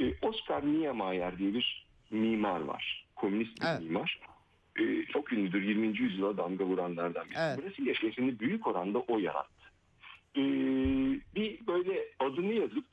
E, 0.00 0.26
Oscar 0.26 0.66
Niemeyer 0.66 1.38
diye 1.38 1.54
bir 1.54 1.86
mimar 2.10 2.60
var. 2.60 3.06
Komünist 3.16 3.60
bir 3.60 3.66
Evet. 3.66 3.80
mimar. 3.80 4.20
E, 4.78 5.04
çok 5.12 5.32
ünlüdür. 5.32 5.62
20. 5.62 5.98
yüzyıla 5.98 6.36
damga 6.36 6.64
vuranlardan 6.64 7.24
biri. 7.30 7.38
Evet. 7.38 7.64
Brezilya 7.64 7.94
şehrini 7.94 8.40
büyük 8.40 8.66
oranda 8.66 8.98
o 8.98 9.18
yarattı. 9.18 9.66
E, 10.36 10.42
bir 11.34 11.66
böyle 11.66 12.04
adını 12.18 12.52
yazıp 12.52 12.86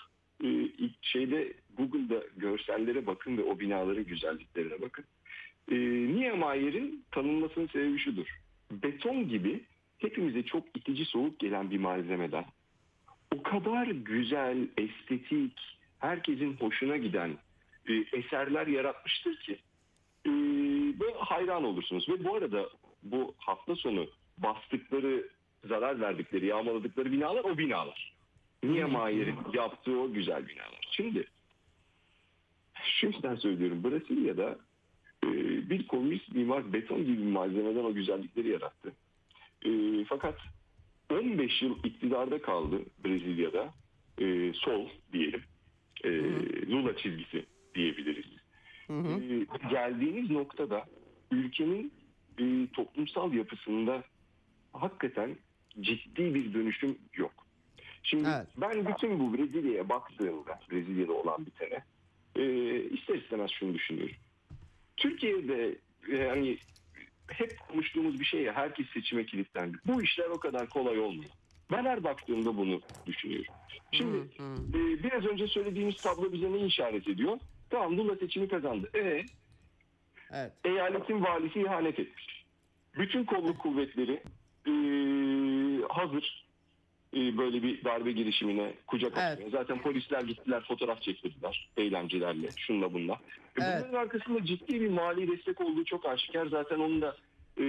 e, 0.44 0.48
ilk 0.48 0.96
şeyde 1.02 1.54
Google'da 1.78 2.24
görsellere 2.38 3.08
bakın 3.08 3.38
ve 3.38 3.44
o 3.44 3.60
binaların 3.60 4.06
güzelliklerine 4.06 4.82
bakın. 4.82 5.06
E, 5.72 5.76
Niemeyer'in 6.16 7.06
tanınmasının 7.12 7.68
sebebi 7.68 8.00
şudur. 8.00 8.28
Beton 8.72 9.30
gibi 9.30 9.64
hepimize 9.98 10.44
çok 10.44 10.64
itici 10.78 11.06
soğuk 11.06 11.40
gelen 11.40 11.72
bir 11.72 11.78
malzemeden 11.78 12.46
o 13.34 13.44
kadar 13.44 13.88
güzel, 13.88 14.68
estetik, 14.78 15.54
herkesin 16.00 16.54
hoşuna 16.54 16.98
giden 16.98 17.38
e, 17.90 17.94
eserler 18.18 18.68
yaratmıştır 18.68 19.36
ki 19.36 19.58
e, 20.26 20.30
böyle 21.00 21.18
hayran 21.18 21.64
olursunuz. 21.64 22.10
Ve 22.10 22.24
bu 22.24 22.36
arada 22.36 22.70
bu 23.04 23.36
hafta 23.38 23.76
sonu 23.76 24.08
bastıkları, 24.38 25.28
zarar 25.66 26.02
verdikleri, 26.02 26.46
yağmaladıkları 26.46 27.12
binalar 27.12 27.44
o 27.44 27.58
binalar. 27.58 28.14
Niemeyer'in 28.64 29.38
yaptığı 29.54 30.00
o 30.00 30.14
güzel 30.14 30.48
binalar. 30.48 30.88
Şimdi 30.92 31.28
şu 32.84 33.08
yüzden 33.08 33.36
söylüyorum 33.36 33.84
Brezilya'da 33.84 34.60
e, 35.24 35.30
bir 35.70 35.88
komünist 35.88 36.36
mimar 36.36 36.74
beton 36.74 37.06
gibi 37.06 37.24
malzemeden 37.24 37.84
o 37.84 37.94
güzellikleri 37.94 38.50
yarattı. 38.50 38.94
E, 39.66 39.70
fakat 40.06 40.40
15 41.12 41.62
yıl 41.62 41.84
iktidarda 41.84 42.42
kaldı 42.42 42.80
Brezilya'da. 43.06 43.74
E, 44.22 44.54
sol 44.54 44.90
diyelim. 45.14 45.44
E, 46.04 46.10
Lula 46.72 46.98
çizgisi 46.98 47.46
diyebiliriz. 47.76 48.26
Hı 48.94 49.10
hı. 49.10 49.22
E, 49.24 49.70
geldiğiniz 49.70 50.32
noktada 50.32 50.86
ülkenin 51.32 51.94
e, 52.40 52.68
toplumsal 52.74 53.34
yapısında 53.34 54.04
hakikaten 54.74 55.36
ciddi 55.82 56.34
bir 56.34 56.54
dönüşüm 56.54 56.98
yok. 57.14 57.34
Şimdi 58.04 58.30
Evet. 58.36 58.48
ben 58.58 58.86
bütün 58.86 59.20
bu 59.20 59.38
Brezilya'ya 59.38 59.90
baktığımda, 59.90 60.60
Brezilya'da 60.72 61.14
olan 61.14 61.46
bitene 61.46 61.84
e, 62.36 62.44
ister 62.84 63.16
istemez 63.16 63.52
şunu 63.52 63.74
düşünüyorum. 63.74 64.16
Türkiye'de 64.98 65.76
yani 66.12 66.58
hep 67.28 67.60
konuştuğumuz 67.60 68.20
bir 68.20 68.26
şey 68.26 68.42
ya 68.42 68.54
herkes 68.56 68.88
seçime 68.94 69.26
kilitlendi. 69.26 69.78
Bu 69.88 70.04
işler 70.04 70.26
o 70.30 70.40
kadar 70.40 70.70
kolay 70.70 71.00
olmuyor. 71.00 71.32
Ben 71.72 71.86
her 71.86 72.04
baktığımda 72.04 72.58
bunu 72.58 72.82
düşünüyorum. 73.06 73.54
Şimdi 73.92 74.18
Hı 74.18 74.44
hı. 74.44 74.78
e, 74.78 75.04
biraz 75.04 75.26
önce 75.26 75.48
söylediğimiz 75.48 75.96
tablo 75.96 76.32
bize 76.34 76.52
ne 76.52 76.66
işaret 76.66 77.08
ediyor? 77.08 77.40
Tamam 77.74 77.98
Lula 77.98 78.16
seçimi 78.16 78.48
kazandı. 78.48 78.90
E 78.96 79.24
Evet. 80.32 80.52
eyaletin 80.66 81.24
valisi 81.24 81.62
ihanet 81.62 82.00
etmiş. 82.00 82.44
Bütün 82.98 83.24
kolluk 83.24 83.60
kuvvetleri 83.60 84.24
e, 84.68 84.74
hazır 85.90 86.46
e, 87.16 87.38
böyle 87.38 87.64
bir 87.64 87.84
darbe 87.84 88.12
girişimine 88.12 88.74
kucak 88.88 89.12
Evet. 89.18 89.32
açmaya. 89.32 89.50
Zaten 89.50 89.82
polisler 89.82 90.22
gittiler 90.22 90.64
fotoğraf 90.68 91.02
çektirdiler 91.02 91.70
eylemcilerle 91.78 92.50
şunla 92.58 92.94
bunla. 92.94 93.14
E, 93.14 93.18
Evet. 93.62 93.84
Bunların 93.84 93.94
arkasında 94.02 94.46
ciddi 94.46 94.82
bir 94.82 94.90
mali 94.90 95.32
destek 95.38 95.62
olduğu 95.62 95.84
çok 95.86 96.06
aşikar. 96.06 96.46
Zaten 96.48 96.80
onu 96.80 97.02
da 97.02 97.16
e, 97.60 97.64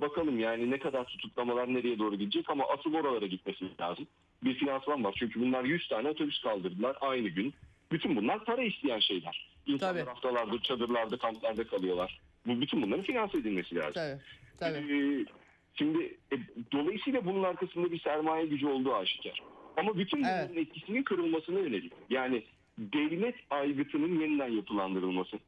bakalım 0.00 0.38
yani 0.38 0.70
ne 0.70 0.78
kadar 0.78 1.04
tutuklamalar 1.04 1.74
nereye 1.74 1.98
doğru 1.98 2.16
gidecek 2.16 2.50
ama 2.50 2.64
asıl 2.78 2.94
oralara 2.94 3.26
gitmesi 3.26 3.64
lazım. 3.80 4.06
Bir 4.44 4.54
finansman 4.54 5.04
var 5.04 5.14
çünkü 5.18 5.40
bunlar 5.40 5.64
100 5.64 5.88
tane 5.88 6.08
otobüs 6.08 6.42
kaldırdılar 6.42 6.96
aynı 7.00 7.28
gün. 7.28 7.54
Bütün 7.92 8.16
bunlar 8.16 8.44
para 8.44 8.62
isteyen 8.62 8.98
şeyler. 8.98 9.48
İnsanlar 9.66 9.94
Tabii. 9.94 10.08
haftalardır 10.08 10.62
çadırlarda, 10.62 11.16
kamplarda 11.16 11.66
kalıyorlar. 11.66 12.20
Bu 12.46 12.60
bütün 12.60 12.82
bunların 12.82 13.04
finanse 13.04 13.38
edilmesi 13.38 13.74
lazım. 13.74 13.92
Tabii. 13.94 14.20
Tabii. 14.58 14.92
Ee, 14.92 15.24
şimdi 15.74 16.16
e, 16.32 16.36
dolayısıyla 16.72 17.24
bunun 17.24 17.42
arkasında 17.42 17.92
bir 17.92 18.00
sermaye 18.00 18.46
gücü 18.46 18.66
olduğu 18.66 18.94
aşikar. 18.94 19.42
Ama 19.76 19.98
bütün 19.98 20.20
bunların 20.20 20.56
etkisinin 20.56 21.02
kırılmasına 21.02 21.58
yönelik. 21.58 21.92
Yani 22.10 22.42
devlet 22.78 23.34
aygıtının 23.50 24.20
yeniden 24.20 24.48
yapılandırılması. 24.48 25.38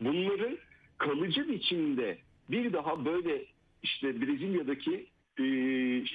Bunların 0.00 0.58
kalıcı 0.98 1.48
biçimde 1.48 2.18
bir 2.50 2.72
daha 2.72 3.04
böyle 3.04 3.44
işte 3.82 4.20
Brezilya'daki 4.20 5.06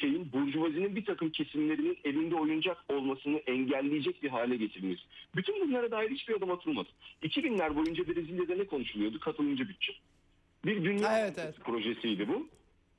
şeyin 0.01 0.31
burjuvazinin 0.33 0.95
bir 0.95 1.05
takım 1.05 1.29
kesimlerinin 1.29 1.97
elinde 2.03 2.35
oyuncak 2.35 2.77
olmasını 2.89 3.37
engelleyecek 3.37 4.23
bir 4.23 4.29
hale 4.29 4.55
getirilmesi. 4.55 5.01
Bütün 5.35 5.67
bunlara 5.67 5.91
dair 5.91 6.09
hiçbir 6.09 6.33
adım 6.33 6.51
atılmadı. 6.51 6.89
2000'ler 7.23 7.75
boyunca 7.75 8.07
Brezilya'da 8.07 8.55
ne 8.55 8.63
konuşuluyordu? 8.65 9.19
Katılımcı 9.19 9.69
bütçe. 9.69 9.93
Bir 10.65 10.83
dünya 10.83 11.19
Evet, 11.19 11.35
evet. 11.39 11.55
projesiydi 11.59 12.27
bu. 12.27 12.47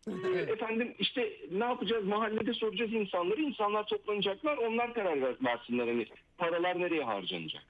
Ee, 0.09 0.13
Evet. 0.27 0.49
Efendim 0.51 0.95
işte 0.99 1.33
ne 1.53 1.65
yapacağız 1.65 2.05
mahallede 2.05 2.55
soracağız 2.55 2.93
insanları 2.93 3.41
insanlar 3.43 3.87
toplanacaklar 3.87 4.57
onlar 4.57 4.95
karar 4.95 5.23
ver- 5.23 5.37
versinler 5.45 5.89
hani 5.89 6.07
paralar 6.39 6.81
nereye 6.81 7.05
harcanacak. 7.05 7.63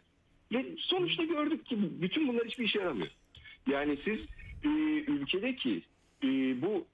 Ve 0.53 0.67
sonuçta 0.79 1.25
gördük 1.25 1.67
ki 1.67 1.77
bütün 2.03 2.29
bunlar 2.29 2.45
hiçbir 2.47 2.65
işe 2.65 2.79
yaramıyor. 2.79 3.09
Yani 3.71 3.97
siz 4.05 4.19
e, 4.65 4.69
ülkedeki 5.13 5.83
e, 6.25 6.29
bu 6.63 6.87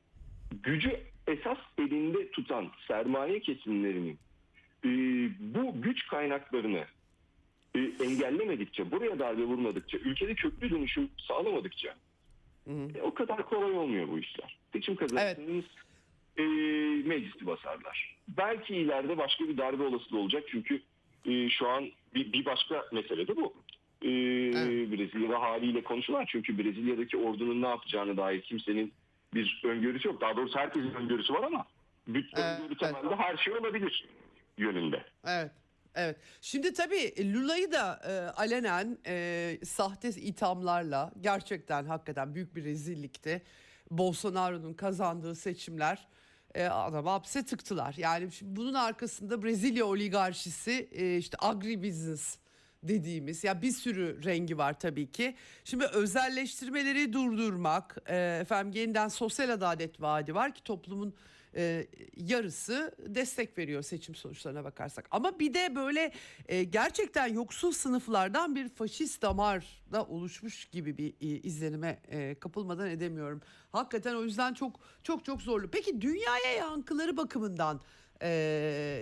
gücü 0.62 1.00
esas 1.26 1.58
elinde 1.78 2.30
tutan 2.30 2.68
sermaye 2.88 3.40
kesimlerinin 3.40 4.18
e, 4.84 4.88
bu 5.54 5.82
güç 5.82 6.06
kaynaklarını 6.06 6.84
e, 7.74 7.78
engellemedikçe, 8.04 8.90
buraya 8.90 9.18
darbe 9.18 9.42
vurmadıkça, 9.42 9.98
ülkede 9.98 10.34
köklü 10.34 10.70
dönüşüm 10.70 11.10
sağlamadıkça 11.28 11.94
Hı 12.64 12.70
hı. 12.70 12.98
e, 12.98 13.02
o 13.02 13.14
kadar 13.14 13.46
kolay 13.48 13.72
olmuyor 13.72 14.08
bu 14.08 14.18
işler. 14.18 14.58
Seçim 14.72 14.96
kazanırsınız, 14.96 15.64
e, 16.36 16.42
meclisi 17.08 17.46
basarlar. 17.46 18.16
Belki 18.28 18.76
ileride 18.76 19.18
başka 19.18 19.48
bir 19.48 19.58
darbe 19.58 19.82
olasılığı 19.82 20.18
olacak 20.18 20.44
çünkü 20.50 20.82
e, 21.24 21.48
şu 21.50 21.68
an 21.68 21.90
bir, 22.14 22.32
bir 22.32 22.44
başka 22.44 22.84
mesele 22.92 23.28
de 23.28 23.36
bu. 23.36 23.54
E, 24.02 24.10
Evet. 24.10 24.90
Brezilya'da 24.90 25.40
haliyle 25.40 25.82
konuşulan 25.82 26.24
çünkü 26.28 26.58
Brezilya'daki 26.58 27.16
ordunun 27.16 27.62
ne 27.62 27.68
yapacağını 27.68 28.16
dair 28.16 28.40
kimsenin 28.40 28.92
bir 29.36 29.62
öngörüsü 29.64 30.08
yok. 30.08 30.20
Daha 30.20 30.36
doğrusu 30.36 30.58
herkesin 30.58 30.94
öngörüsü 30.94 31.34
var 31.34 31.42
ama 31.42 31.66
bir 32.06 32.32
Evet, 32.36 32.60
öngörü 32.60 32.76
temelde 32.76 33.16
her 33.16 33.36
şey 33.36 33.52
olabilir 33.52 34.08
yönünde. 34.58 35.04
Evet. 35.26 35.50
Evet. 35.94 36.16
Şimdi 36.40 36.72
tabii 36.72 37.34
Lula'yı 37.34 37.72
da 37.72 38.00
e, 38.08 38.12
alenen 38.40 38.98
e, 39.06 39.58
sahte 39.64 40.08
ithamlarla 40.08 41.12
gerçekten 41.20 41.84
hakikaten 41.84 42.34
büyük 42.34 42.56
bir 42.56 42.64
rezillikti. 42.64 43.42
Bolsonaro'nun 43.90 44.74
kazandığı 44.74 45.34
seçimler 45.34 46.08
e, 46.54 46.64
adamı 46.66 47.08
hapse 47.10 47.44
tıktılar. 47.44 47.94
Yani 47.98 48.28
bunun 48.42 48.74
arkasında 48.74 49.42
Brezilya 49.42 49.84
oligarşisi 49.84 50.88
e, 50.92 51.16
işte 51.16 51.36
agribusiness 51.40 52.38
dediğimiz 52.88 53.44
ya 53.44 53.62
bir 53.62 53.72
sürü 53.72 54.24
rengi 54.24 54.58
var 54.58 54.80
tabii 54.80 55.12
ki. 55.12 55.34
Şimdi 55.64 55.84
özelleştirmeleri 55.84 57.12
durdurmak, 57.12 57.96
e, 58.06 58.38
efendim 58.40 58.80
yeniden 58.80 59.08
sosyal 59.08 59.50
adalet 59.50 60.00
vaadi 60.00 60.34
var 60.34 60.54
ki 60.54 60.64
toplumun 60.64 61.14
e, 61.56 61.86
yarısı 62.16 62.94
destek 62.98 63.58
veriyor 63.58 63.82
seçim 63.82 64.14
sonuçlarına 64.14 64.64
bakarsak. 64.64 65.08
Ama 65.10 65.38
bir 65.38 65.54
de 65.54 65.74
böyle 65.74 66.12
e, 66.48 66.64
gerçekten 66.64 67.26
yoksul 67.26 67.72
sınıflardan 67.72 68.54
bir 68.54 68.68
faşist 68.68 69.22
damar 69.22 69.82
da 69.92 70.04
oluşmuş 70.04 70.64
gibi 70.64 70.98
bir 70.98 71.08
e, 71.20 71.26
izlenime 71.26 72.00
e, 72.08 72.34
kapılmadan 72.34 72.90
edemiyorum. 72.90 73.42
Hakikaten 73.72 74.14
o 74.14 74.22
yüzden 74.22 74.54
çok 74.54 74.80
çok 75.02 75.24
çok 75.24 75.42
zorlu. 75.42 75.70
Peki 75.70 76.00
dünyaya 76.00 76.52
yankıları 76.58 77.16
bakımından 77.16 77.80
e, 78.22 78.28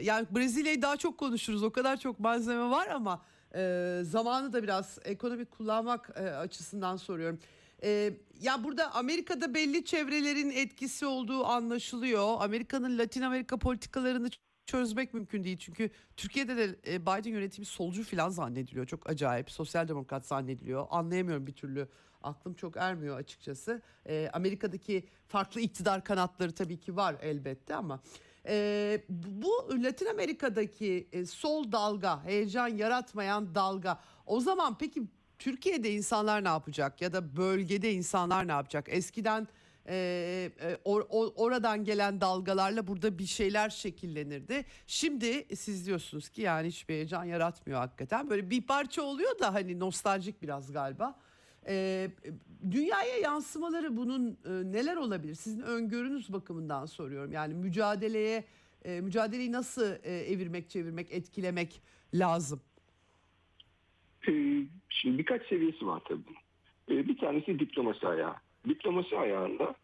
yani 0.03 0.26
Brezilya'yı 0.30 0.82
daha 0.82 0.97
çok 0.97 1.18
konuşuruz. 1.18 1.62
O 1.62 1.70
kadar 1.70 1.97
çok 1.97 2.20
malzeme 2.20 2.70
var 2.70 2.89
ama 2.89 3.24
e, 3.55 4.00
zamanı 4.02 4.52
da 4.52 4.62
biraz 4.62 4.98
ekonomik 5.05 5.50
kullanmak 5.50 6.11
e, 6.16 6.20
açısından 6.20 6.96
soruyorum. 6.96 7.38
E, 7.82 8.12
ya 8.40 8.64
burada 8.64 8.94
Amerika'da 8.94 9.55
belli 9.55 9.84
çevrelerin 9.84 10.50
etkisi 10.50 11.07
olduğu 11.07 11.44
anlaşılıyor. 11.44 12.36
Amerika'nın 12.40 12.98
Latin 12.98 13.22
Amerika 13.22 13.57
politikalarını 13.57 14.28
çözmek 14.66 15.14
mümkün 15.14 15.44
değil. 15.44 15.59
Çünkü 15.59 15.90
Türkiye'de 16.16 16.57
de 16.57 16.76
e, 16.86 17.02
Biden 17.02 17.30
yönetimi 17.30 17.66
solcu 17.66 18.05
falan 18.05 18.28
zannediliyor. 18.28 18.86
Çok 18.86 19.11
acayip. 19.11 19.50
Sosyal 19.50 19.88
demokrat 19.88 20.26
zannediliyor. 20.26 20.86
Anlayamıyorum 20.90 21.46
bir 21.46 21.52
türlü. 21.52 21.88
Aklım 22.22 22.55
çok 22.55 22.76
ermiyor 22.76 23.16
açıkçası. 23.16 23.82
E, 24.07 24.30
Amerika'daki 24.32 25.09
farklı 25.28 25.61
iktidar 25.61 26.05
kanatları 26.05 26.52
tabii 26.52 26.80
ki 26.80 26.96
var 26.96 27.16
elbette 27.22 27.74
ama... 27.74 28.00
E, 28.49 29.05
bu 29.09 29.82
Latin 29.82 30.07
Amerika'daki 30.07 31.09
e, 31.12 31.26
sol 31.26 31.72
dalga, 31.72 32.24
heyecan 32.24 32.68
yaratmayan 32.68 33.55
dalga. 33.55 34.01
O 34.26 34.40
zaman 34.40 34.78
peki 34.78 35.03
Türkiye'de 35.38 35.92
insanlar 35.92 36.45
ne 36.45 36.49
yapacak 36.49 37.01
ya 37.01 37.12
da 37.12 37.36
bölgede 37.36 37.92
insanlar 37.92 38.49
ne 38.49 38.53
yapacak? 38.53 38.86
Eskiden 38.88 39.49
e, 39.88 39.95
e, 40.61 40.74
or- 40.84 41.09
or- 41.09 41.32
oradan 41.36 41.84
gelen 41.84 42.20
dalgalarla 42.20 42.86
burada 42.86 43.18
bir 43.18 43.26
şeyler 43.26 43.70
şekillenirdi. 43.70 44.64
Şimdi 44.86 45.57
siz 45.57 45.86
diyorsunuz 45.86 46.28
ki 46.28 46.42
yani 46.42 46.68
hiçbir 46.68 46.95
heyecan 46.95 47.24
yaratmıyor 47.24 47.78
hakikaten. 47.78 48.30
Böyle 48.30 48.51
bir 48.51 48.66
parça 48.66 49.03
oluyor 49.03 49.38
da 49.38 49.55
hani 49.55 49.80
nostaljik 49.80 50.42
biraz 50.42 50.72
galiba. 50.72 51.18
E, 51.68 52.08
dünyaya 52.70 53.16
yansımaları 53.18 53.96
bunun 53.96 54.30
e, 54.44 54.50
neler 54.72 54.96
olabilir? 54.96 55.34
Sizin 55.34 55.60
öngörünüz 55.60 56.32
bakımından 56.32 56.86
soruyorum. 56.86 57.32
Yani 57.32 57.54
mücadeleye 57.54 58.44
e, 58.84 59.00
mücadeleyi 59.00 59.52
nasıl 59.52 59.92
e, 60.04 60.10
evirmek, 60.18 60.70
çevirmek, 60.70 61.12
etkilemek 61.12 61.80
lazım? 62.14 62.60
Ee, 64.28 64.62
Şimdi 64.88 65.18
birkaç 65.18 65.46
seviyesi 65.48 65.86
var 65.86 66.02
tabii. 66.08 66.20
Ee, 66.90 67.08
Bir 67.08 67.18
tanesi 67.18 67.58
diplomasi 67.58 68.06
ayağı. 68.08 68.34
Diplomasi 68.68 69.16
ayağında 69.18 69.74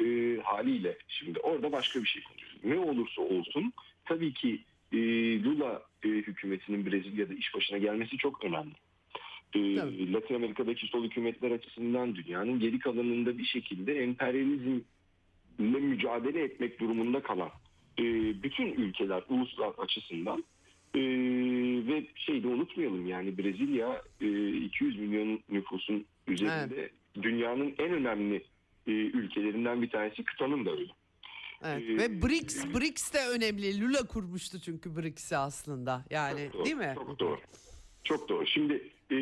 e, 0.00 0.04
haliyle 0.44 0.98
şimdi 1.08 1.38
orada 1.40 1.72
başka 1.72 2.00
bir 2.02 2.06
şey 2.06 2.22
konuşuyoruz. 2.22 2.64
Ne 2.64 2.90
olursa 2.90 3.22
olsun 3.22 3.72
tabii 4.04 4.32
ki 4.34 4.64
e, 4.92 4.98
Lula 5.44 5.82
e, 6.04 6.08
hükümetinin 6.08 6.86
Brezilya'da 6.86 7.34
iş 7.34 7.54
başına 7.54 7.78
gelmesi 7.78 8.16
çok 8.16 8.44
önemli. 8.44 8.74
E, 9.54 9.76
Tabii. 9.76 10.12
Latin 10.12 10.34
Amerika'daki 10.34 10.86
sol 10.86 11.04
hükümetler 11.04 11.50
açısından 11.50 12.14
dünyanın 12.14 12.60
geri 12.60 12.78
kalanında 12.78 13.38
bir 13.38 13.44
şekilde 13.44 14.02
emperyalizmle 14.02 14.82
mücadele 15.58 16.42
etmek 16.42 16.80
durumunda 16.80 17.22
kalan 17.22 17.50
e, 17.98 18.02
bütün 18.42 18.72
ülkeler, 18.72 19.22
uluslar 19.28 19.72
açısından 19.78 20.44
ee, 20.94 21.00
ve 21.86 22.06
şey 22.14 22.42
de 22.42 22.46
unutmayalım 22.46 23.06
yani 23.06 23.38
Brezilya 23.38 24.02
e, 24.20 24.48
200 24.48 24.98
milyon 24.98 25.40
nüfusun 25.50 26.06
üzerinde 26.26 26.90
dünyanın 27.22 27.74
en 27.78 27.92
önemli 27.92 28.44
e, 28.86 28.90
ülkelerinden 28.90 29.82
bir 29.82 29.90
tanesi 29.90 30.24
kıtanın 30.24 30.66
da 30.66 30.70
öyle. 30.70 30.92
Evet. 31.64 31.82
Ee, 31.82 31.98
Ve 31.98 32.22
BRICS, 32.22 32.64
BRICS 32.74 33.14
de 33.14 33.18
önemli. 33.36 33.80
Lula 33.80 34.06
kurmuştu 34.06 34.60
çünkü 34.60 34.96
BRICS'i 34.96 35.36
aslında. 35.36 36.04
Yani 36.10 36.44
Çok 36.44 36.54
doğru, 36.54 36.64
değil 36.64 36.76
mi? 36.76 36.92
Çok 36.94 37.18
doğru. 37.18 37.38
Çok 38.04 38.28
doğru. 38.28 38.46
Şimdi 38.46 38.90
e, 39.10 39.16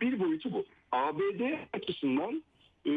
bir 0.00 0.18
boyutu 0.18 0.52
bu. 0.52 0.64
ABD 0.92 1.40
açısından 1.72 2.42
e, 2.86 2.92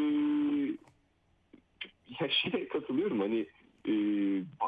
ya 2.19 2.29
şeye 2.29 2.67
katılıyorum 2.67 3.19
hani 3.19 3.45
e, 3.87 3.91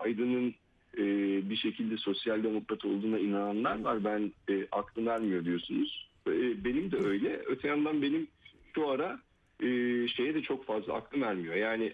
Biden'ın 0.06 0.56
e, 0.98 1.04
bir 1.50 1.56
şekilde 1.56 1.98
sosyal 1.98 2.44
demokrat 2.44 2.86
olduğuna 2.86 3.20
inananlar 3.20 3.82
var. 3.82 4.04
Ben 4.04 4.32
e, 4.50 4.68
aklım 4.72 5.08
ermiyor 5.08 5.46
diyorsunuz. 5.46 6.08
E, 6.28 6.64
benim 6.66 6.92
de 6.92 6.98
öyle. 6.98 7.42
Öte 7.46 7.68
yandan 7.68 8.02
benim 8.02 8.28
şu 8.76 8.90
ara 8.90 9.20
e, 9.60 9.68
şeye 10.08 10.34
de 10.34 10.42
çok 10.42 10.66
fazla 10.66 10.94
aklım 10.94 11.24
ermiyor. 11.24 11.56
Yani 11.56 11.94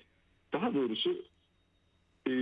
daha 0.54 0.74
doğrusu 0.74 1.26
e, 2.28 2.34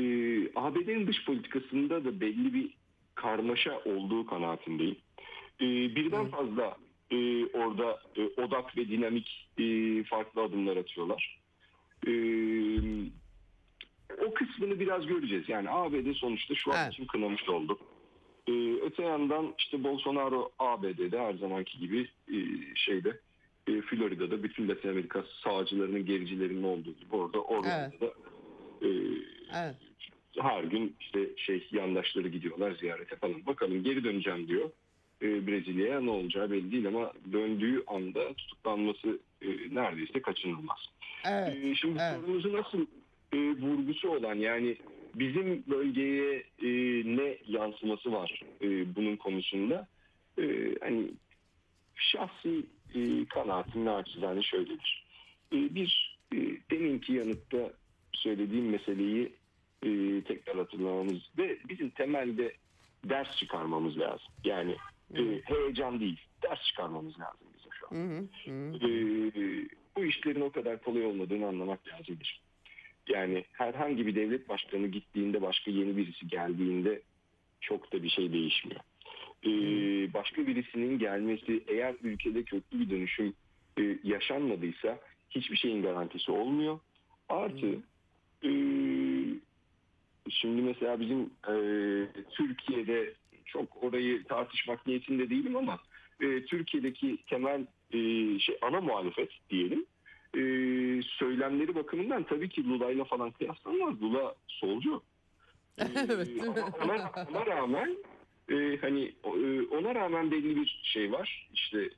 ABD'nin 0.55 1.07
dış 1.07 1.25
politikasında 1.25 2.05
da 2.05 2.21
belli 2.21 2.53
bir 2.53 2.69
karmaşa 3.15 3.79
olduğu 3.85 4.25
kanaatindeyim. 4.25 4.97
E, 5.61 5.65
birden 5.65 6.27
fazla 6.27 6.77
e, 7.11 7.45
orada 7.45 7.99
e, 8.15 8.41
odak 8.41 8.77
ve 8.77 8.87
dinamik 8.87 9.49
e, 9.57 10.03
farklı 10.03 10.41
adımlar 10.41 10.77
atıyorlar. 10.77 11.39
E, 12.07 12.11
o 14.27 14.33
kısmını 14.33 14.79
biraz 14.79 15.07
göreceğiz. 15.07 15.49
Yani 15.49 15.69
ABD 15.69 16.13
sonuçta 16.13 16.55
şu 16.55 16.73
an 16.73 16.77
Evet. 16.83 16.93
için 16.93 17.05
kınamış 17.05 17.49
oldu. 17.49 17.79
E, 18.47 18.51
öte 18.81 19.03
yandan 19.03 19.53
işte 19.59 19.83
Bolsonaro 19.83 20.51
ABD'de 20.59 21.19
her 21.19 21.33
zamanki 21.33 21.79
gibi 21.79 22.07
e, 22.27 22.37
şeyde 22.75 23.19
e, 23.67 23.81
Florida'da 23.81 24.43
bütün 24.43 24.67
Latin 24.67 24.89
Amerika 24.89 25.25
sağcılarının 25.43 26.05
gericilerinin 26.05 26.63
olduğu 26.63 26.93
gibi 26.93 27.15
orada 27.15 27.41
Orlando'da 27.41 28.05
e, 28.81 28.87
Evet. 29.55 29.75
her 30.37 30.63
gün 30.63 30.95
işte 30.99 31.29
şey 31.37 31.67
yandaşları 31.71 32.27
gidiyorlar 32.27 32.71
ziyarete 32.71 33.15
falan. 33.15 33.45
Bakalım 33.45 33.83
geri 33.83 34.03
döneceğim 34.03 34.47
diyor. 34.47 34.69
E, 35.21 35.47
Brezilya'ya 35.47 36.01
ne 36.01 36.09
olacağı 36.09 36.51
belli 36.51 36.71
değil 36.71 36.87
ama 36.87 37.13
döndüğü 37.31 37.83
anda 37.87 38.33
tutuklanması 38.33 39.19
e, 39.41 39.47
neredeyse 39.75 40.21
kaçınılmaz. 40.21 40.77
Evet. 41.25 41.57
E, 41.63 41.75
şimdi 41.75 41.99
evet. 42.01 42.21
sorumuzu 42.21 42.53
nasıl 42.53 42.85
e, 43.33 43.37
vurgusu 43.37 44.09
olan 44.09 44.35
yani 44.35 44.77
bizim 45.15 45.63
bölgeye 45.67 46.43
e, 46.61 46.67
ne 47.17 47.37
yansıması 47.47 48.11
var 48.11 48.41
e, 48.61 48.95
bunun 48.95 49.15
konusunda 49.15 49.87
e, 50.39 50.75
hani 50.81 51.07
şahsi 51.95 52.65
e, 52.95 53.25
kanaatim 53.25 53.85
naçizane 53.85 54.43
şöyledir. 54.43 55.05
E, 55.53 55.75
bir 55.75 56.19
e, 56.33 56.37
deminki 56.71 57.13
yanıtta 57.13 57.73
söylediğim 58.13 58.69
meseleyi 58.69 59.33
e, 59.83 60.21
tekrar 60.21 60.57
hatırlamamız 60.57 61.19
ve 61.37 61.57
bizim 61.69 61.89
temelde 61.89 62.53
ders 63.03 63.37
çıkarmamız 63.37 63.97
lazım. 63.99 64.27
Yani 64.43 64.75
e, 65.15 65.41
heyecan 65.43 65.99
değil, 65.99 66.19
ders 66.43 66.63
çıkarmamız 66.63 67.19
lazım 67.19 67.47
bize 67.57 67.69
şu 67.79 67.87
an. 67.87 67.95
Hı 67.95 68.27
hı. 68.45 68.75
E, 68.75 68.89
bu 69.95 70.05
işlerin 70.05 70.41
o 70.41 70.51
kadar 70.51 70.83
kolay 70.83 71.05
olmadığını 71.05 71.47
anlamak 71.47 71.87
lazımdır. 71.87 72.41
Yani 73.07 73.45
herhangi 73.51 74.07
bir 74.07 74.15
devlet 74.15 74.49
başkanı 74.49 74.87
gittiğinde 74.87 75.41
başka 75.41 75.71
yeni 75.71 75.97
birisi 75.97 76.27
geldiğinde 76.27 77.01
çok 77.61 77.93
da 77.93 78.03
bir 78.03 78.09
şey 78.09 78.33
değişmiyor. 78.33 78.81
E, 79.45 79.49
başka 80.13 80.47
birisinin 80.47 80.99
gelmesi 80.99 81.63
eğer 81.67 81.95
ülkede 82.03 82.43
köklü 82.43 82.79
bir 82.79 82.89
dönüşüm 82.89 83.33
e, 83.79 83.97
yaşanmadıysa 84.03 84.99
hiçbir 85.29 85.57
şeyin 85.57 85.81
garantisi 85.81 86.31
olmuyor. 86.31 86.79
Artı 87.29 87.67
e, 88.43 88.51
şimdi 90.29 90.61
mesela 90.61 90.99
bizim 90.99 91.29
e, 91.47 91.55
Türkiye'de 92.31 93.13
çok 93.53 93.83
orayı 93.83 94.23
tartışmak 94.23 94.87
niyetinde 94.87 95.29
değilim 95.29 95.55
ama 95.55 95.79
e, 96.21 96.45
Türkiye'deki 96.45 97.17
temel 97.29 97.65
e, 97.91 97.99
şey 98.39 98.57
ana 98.61 98.81
muhalefet 98.81 99.29
diyelim 99.49 99.85
e, 100.33 100.41
söylemleri 101.01 101.75
bakımından 101.75 102.23
tabii 102.23 102.49
ki 102.49 102.69
Lula'yla 102.69 103.03
falan 103.03 103.31
kıyaslanmaz. 103.31 104.01
Lula 104.01 104.35
solcu. 104.47 105.01
E, 105.79 105.85
Evet, 105.95 106.29
ama 106.43 106.51
ona, 106.83 107.11
ona 107.31 107.45
rağmen 107.45 107.97
e, 108.51 108.77
hani 108.81 109.13
e, 109.23 109.61
ona 109.61 109.95
rağmen 109.95 110.31
belli 110.31 110.55
bir 110.55 110.81
şey 110.83 111.11
var. 111.11 111.49
İşte 111.53 111.89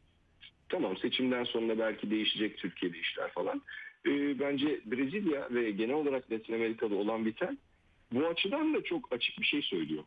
tamam 0.69 0.97
seçimden 0.97 1.43
sonra 1.43 1.79
belki 1.79 2.11
değişecek 2.11 2.57
Türkiye'de 2.57 2.97
işler 2.97 3.31
falan. 3.31 3.61
E, 4.05 4.39
bence 4.39 4.81
Brezilya 4.85 5.47
ve 5.51 5.71
genel 5.71 5.95
olarak 5.95 6.31
Latin 6.31 6.53
Amerika'da 6.53 6.95
olan 6.95 7.25
biten 7.25 7.57
bu 8.11 8.27
açıdan 8.27 8.73
da 8.73 8.83
çok 8.83 9.13
açık 9.13 9.39
bir 9.39 9.45
şey 9.45 9.61
söylüyor 9.61 10.03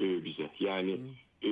e, 0.00 0.24
bize. 0.24 0.50
Yani 0.60 1.00
e, 1.42 1.50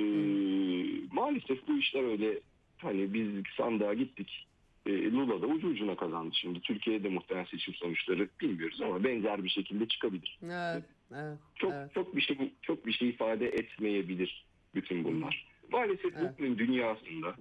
maalesef 1.11 1.67
bu 1.67 1.77
işler 1.77 2.03
öyle 2.03 2.39
hani 2.77 3.13
biz 3.13 3.27
sandığa 3.57 3.93
gittik. 3.93 4.47
E, 4.85 5.11
Lula 5.11 5.41
da 5.41 5.47
ucu 5.47 5.67
ucuna 5.67 5.95
kazandı 5.95 6.35
şimdi. 6.35 6.61
Türkiye'de 6.61 7.09
muhtemelen 7.09 7.45
seçim 7.45 7.73
sonuçları 7.73 8.29
bilmiyoruz 8.41 8.81
ama 8.81 9.03
benzer 9.03 9.43
bir 9.43 9.49
şekilde 9.49 9.87
çıkabilir. 9.87 10.39
Evet. 10.43 10.83
Evet. 11.11 11.37
Çok 11.55 11.73
evet. 11.73 11.93
çok 11.93 12.15
bir 12.15 12.21
şey 12.21 12.37
çok 12.61 12.85
bir 12.85 12.93
şey 12.93 13.09
ifade 13.09 13.47
etmeyebilir 13.47 14.45
bütün 14.75 15.03
bunlar. 15.03 15.47
Maalesef 15.71 16.13
Evet. 16.17 16.33
bugün 16.39 16.57
dünyasında 16.57 17.35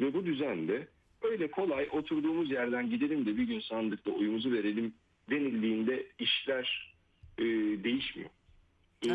ve 0.00 0.14
bu 0.14 0.26
düzende 0.26 0.88
öyle 1.22 1.50
kolay 1.50 1.88
oturduğumuz 1.92 2.50
yerden 2.50 2.90
gidelim 2.90 3.26
de 3.26 3.36
bir 3.36 3.42
gün 3.42 3.60
sandıkta 3.60 4.10
oyumuzu 4.10 4.52
verelim 4.52 4.94
denildiğinde 5.30 6.06
işler 6.18 6.94
e, 7.38 7.44
değişmiyor. 7.84 8.30
E, 9.06 9.14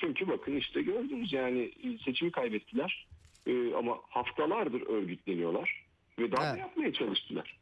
çünkü 0.00 0.28
bakın 0.28 0.56
işte 0.56 0.82
gördünüz 0.82 1.32
yani 1.32 1.72
e, 1.84 1.98
seçimi 2.04 2.30
kaybettiler 2.30 3.06
E, 3.46 3.74
ama 3.74 3.98
haftalardır 4.08 4.80
örgütleniyorlar 4.86 5.84
ve 6.18 6.32
darbe 6.32 6.44
Evet. 6.48 6.58
yapmaya 6.60 6.92
çalıştılar. 6.92 7.56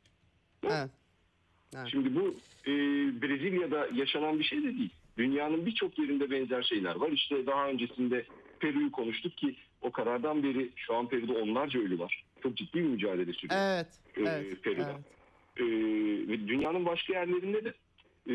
Evet. 0.64 0.90
Evet. 1.76 1.86
Şimdi 1.90 2.14
bu 2.14 2.34
e, 2.66 2.72
Brezilya'da 3.22 3.88
yaşanan 3.94 4.38
bir 4.38 4.44
şey 4.44 4.58
de 4.58 4.64
değil. 4.78 4.90
Dünyanın 5.18 5.66
birçok 5.66 5.98
yerinde 5.98 6.30
benzer 6.30 6.62
şeyler 6.62 6.96
var. 6.96 7.10
İşte 7.10 7.46
daha 7.46 7.68
öncesinde 7.68 8.24
Peru'yu 8.60 8.92
konuştuk 8.92 9.36
ki 9.36 9.54
o 9.82 9.90
karardan 9.92 10.42
beri 10.42 10.70
şu 10.76 10.94
an 10.94 11.08
Peru'da 11.08 11.32
onlarca 11.32 11.80
ölü 11.80 11.98
var. 11.98 12.24
Çok 12.42 12.56
ciddi 12.56 12.78
bir 12.78 12.88
mücadele 12.88 13.32
sürüyor 13.32 13.60
Evet. 13.60 13.86
e, 14.16 14.20
Evet. 14.20 14.62
Peru'da. 14.62 14.92
evet. 14.92 15.04
E, 15.56 15.64
ve 16.28 16.48
dünyanın 16.48 16.86
başka 16.86 17.12
yerlerinde 17.12 17.64
de 17.64 17.74
e, 18.26 18.34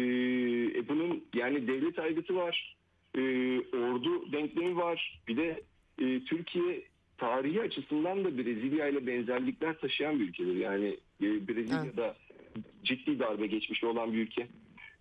e, 0.80 0.88
bunun 0.90 1.24
yani 1.34 1.68
devlet 1.68 2.00
aygıtı 2.00 2.36
var, 2.36 2.77
e, 3.16 3.22
ordu 3.78 4.32
denklemi 4.32 4.78
var. 4.78 5.22
Bir 5.28 5.38
de 5.38 5.64
e, 6.00 6.20
Türkiye 6.26 6.84
tarihi 7.18 7.62
açısından 7.62 8.24
da 8.24 8.38
Brezilya 8.38 8.88
ile 8.88 9.08
benzerlikler 9.08 9.80
taşıyan 9.80 10.20
bir 10.20 10.30
ülkedir. 10.30 10.56
Yani 10.56 10.98
e, 11.22 11.48
Brezilya'da 11.48 12.16
ciddi 12.84 13.20
darbe 13.20 13.48
geçmişi 13.48 13.86
olan 13.86 14.14
bir 14.14 14.18
ülke. 14.18 14.48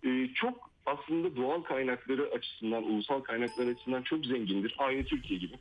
E, 0.05 0.29
çok 0.33 0.71
aslında 0.85 1.35
doğal 1.35 1.61
kaynakları 1.61 2.31
açısından, 2.35 2.83
ulusal 2.83 3.21
kaynaklar 3.21 3.67
açısından 3.67 4.01
çok 4.01 4.25
zengindir. 4.25 4.75
Aynı 4.77 5.05
Türkiye 5.05 5.39
gibi. 5.39 5.53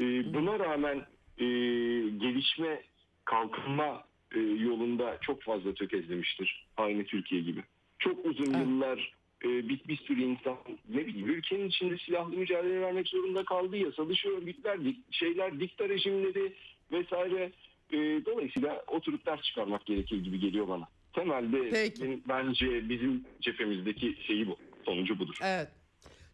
E, 0.00 0.34
buna 0.34 0.58
rağmen 0.58 0.96
e, 1.38 1.44
gelişme, 2.18 2.82
kalkınma 3.24 4.04
e, 4.34 4.38
yolunda 4.40 5.18
çok 5.20 5.42
fazla 5.42 5.74
tökezlemiştir. 5.74 6.66
Aynı 6.76 7.04
Türkiye 7.04 7.40
gibi. 7.40 7.62
Çok 7.98 8.26
uzun 8.26 8.54
Evet. 8.54 8.66
yıllar 8.66 9.12
bir, 9.48 9.84
bir 9.88 9.96
sürü 9.96 10.22
insan 10.22 10.56
ne 10.88 11.06
bileyim 11.06 11.28
ülkenin 11.30 11.68
içinde 11.68 11.98
silahlı 11.98 12.36
mücadele 12.36 12.80
vermek 12.80 13.08
zorunda 13.08 13.44
kaldı. 13.44 13.76
Yasa 13.76 14.08
dışı 14.08 14.28
örgütler, 14.28 14.76
dik- 14.76 15.02
şeyler, 15.10 15.60
dikta 15.60 15.88
rejimleri 15.88 16.52
vesaire. 16.92 17.52
E, 17.92 17.96
dolayısıyla 18.26 18.84
oturup 18.88 19.26
ders 19.26 19.42
çıkarmak 19.42 19.86
gerekir 19.86 20.24
gibi 20.24 20.40
geliyor 20.40 20.68
bana. 20.68 20.88
Temelde 21.12 21.70
Peki. 21.70 22.20
bence 22.28 22.88
bizim 22.88 23.24
cephemizdeki 23.40 24.16
şeyi 24.26 24.46
bu. 24.46 24.56
Sonucu 24.84 25.18
budur. 25.18 25.36
Evet. 25.42 25.68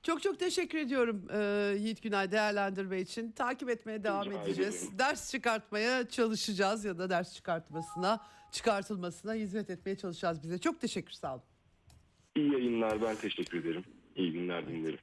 Çok 0.02 0.22
çok 0.22 0.38
teşekkür 0.38 0.78
ediyorum 0.78 1.22
e, 1.32 1.74
Yiğit 1.78 2.02
Günay 2.02 2.32
değerlendirme 2.32 3.00
için. 3.00 3.32
Takip 3.32 3.70
etmeye 3.70 4.04
devam 4.04 4.24
Rica 4.26 4.42
edeceğiz. 4.42 4.82
ederim. 4.82 4.98
Ders 4.98 5.30
çıkartmaya 5.32 6.08
çalışacağız 6.08 6.84
ya 6.84 6.98
da 6.98 7.10
ders 7.10 7.34
çıkartmasına, 7.34 8.20
çıkartılmasına 8.52 9.34
hizmet 9.34 9.70
etmeye 9.70 9.96
çalışacağız 9.96 10.42
bize. 10.42 10.58
Çok 10.58 10.80
teşekkür 10.80 11.12
sağ 11.12 11.32
olun. 11.34 11.42
İyi 12.38 12.52
yayınlar 12.52 13.02
ben 13.02 13.16
teşekkür 13.16 13.64
ederim. 13.64 13.84
İyi 14.16 14.32
günler 14.32 14.68
dilerim. 14.68 14.98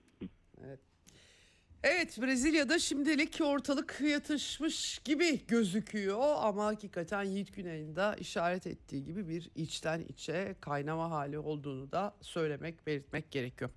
Evet 1.84 2.22
Brezilya'da 2.22 2.80
şimdilik 2.80 3.42
ortalık 3.44 4.02
yatışmış 4.02 5.00
gibi 5.00 5.48
gözüküyor 5.48 6.36
ama 6.40 6.66
hakikaten 6.66 7.24
Yiğit 7.24 7.56
Güney'in 7.56 7.96
de 7.96 8.16
işaret 8.20 8.68
ettiği 8.68 9.04
gibi 9.04 9.30
bir 9.30 9.50
içten 9.56 10.02
içe 10.10 10.56
kaynama 10.62 11.12
hali 11.12 11.40
olduğunu 11.40 11.92
da 11.92 12.16
söylemek, 12.22 12.88
belirtmek 12.88 13.32
gerekiyor. 13.32 13.70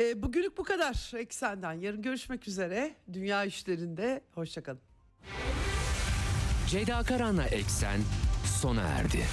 Ee, 0.00 0.22
bugünlük 0.22 0.58
bu 0.58 0.64
kadar 0.64 1.12
Eksen'den. 1.16 1.72
Yarın 1.72 2.02
görüşmek 2.02 2.48
üzere. 2.48 2.94
Dünya 3.12 3.44
işlerinde. 3.44 4.20
Hoşçakalın. 4.34 4.80
Ceyda 6.68 7.02
Karan'la 7.02 7.44
Eksen 7.44 8.00
sona 8.60 8.82
erdi. 8.82 9.24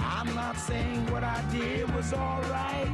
I'm 0.00 0.34
not 0.34 0.56
saying 0.56 1.06
what 1.10 1.24
I 1.24 1.42
did 1.50 1.94
was 1.94 2.12
alright. 2.12 2.88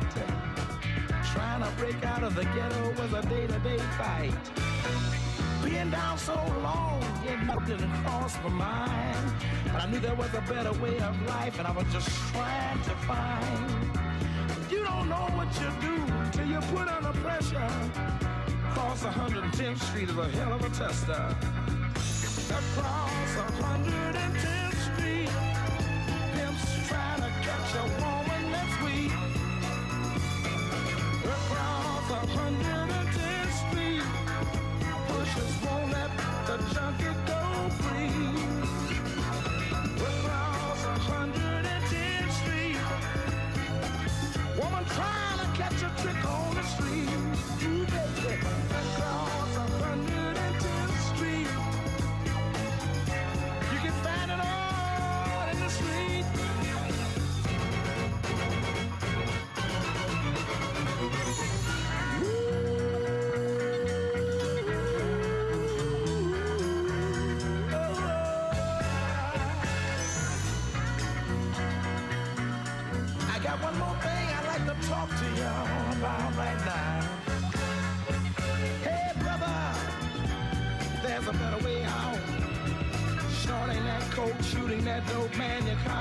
Trying 1.33 1.63
to 1.63 1.71
break 1.77 2.05
out 2.05 2.23
of 2.23 2.35
the 2.35 2.45
ghetto 2.45 2.91
was 3.01 3.13
a 3.13 3.23
day 3.29 3.47
to 3.47 3.59
day 3.61 3.79
fight. 3.99 4.35
Being 5.65 5.91
down 5.91 6.17
so 6.19 6.35
long, 6.63 7.01
getting 7.25 7.47
nothing 7.47 7.91
crossed 8.03 8.43
my 8.43 8.51
mind. 8.51 9.33
But 9.67 9.83
I 9.83 9.91
knew 9.91 10.01
there 10.01 10.15
was 10.15 10.33
a 10.35 10.41
better 10.53 10.73
way 10.81 10.99
of 10.99 11.15
life, 11.27 11.59
and 11.59 11.67
I 11.67 11.73
was 11.73 11.87
just 11.93 12.09
trying 12.33 12.81
to 12.83 12.95
find. 13.07 13.89
You 14.71 14.85
don't 14.85 15.09
know 15.09 15.29
what 15.37 15.49
you 15.61 15.71
do 15.81 15.97
till 16.33 16.47
you 16.47 16.61
put 16.75 16.89
under 16.89 17.13
pressure. 17.21 17.69
Cross 18.73 19.05
110th 19.05 19.81
Street 19.81 20.09
is 20.09 20.17
a 20.17 20.29
hell 20.29 20.53
of 20.53 20.65
a 20.65 20.71
tester. 20.71 21.37
The 22.49 22.61
crowd 22.75 23.08
110 23.39 24.68